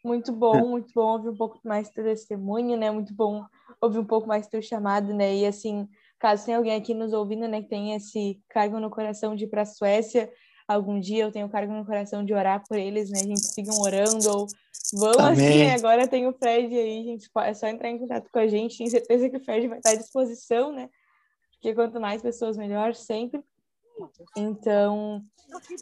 Muito 0.03 0.33
bom, 0.33 0.51
muito 0.67 0.91
bom 0.93 1.13
ouvir 1.13 1.29
um 1.29 1.37
pouco 1.37 1.57
mais 1.63 1.89
teu 1.89 2.03
testemunho, 2.03 2.75
né? 2.75 2.91
Muito 2.91 3.13
bom 3.13 3.45
ouvir 3.79 3.99
um 3.99 4.03
pouco 4.05 4.27
mais 4.27 4.47
teu 4.47 4.61
chamado, 4.61 5.13
né? 5.13 5.33
E 5.35 5.45
assim, 5.45 5.87
caso 6.19 6.45
tenha 6.45 6.57
alguém 6.57 6.75
aqui 6.75 6.93
nos 6.93 7.13
ouvindo, 7.13 7.47
né, 7.47 7.61
que 7.61 7.69
tem 7.69 7.93
esse 7.93 8.41
cargo 8.49 8.77
no 8.79 8.89
coração 8.89 9.35
de 9.35 9.45
ir 9.45 9.47
para 9.47 9.61
a 9.61 9.65
Suécia, 9.65 10.29
algum 10.67 10.99
dia 10.99 11.23
eu 11.23 11.31
tenho 11.31 11.47
cargo 11.47 11.71
no 11.71 11.85
coração 11.85 12.25
de 12.25 12.33
orar 12.33 12.67
por 12.67 12.77
eles, 12.77 13.09
né? 13.09 13.21
A 13.21 13.25
gente 13.25 13.45
sigam 13.45 13.79
orando 13.79 14.29
ou 14.29 14.47
vão 14.91 15.17
assim, 15.19 15.61
Amém. 15.61 15.71
agora 15.71 16.07
tem 16.07 16.27
o 16.27 16.33
Fred 16.33 16.75
aí, 16.77 17.03
gente, 17.03 17.29
é 17.37 17.53
só 17.53 17.67
entrar 17.67 17.89
em 17.89 17.99
contato 17.99 18.29
com 18.29 18.39
a 18.39 18.47
gente, 18.47 18.77
tenho 18.77 18.89
certeza 18.89 19.29
que 19.29 19.37
o 19.37 19.43
Fred 19.45 19.67
vai 19.67 19.77
estar 19.77 19.91
à 19.91 19.95
disposição, 19.95 20.73
né? 20.73 20.89
porque 21.65 21.73
quanto 21.73 21.99
mais 21.99 22.21
pessoas, 22.21 22.57
melhor, 22.57 22.93
sempre. 22.93 23.41
Então, 24.37 25.23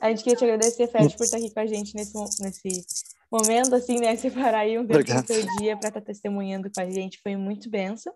a 0.01 0.09
gente 0.09 0.23
queria 0.23 0.37
te 0.37 0.43
agradecer, 0.43 0.87
Fred, 0.87 1.15
por 1.15 1.23
estar 1.23 1.37
aqui 1.37 1.51
com 1.51 1.59
a 1.59 1.65
gente 1.65 1.95
nesse, 1.95 2.13
nesse 2.43 2.85
momento, 3.31 3.75
assim, 3.75 3.99
né? 3.99 4.15
Separar 4.17 4.59
aí 4.59 4.77
um 4.77 4.85
tempo 4.85 5.03
do 5.03 5.27
seu 5.27 5.45
dia 5.59 5.77
para 5.77 5.89
estar 5.89 6.01
testemunhando 6.01 6.69
com 6.71 6.81
a 6.81 6.89
gente. 6.89 7.19
Foi 7.21 7.35
muito 7.35 7.69
benção. 7.69 8.13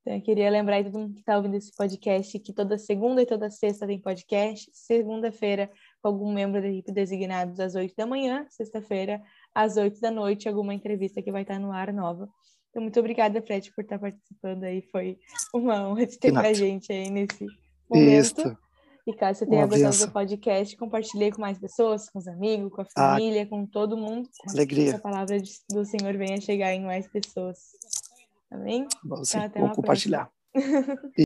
Então, 0.00 0.16
eu 0.16 0.22
queria 0.22 0.50
lembrar 0.50 0.76
aí 0.76 0.84
todo 0.84 0.98
mundo 0.98 1.14
que 1.14 1.20
está 1.20 1.36
ouvindo 1.36 1.56
esse 1.56 1.74
podcast 1.76 2.38
que 2.38 2.52
toda 2.52 2.78
segunda 2.78 3.20
e 3.22 3.26
toda 3.26 3.50
sexta 3.50 3.86
tem 3.86 4.00
podcast. 4.00 4.70
Segunda-feira, 4.72 5.70
com 6.02 6.08
algum 6.08 6.32
membro 6.32 6.60
da 6.60 6.68
equipe 6.68 6.92
designado 6.92 7.60
às 7.62 7.74
oito 7.74 7.94
da 7.96 8.06
manhã. 8.06 8.46
Sexta-feira, 8.50 9.22
às 9.54 9.76
oito 9.76 10.00
da 10.00 10.10
noite, 10.10 10.48
alguma 10.48 10.74
entrevista 10.74 11.22
que 11.22 11.30
vai 11.30 11.42
estar 11.42 11.58
no 11.58 11.72
ar 11.72 11.92
nova. 11.92 12.28
Então, 12.70 12.82
muito 12.82 12.98
obrigada, 12.98 13.40
Fred, 13.42 13.72
por 13.74 13.82
estar 13.82 13.98
participando 13.98 14.64
aí. 14.64 14.82
Foi 14.82 15.18
uma 15.54 15.88
honra 15.88 16.06
te 16.06 16.18
ter 16.18 16.32
com 16.32 16.38
a 16.38 16.52
gente 16.52 16.92
aí 16.92 17.10
nesse 17.10 17.46
momento. 17.88 18.40
Isso. 18.40 18.67
E 19.08 19.14
caso 19.14 19.38
você 19.38 19.46
tenha 19.46 19.62
Uma 19.64 19.68
gostado 19.68 20.06
do 20.06 20.12
podcast, 20.12 20.76
compartilhe 20.76 21.32
com 21.32 21.40
mais 21.40 21.58
pessoas, 21.58 22.10
com 22.10 22.18
os 22.18 22.28
amigos, 22.28 22.70
com 22.70 22.82
a 22.82 22.84
ah. 22.94 23.12
família, 23.12 23.42
ah, 23.42 23.46
com 23.46 23.64
todo 23.64 23.96
mundo. 23.96 24.28
Alegria. 24.50 24.90
Que 24.90 24.96
a 24.96 25.00
palavra 25.00 25.38
do 25.70 25.82
Senhor 25.86 26.14
venha 26.18 26.38
chegar 26.42 26.74
em 26.74 26.84
mais 26.84 27.08
pessoas. 27.08 27.70
Amém? 28.50 28.86
Bom, 29.02 29.24
sim. 29.24 29.38
Então, 29.38 29.62
Vou 29.62 29.76
compartilhar. 29.76 30.30